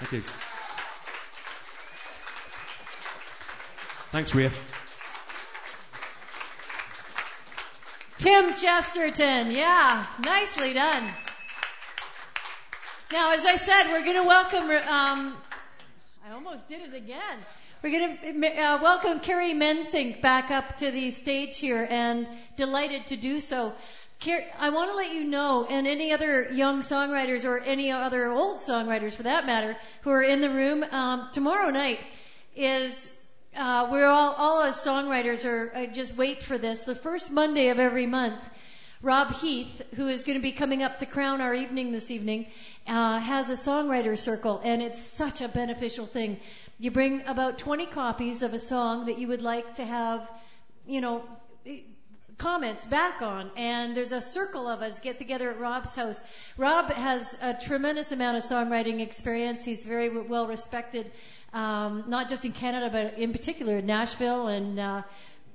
[0.00, 0.20] Thank you.
[4.10, 4.50] Thanks, Rhea.
[8.18, 9.52] Tim Chesterton.
[9.52, 11.08] Yeah, nicely done.
[13.12, 14.64] Now, as I said, we're going to welcome.
[14.64, 15.36] Um,
[16.26, 17.38] I almost did it again.
[17.80, 23.06] We're going to uh, welcome Carrie Mensink back up to the stage here, and delighted
[23.06, 23.72] to do so.
[24.26, 28.58] I want to let you know, and any other young songwriters or any other old
[28.58, 32.00] songwriters for that matter, who are in the room, um, tomorrow night
[32.54, 33.10] is
[33.56, 36.82] uh, we're all, all as songwriters are uh, just wait for this.
[36.82, 38.48] The first Monday of every month,
[39.00, 42.46] Rob Heath, who is going to be coming up to crown our evening this evening,
[42.86, 46.38] uh, has a songwriter circle, and it's such a beneficial thing.
[46.78, 50.30] You bring about 20 copies of a song that you would like to have,
[50.86, 51.24] you know,
[52.40, 56.24] comments back on, and there's a circle of us get together at Rob's house.
[56.56, 59.62] Rob has a tremendous amount of songwriting experience.
[59.64, 61.12] He's very well respected
[61.52, 65.02] um, not just in Canada, but in particular in Nashville and uh,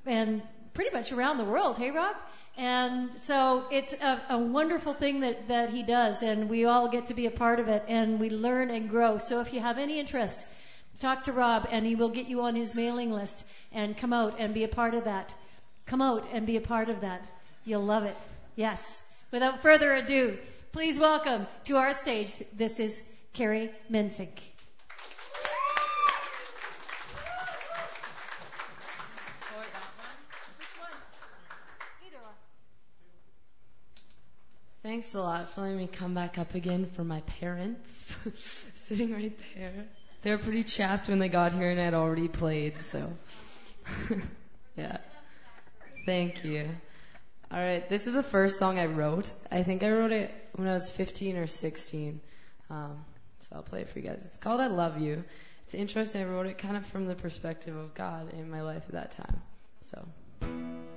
[0.05, 0.43] and
[0.75, 1.77] pretty much around the world.
[1.77, 2.15] Hey, Rob.
[2.57, 7.07] And so it's a, a wonderful thing that, that he does, and we all get
[7.07, 9.17] to be a part of it, and we learn and grow.
[9.17, 10.45] So if you have any interest,
[10.99, 14.35] talk to Rob, and he will get you on his mailing list and come out
[14.39, 15.33] and be a part of that.
[15.85, 17.29] Come out and be a part of that.
[17.63, 18.17] You'll love it.
[18.55, 19.07] Yes.
[19.31, 20.37] Without further ado,
[20.71, 22.35] please welcome to our stage.
[22.53, 24.39] This is Carrie Mensink.
[34.81, 38.15] Thanks a lot for letting me come back up again for my parents
[38.75, 39.85] sitting right there.
[40.21, 43.11] They were pretty chapped when they got here and I'd already played, so
[44.77, 44.97] yeah.
[46.05, 46.69] Thank you.
[47.51, 49.31] All right, this is the first song I wrote.
[49.51, 52.21] I think I wrote it when I was 15 or 16.
[52.69, 53.05] Um,
[53.39, 54.23] so I'll play it for you guys.
[54.25, 55.23] It's called I Love You.
[55.63, 56.21] It's interesting.
[56.21, 59.11] I wrote it kind of from the perspective of God in my life at that
[59.11, 59.41] time.
[59.81, 60.94] So.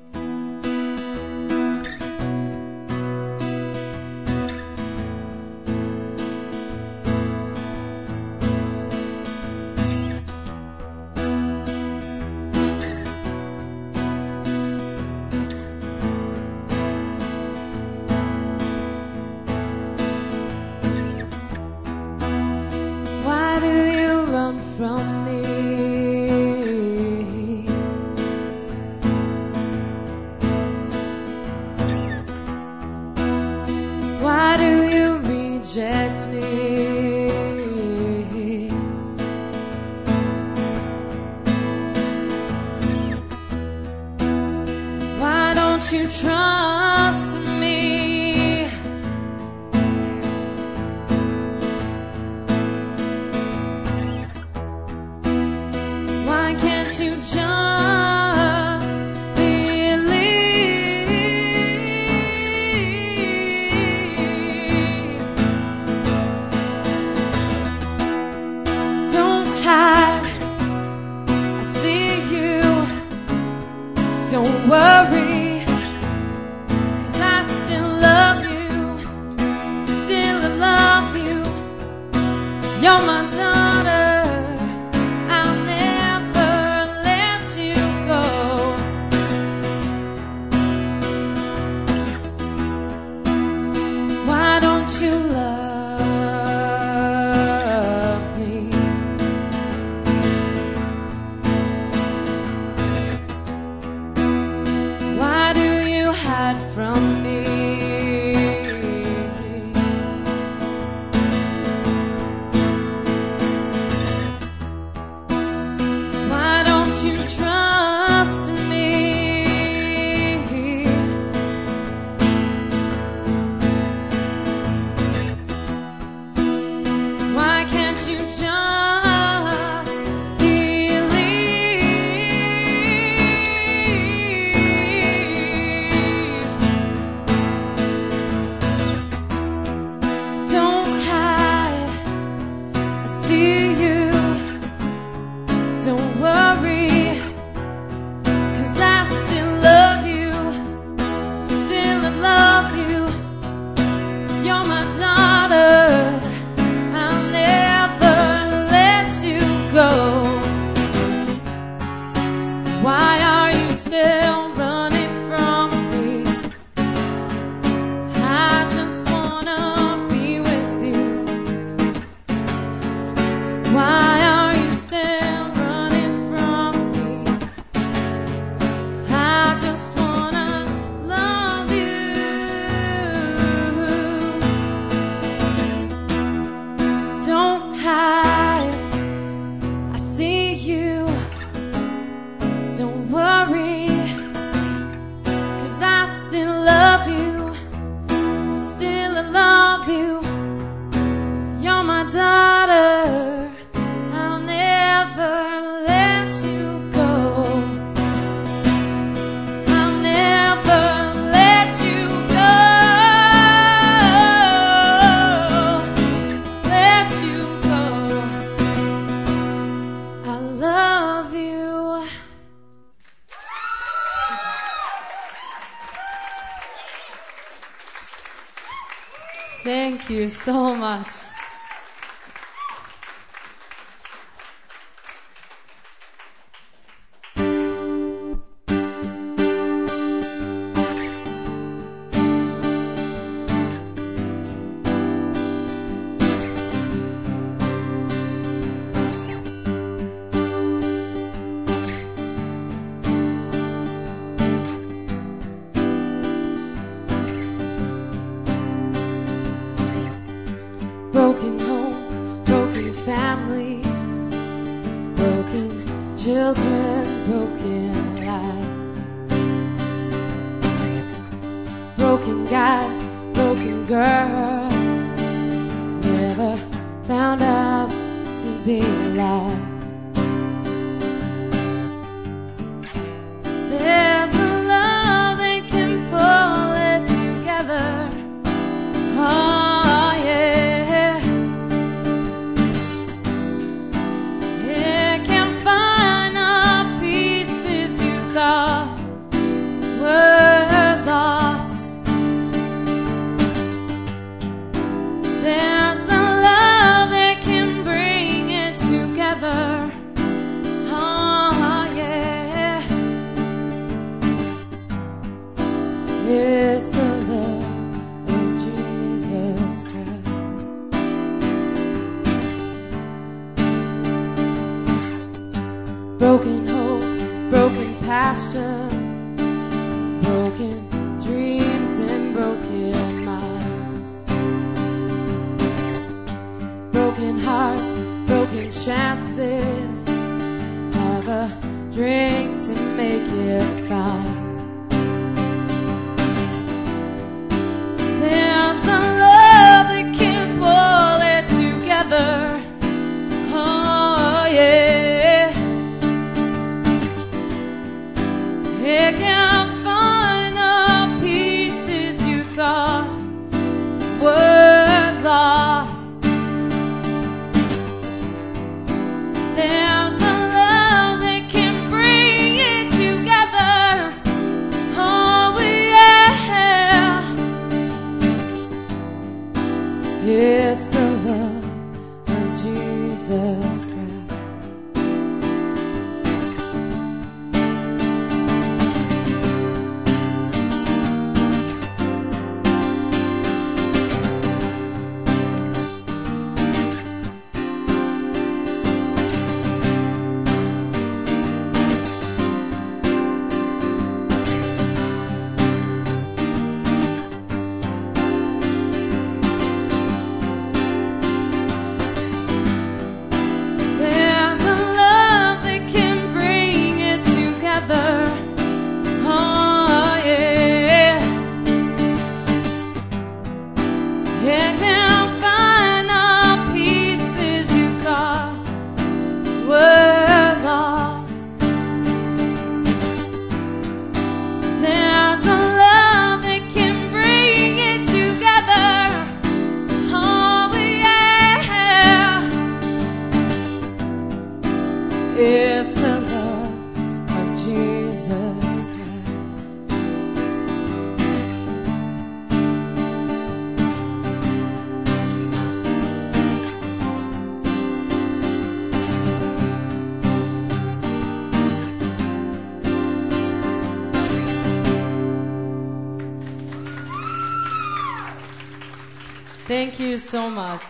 [469.99, 470.81] Thank you so much.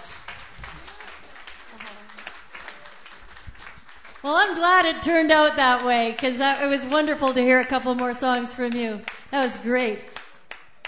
[4.22, 7.64] Well, I'm glad it turned out that way because it was wonderful to hear a
[7.64, 9.00] couple more songs from you.
[9.30, 10.04] That was great.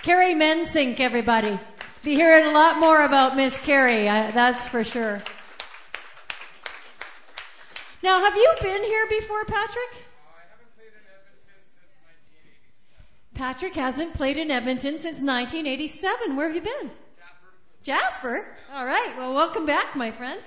[0.02, 1.58] Carrie Mensink, everybody.
[2.02, 5.22] Be hearing a lot more about Miss Carrie, I, that's for sure.
[8.02, 10.04] Now, have you been here before, Patrick?
[13.32, 16.36] Patrick hasn't played in Edmonton since 1987.
[16.36, 16.90] Where have you been?
[17.82, 18.46] Jasper.
[18.72, 19.14] All right.
[19.16, 20.40] Well, welcome back, my friend.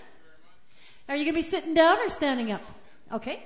[1.10, 2.62] Are you going to be sitting down or standing up?
[3.12, 3.42] Okay.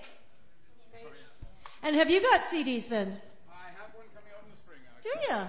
[1.84, 3.18] And have you got CDs then?
[3.50, 4.80] I have one coming out in the spring.
[5.04, 5.40] Do you?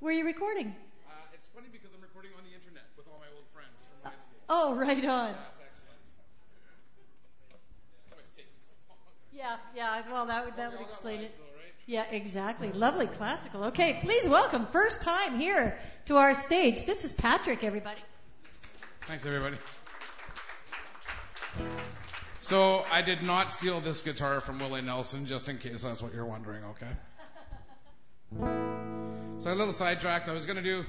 [0.00, 0.74] Where are you recording?
[1.08, 4.10] Uh, it's funny because I'm recording on the internet with all my old friends from
[4.10, 4.38] high school.
[4.48, 5.32] Oh, right on.
[5.32, 6.04] That's excellent.
[8.04, 8.98] That's why it's taking so long.
[9.32, 10.02] Yeah, yeah.
[10.10, 11.32] Well, that would that would explain it.
[11.88, 12.72] Yeah, exactly.
[12.72, 13.66] Lovely classical.
[13.66, 16.84] Okay, please welcome first time here to our stage.
[16.84, 18.00] This is Patrick, everybody.
[19.02, 19.56] Thanks, everybody.
[22.40, 26.12] So I did not steal this guitar from Willie Nelson, just in case that's what
[26.12, 26.90] you're wondering, okay?
[29.38, 30.28] So a little sidetracked.
[30.28, 30.84] I was going to do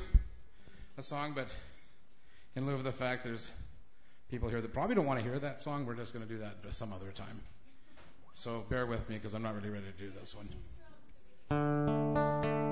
[0.97, 1.47] a song, but
[2.55, 3.51] in lieu of the fact there's
[4.31, 6.39] people here that probably don't want to hear that song, we're just going to do
[6.39, 7.39] that some other time.
[8.33, 10.49] So bear with me because I'm not really ready to do this one.
[11.49, 12.66] うん。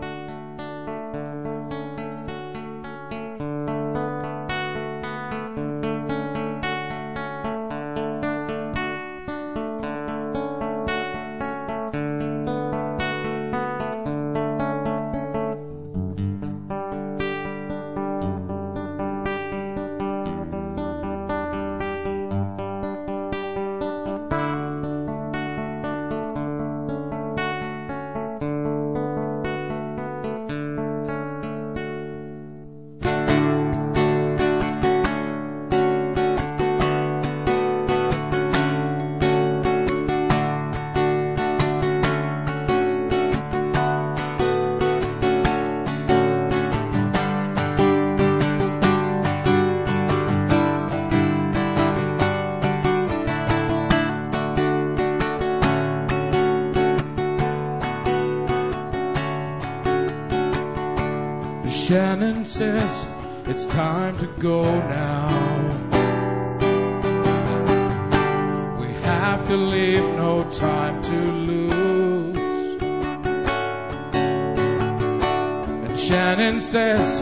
[62.26, 63.08] Shannon says
[63.45, 65.28] it's time to go now.
[68.80, 72.82] We have to leave, no time to lose.
[75.84, 77.22] And Shannon says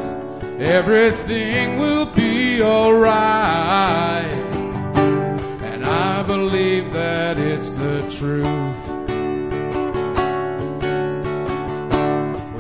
[0.62, 4.24] everything will be alright.
[5.66, 9.04] And I believe that it's the truth.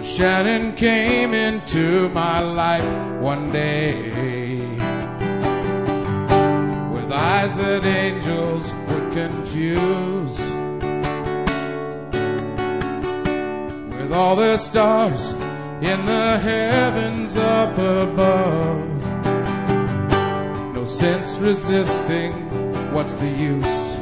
[0.06, 1.34] Shannon came
[1.76, 3.96] into my life one day
[6.92, 10.38] with eyes that angels would confuse.
[13.98, 18.88] With all the stars in the heavens up above.
[20.76, 23.96] No sense resisting, what's the use?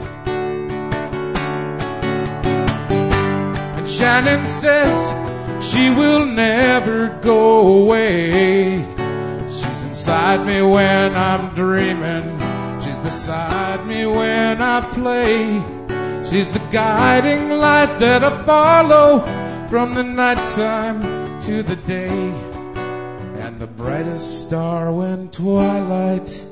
[3.77, 5.30] And Shannon says,
[5.71, 8.85] she will never go away.
[9.45, 12.81] She's inside me when I'm dreaming.
[12.81, 15.63] She's beside me when I play.
[16.25, 19.19] She's the guiding light that I follow
[19.69, 22.09] from the nighttime to the day.
[22.09, 26.45] And the brightest star when twilight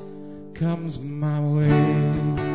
[0.54, 2.49] comes my way.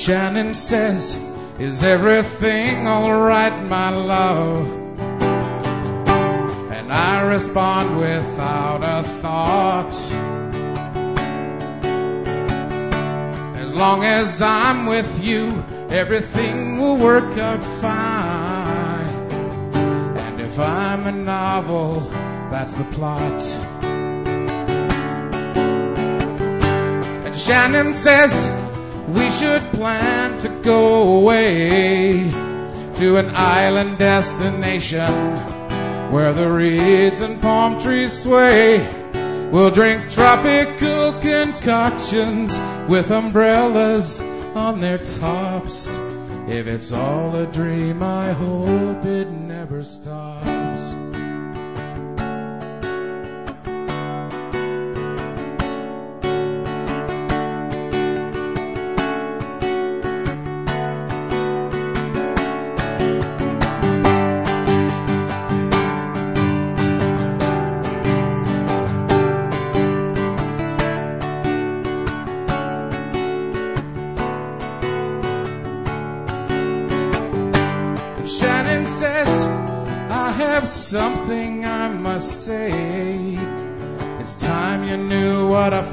[0.00, 1.14] Shannon says,
[1.58, 4.66] Is everything alright, my love?
[6.72, 9.94] And I respond without a thought.
[13.58, 19.04] As long as I'm with you, everything will work out fine.
[20.16, 22.00] And if I'm a novel,
[22.50, 23.42] that's the plot.
[27.26, 28.69] And Shannon says,
[29.10, 35.12] we should plan to go away to an island destination
[36.12, 38.78] where the reeds and palm trees sway.
[39.50, 42.58] We'll drink tropical concoctions
[42.88, 45.88] with umbrellas on their tops.
[46.46, 51.09] If it's all a dream, I hope it never stops.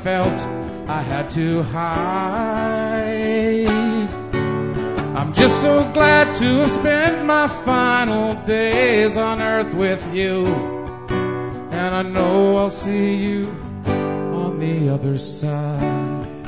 [0.07, 0.39] Felt
[0.87, 3.27] I had to hide.
[5.17, 10.45] I'm just so glad to have spent my final days on earth with you.
[11.79, 13.49] And I know I'll see you
[13.85, 16.45] on the other side.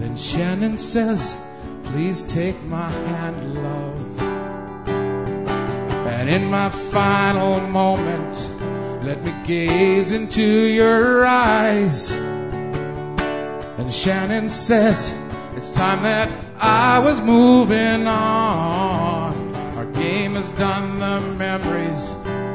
[0.00, 1.36] Then Shannon says,
[1.82, 4.20] Please take my hand, love.
[6.16, 8.53] And in my final moment,
[9.04, 12.10] let me gaze into your eyes.
[12.10, 15.14] And Shannon says,
[15.56, 19.54] It's time that I was moving on.
[19.76, 22.14] Our game is done, the memories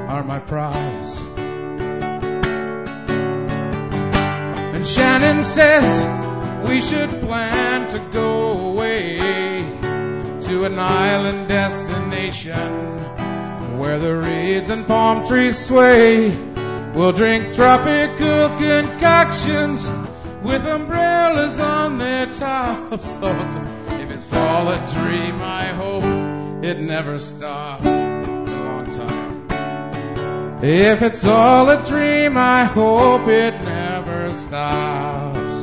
[0.10, 1.20] are my prize.
[4.74, 9.20] And Shannon says, We should plan to go away
[10.48, 13.19] to an island destination
[13.80, 16.30] where the reeds and palm trees sway.
[16.94, 19.90] We'll drink tropical concoctions
[20.44, 23.18] with umbrellas on their tops.
[23.22, 26.04] Oh, if it's all a dream, I hope
[26.64, 27.86] it never stops.
[27.86, 30.64] A long time.
[30.64, 35.56] If it's all a dream, I hope it never stops.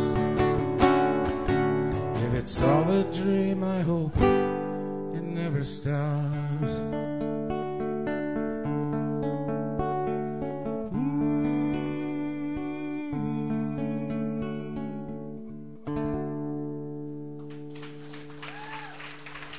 [2.23, 7.06] If it's all a dream, I hope it never stops.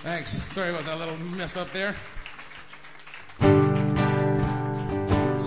[0.07, 0.31] Thanks.
[0.53, 1.93] Sorry about that little mess up there.
[3.41, 3.45] So,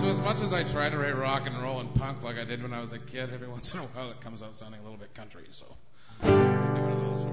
[0.07, 2.61] as much as I try to write rock and roll and punk like I did
[2.61, 4.83] when I was a kid, every once in a while it comes out sounding a
[4.83, 5.47] little bit country.
[5.49, 5.65] So,
[6.21, 6.29] I'll
[6.75, 7.25] do one of those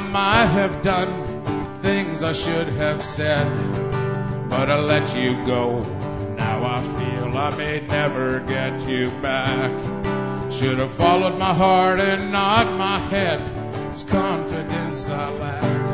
[0.00, 3.48] things I might have done, things I should have said,
[4.48, 5.82] but I let you go.
[6.36, 10.52] Now I feel I may never get you back.
[10.52, 13.40] Should have followed my heart and not my head.
[13.92, 15.90] It's confidence I lack.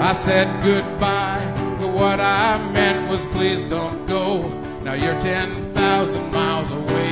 [0.00, 4.48] I said goodbye, but what I meant was please don't go.
[4.82, 7.10] Now you're 10,000 miles away,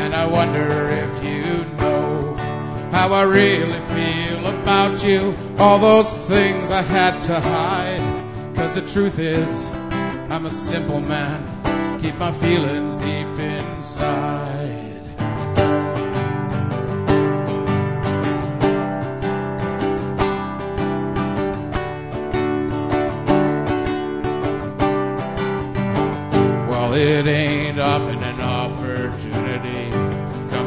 [0.00, 2.13] and I wonder if you know
[2.94, 5.36] how I really feel about you.
[5.58, 9.66] All those things I had to hide, cause the truth is,
[10.30, 14.83] I'm a simple man, keep my feelings deep inside.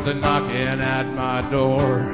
[0.08, 2.14] A knocking at my door.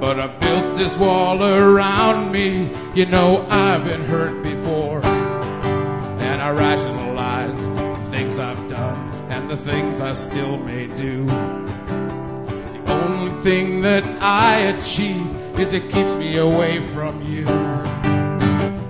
[0.00, 2.70] But I built this wall around me.
[2.94, 5.02] You know I've been hurt before.
[5.04, 11.24] And I rationalize the things I've done and the things I still may do.
[11.24, 17.46] The only thing that I achieve is it keeps me away from you.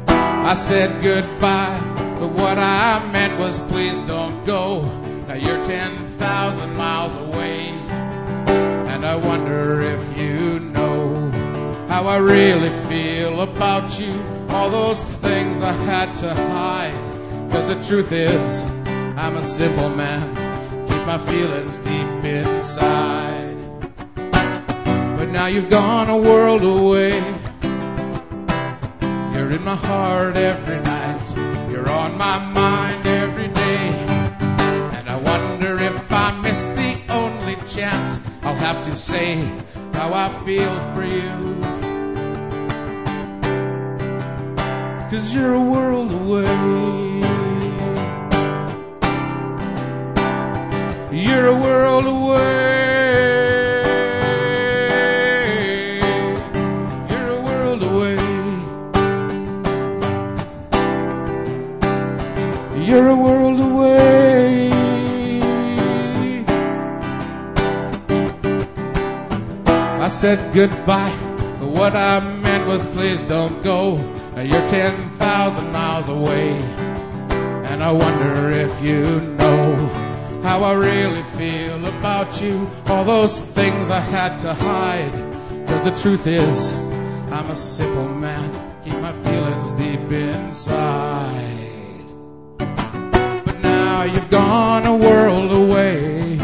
[0.08, 4.82] I said goodbye, but what I meant was please don't go.
[5.28, 7.85] Now you're 10,000 miles away,
[8.97, 11.31] and I wonder if you know
[11.86, 14.25] how I really feel about you.
[14.49, 20.86] All those things I had to hide, cause the truth is, I'm a simple man,
[20.89, 23.57] keep my feelings deep inside.
[24.15, 27.18] But now you've gone a world away.
[29.34, 31.70] You're in my heart every night.
[31.70, 33.06] You're on my mind
[37.68, 39.36] chance I'll have to say
[39.92, 41.56] how I feel for you.
[45.10, 46.86] Cause you're a world away.
[51.12, 52.75] You're a world away.
[70.26, 71.16] Said goodbye,
[71.60, 73.96] but what I meant was please don't go.
[73.96, 76.48] Now you're 10,000 miles away.
[76.50, 79.76] And I wonder if you know
[80.42, 82.68] how I really feel about you.
[82.86, 85.12] All those things I had to hide.
[85.68, 88.82] Cause the truth is, I'm a simple man.
[88.82, 92.06] Keep my feelings deep inside.
[92.58, 96.36] But now you've gone a world away.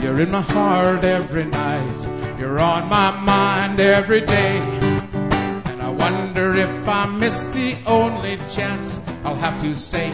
[0.00, 2.03] You're in my heart every night.
[2.44, 4.58] You're on my mind every day.
[4.58, 10.10] And I wonder if I miss the only chance I'll have to say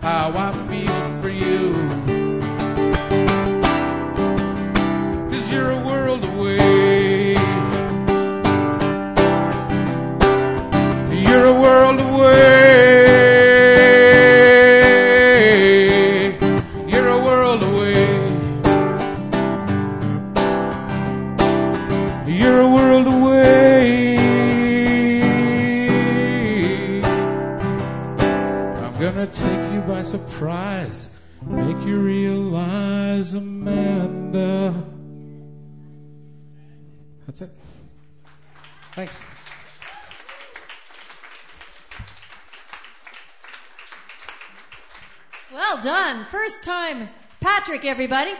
[0.00, 1.74] how I feel for you.
[5.28, 7.34] Cause you're a world away.
[11.22, 12.63] You're a world away.
[38.94, 39.24] Thanks.
[45.52, 46.24] Well done.
[46.26, 47.08] First time,
[47.40, 48.32] Patrick, everybody.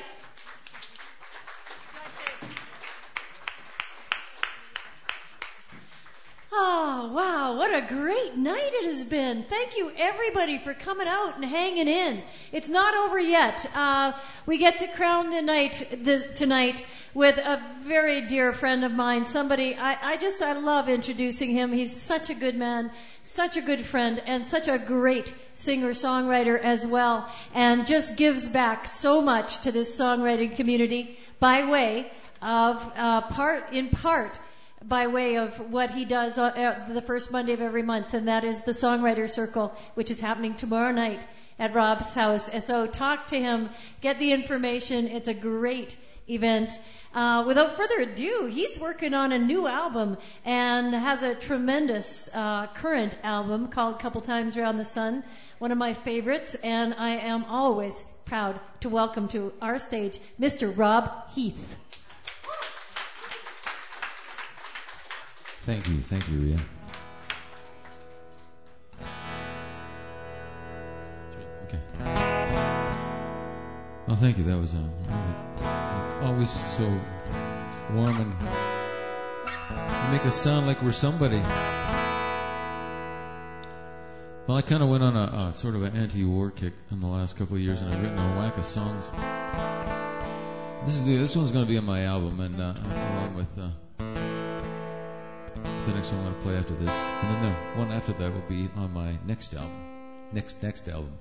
[6.57, 7.57] Oh, wow.
[7.57, 9.43] What a great night it has been.
[9.43, 12.23] Thank you, everybody, for coming out and hanging in.
[12.53, 13.69] It's not over yet.
[13.75, 14.13] Uh,
[14.47, 19.25] we get to crown the night this, tonight with a very dear friend of mine.
[19.25, 21.73] Somebody, I, I just, I love introducing him.
[21.73, 22.93] He's such a good man,
[23.25, 27.29] such a good friend, and such a great singer-songwriter as well.
[27.53, 33.73] And just gives back so much to this songwriting community by way of, uh, part,
[33.73, 34.39] in part,
[34.89, 38.29] by way of what he does on, uh, the first Monday of every month, and
[38.29, 41.25] that is the Songwriter Circle, which is happening tomorrow night
[41.59, 42.51] at Rob's house.
[42.65, 45.09] So talk to him, get the information.
[45.09, 45.97] It's a great
[46.29, 46.79] event.
[47.15, 52.67] Uh, without further ado, he's working on a new album and has a tremendous uh,
[52.75, 55.23] current album called Couple Times Around the Sun,
[55.59, 60.77] one of my favorites, and I am always proud to welcome to our stage Mr.
[60.77, 61.77] Rob Heath.
[65.67, 66.59] Thank you, thank you, Rhea.
[71.65, 71.81] Okay.
[74.07, 74.45] Well, thank you.
[74.45, 76.83] That was uh, always so
[77.93, 78.31] warm and
[80.13, 81.41] make us sound like we're somebody.
[84.47, 87.07] Well, I kind of went on a, a sort of an anti-war kick in the
[87.07, 89.11] last couple of years, and I've written a whack of songs.
[90.85, 93.59] This is the this one's going to be on my album, and uh, along with.
[93.59, 93.71] Uh,
[95.65, 96.91] the next one I'm going to play after this.
[96.91, 99.73] And then the one after that will be on my next album.
[100.33, 101.19] Next, next album.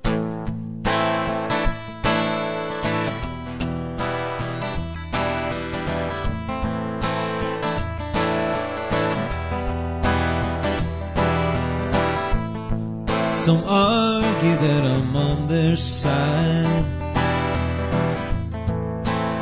[13.35, 16.85] Some argue that I'm on their side.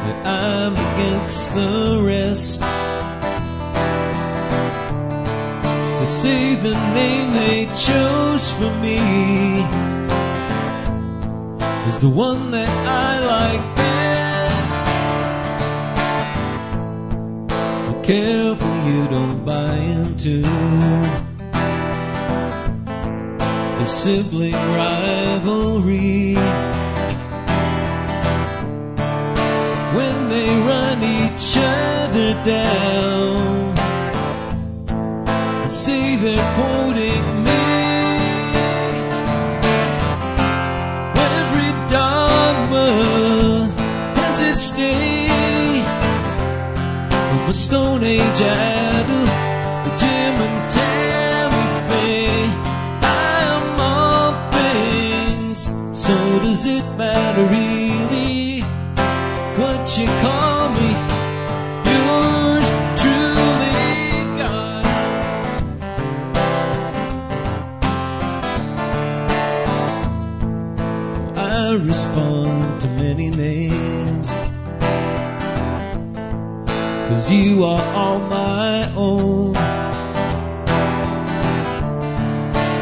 [0.01, 2.90] That I'm against the rest.
[6.01, 8.97] The name they chose for me
[11.88, 14.73] is the one that I like best.
[17.88, 20.41] Be careful you don't buy into
[23.77, 26.35] the sibling rivalry.
[29.95, 33.60] When they run each other down
[35.72, 37.64] say they're quoting me.
[41.16, 42.88] Every dogma
[44.19, 45.30] has its day.
[47.30, 49.25] From a Stone Age idol,
[50.01, 52.50] Jim and Tammy Faye.
[53.01, 55.59] I'm all things,
[55.98, 58.40] so does it matter really
[77.32, 79.53] you are all my own.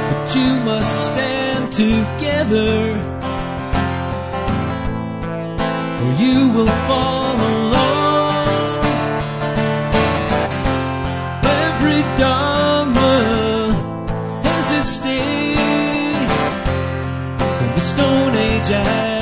[0.10, 2.98] But you must stand together.
[6.02, 8.86] Or you will fall alone.
[11.44, 13.19] Every dogma
[14.44, 15.53] has its stay.
[17.38, 19.18] From the Stone Age idol,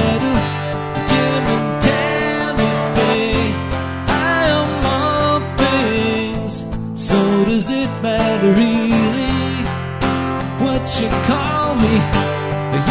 [10.99, 11.95] you call me?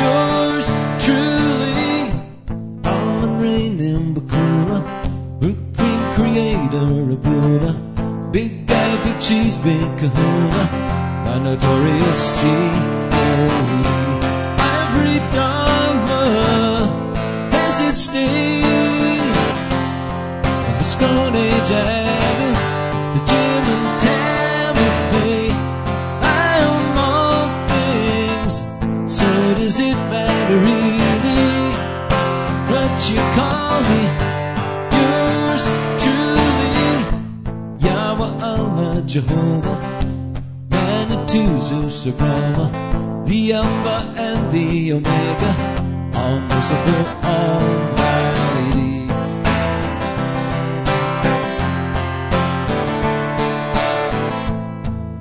[0.02, 0.66] Yours
[1.04, 2.10] truly,
[2.84, 4.78] Almond Rain in Bakura,
[5.76, 7.72] Cream Creator of Buddha,
[8.30, 10.64] Big Guy, Big Cheese, Big Kahuna,
[11.24, 13.78] my notorious G.O.E.
[14.76, 16.22] Every dogma
[17.50, 18.62] has its day.
[20.62, 20.84] From the
[39.16, 39.80] Jehovah,
[40.68, 45.52] Manitou Zeus the Alpha and the Omega,
[46.14, 49.08] all merciful Almighty.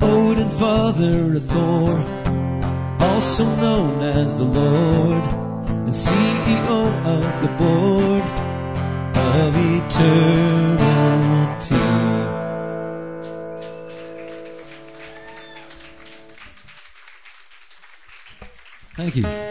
[0.02, 2.04] Odin, father of Thor,
[3.00, 5.24] also known as the Lord,
[5.70, 6.82] and CEO
[7.16, 8.24] of the board
[9.16, 10.95] of eternity.
[19.16, 19.46] Thank you.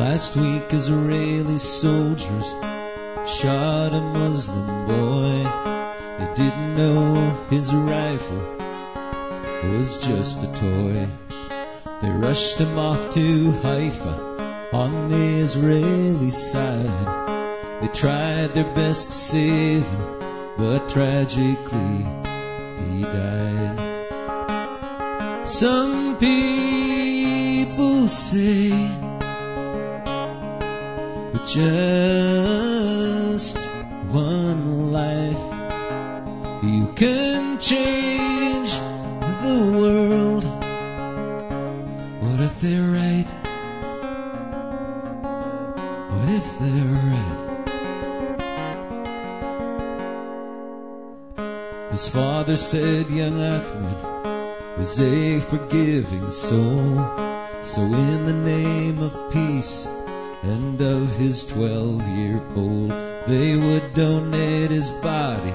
[0.00, 2.52] Last week, Israeli soldiers
[3.26, 5.42] shot a Muslim boy.
[6.18, 8.58] They didn't know his rifle
[9.64, 11.08] was just a toy.
[12.00, 17.80] They rushed him off to Haifa on the Israeli side.
[17.80, 22.06] They tried their best to save him, but tragically
[22.86, 23.78] he died.
[25.48, 28.70] Some people say
[31.32, 33.58] with just
[34.10, 35.38] one life
[36.62, 38.72] you can change
[39.42, 40.44] the world.
[42.22, 43.26] What if they're right?
[46.10, 47.37] What if they're right?
[51.98, 56.94] His father said young Ahmed was a forgiving soul.
[57.62, 59.84] So in the name of peace
[60.44, 62.92] and of his twelve year old,
[63.26, 65.50] they would donate his body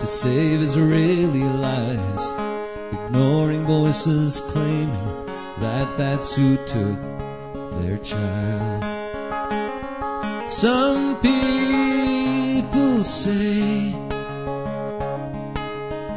[0.00, 2.26] to save Israeli lives,
[2.90, 5.06] ignoring voices claiming
[5.60, 7.00] that that's who took
[7.78, 8.82] their child.
[10.50, 14.09] Some people say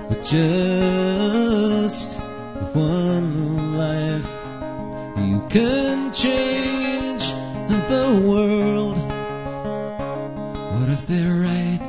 [0.10, 2.20] with just
[2.74, 4.28] one life
[5.18, 7.32] you can change
[7.88, 8.98] the world.
[10.74, 11.80] What if they're right?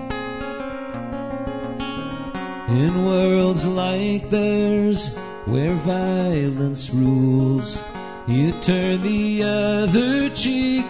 [2.68, 7.78] In worlds like theirs, where violence rules,
[8.26, 10.86] you turn the other cheek.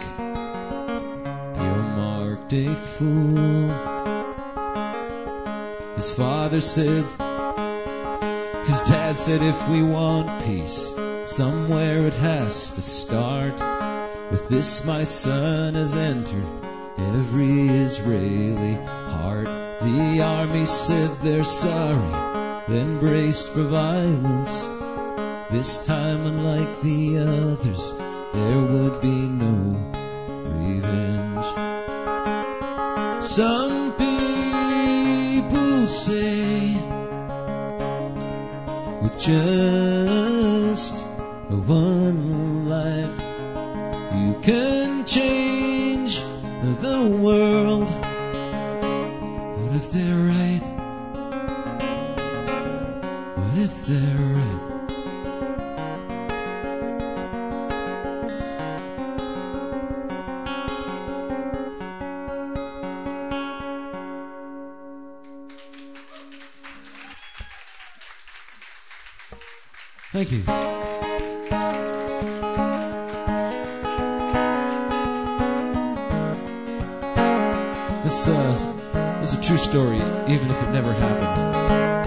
[1.57, 3.94] You're marked a fool.
[6.05, 7.07] His father said,
[8.67, 13.55] his dad said, if we want peace, somewhere it has to start.
[14.31, 16.45] With this, my son has entered
[16.99, 19.47] every Israeli heart.
[19.47, 24.61] The army said they're sorry, then braced for violence.
[25.51, 27.93] This time, unlike the others,
[28.35, 29.57] there would be no
[30.69, 31.47] revenge.
[33.25, 34.14] Some people
[35.87, 36.75] say,
[39.03, 40.95] with just
[41.49, 43.19] one life,
[44.15, 46.21] you can change
[46.81, 47.91] the world.
[49.61, 50.63] What if they're right?
[53.37, 54.64] What if they're right?
[70.15, 70.43] Thank you.
[78.05, 79.97] This uh, is a true story,
[80.33, 82.04] even if it never happened.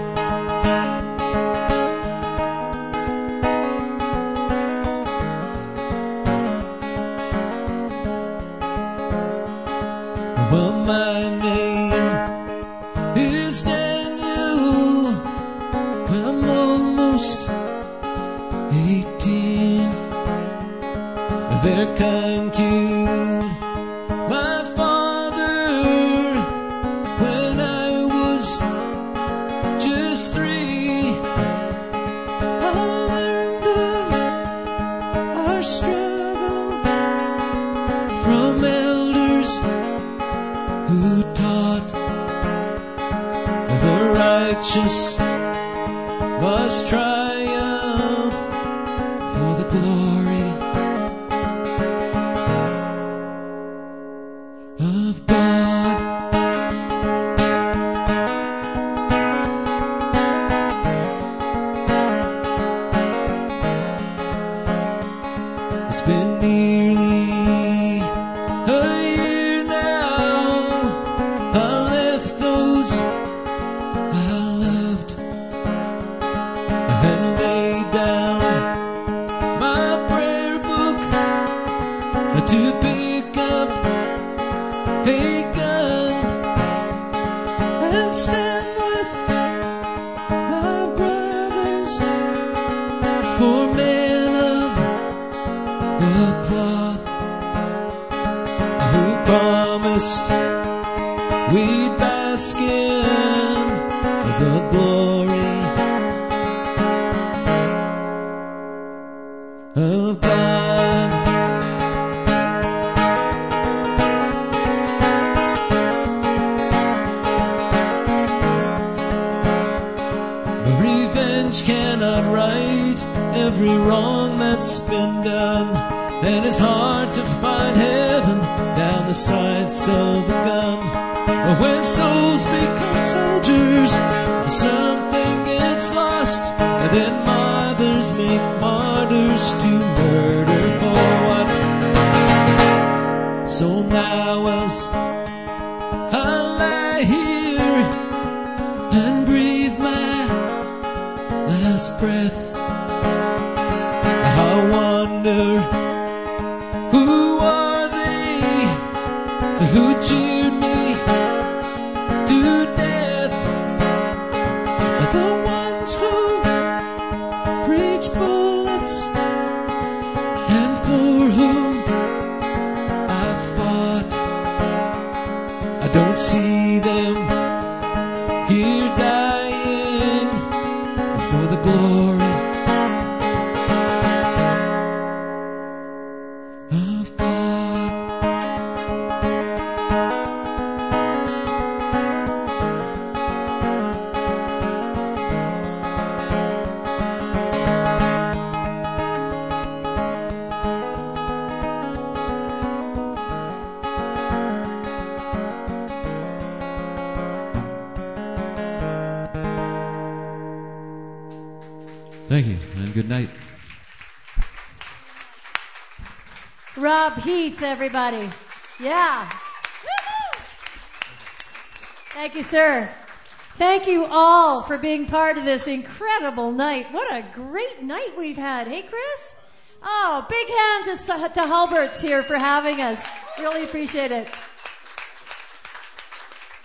[224.68, 226.92] For being part of this incredible night.
[226.92, 228.68] What a great night we've had.
[228.68, 229.36] Hey, Chris?
[229.82, 233.08] Oh, big hand to, to Halbert's here for having us.
[233.40, 234.28] Really appreciate it.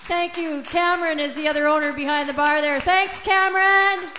[0.08, 0.62] Thank you.
[0.62, 2.80] Cameron is the other owner behind the bar there.
[2.80, 4.10] Thanks, Cameron.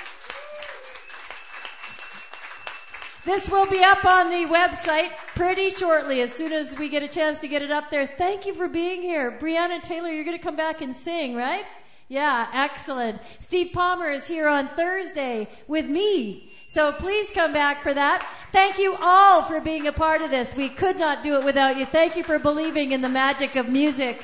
[3.26, 7.10] This will be up on the website pretty shortly as soon as we get a
[7.10, 8.08] chance to get it up there.
[8.08, 9.30] Thank you for being here.
[9.30, 11.66] Brianna Taylor, you're going to come back and sing, right?
[12.08, 13.20] Yeah, excellent.
[13.40, 16.52] Steve Palmer is here on Thursday with me.
[16.68, 18.28] So please come back for that.
[18.52, 20.56] Thank you all for being a part of this.
[20.56, 21.86] We could not do it without you.
[21.86, 24.22] Thank you for believing in the magic of music.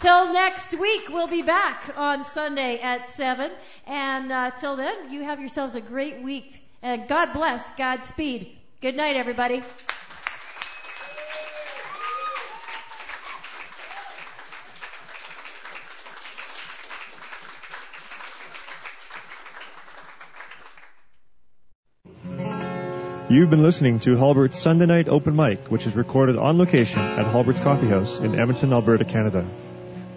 [0.00, 3.50] Till next week, we'll be back on Sunday at 7.
[3.86, 6.62] And uh, till then, you have yourselves a great week.
[6.82, 8.54] And God bless, Godspeed.
[8.82, 9.62] Good night, everybody.
[23.34, 27.26] You've been listening to Halbert's Sunday Night Open Mic, which is recorded on location at
[27.26, 29.44] Halbert's Coffee House in Edmonton, Alberta, Canada.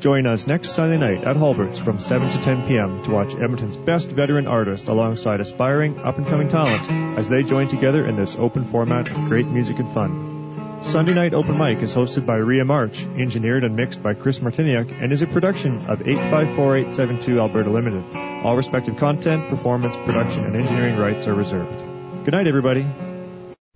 [0.02, 3.04] Join us next Sunday night at Halbert's from 7 to 10 p.m.
[3.06, 8.18] to watch Edmonton's best veteran artists alongside aspiring, up-and-coming talent as they join together in
[8.18, 10.84] this open format of great music and fun.
[10.86, 15.02] Sunday Night Open Mic is hosted by Rhea March, engineered and mixed by Chris Martiniak,
[15.02, 18.04] and is a production of 854872 Alberta Limited.
[18.46, 21.76] All respective content, performance, production, and engineering rights are reserved.
[22.24, 22.86] Good night, everybody.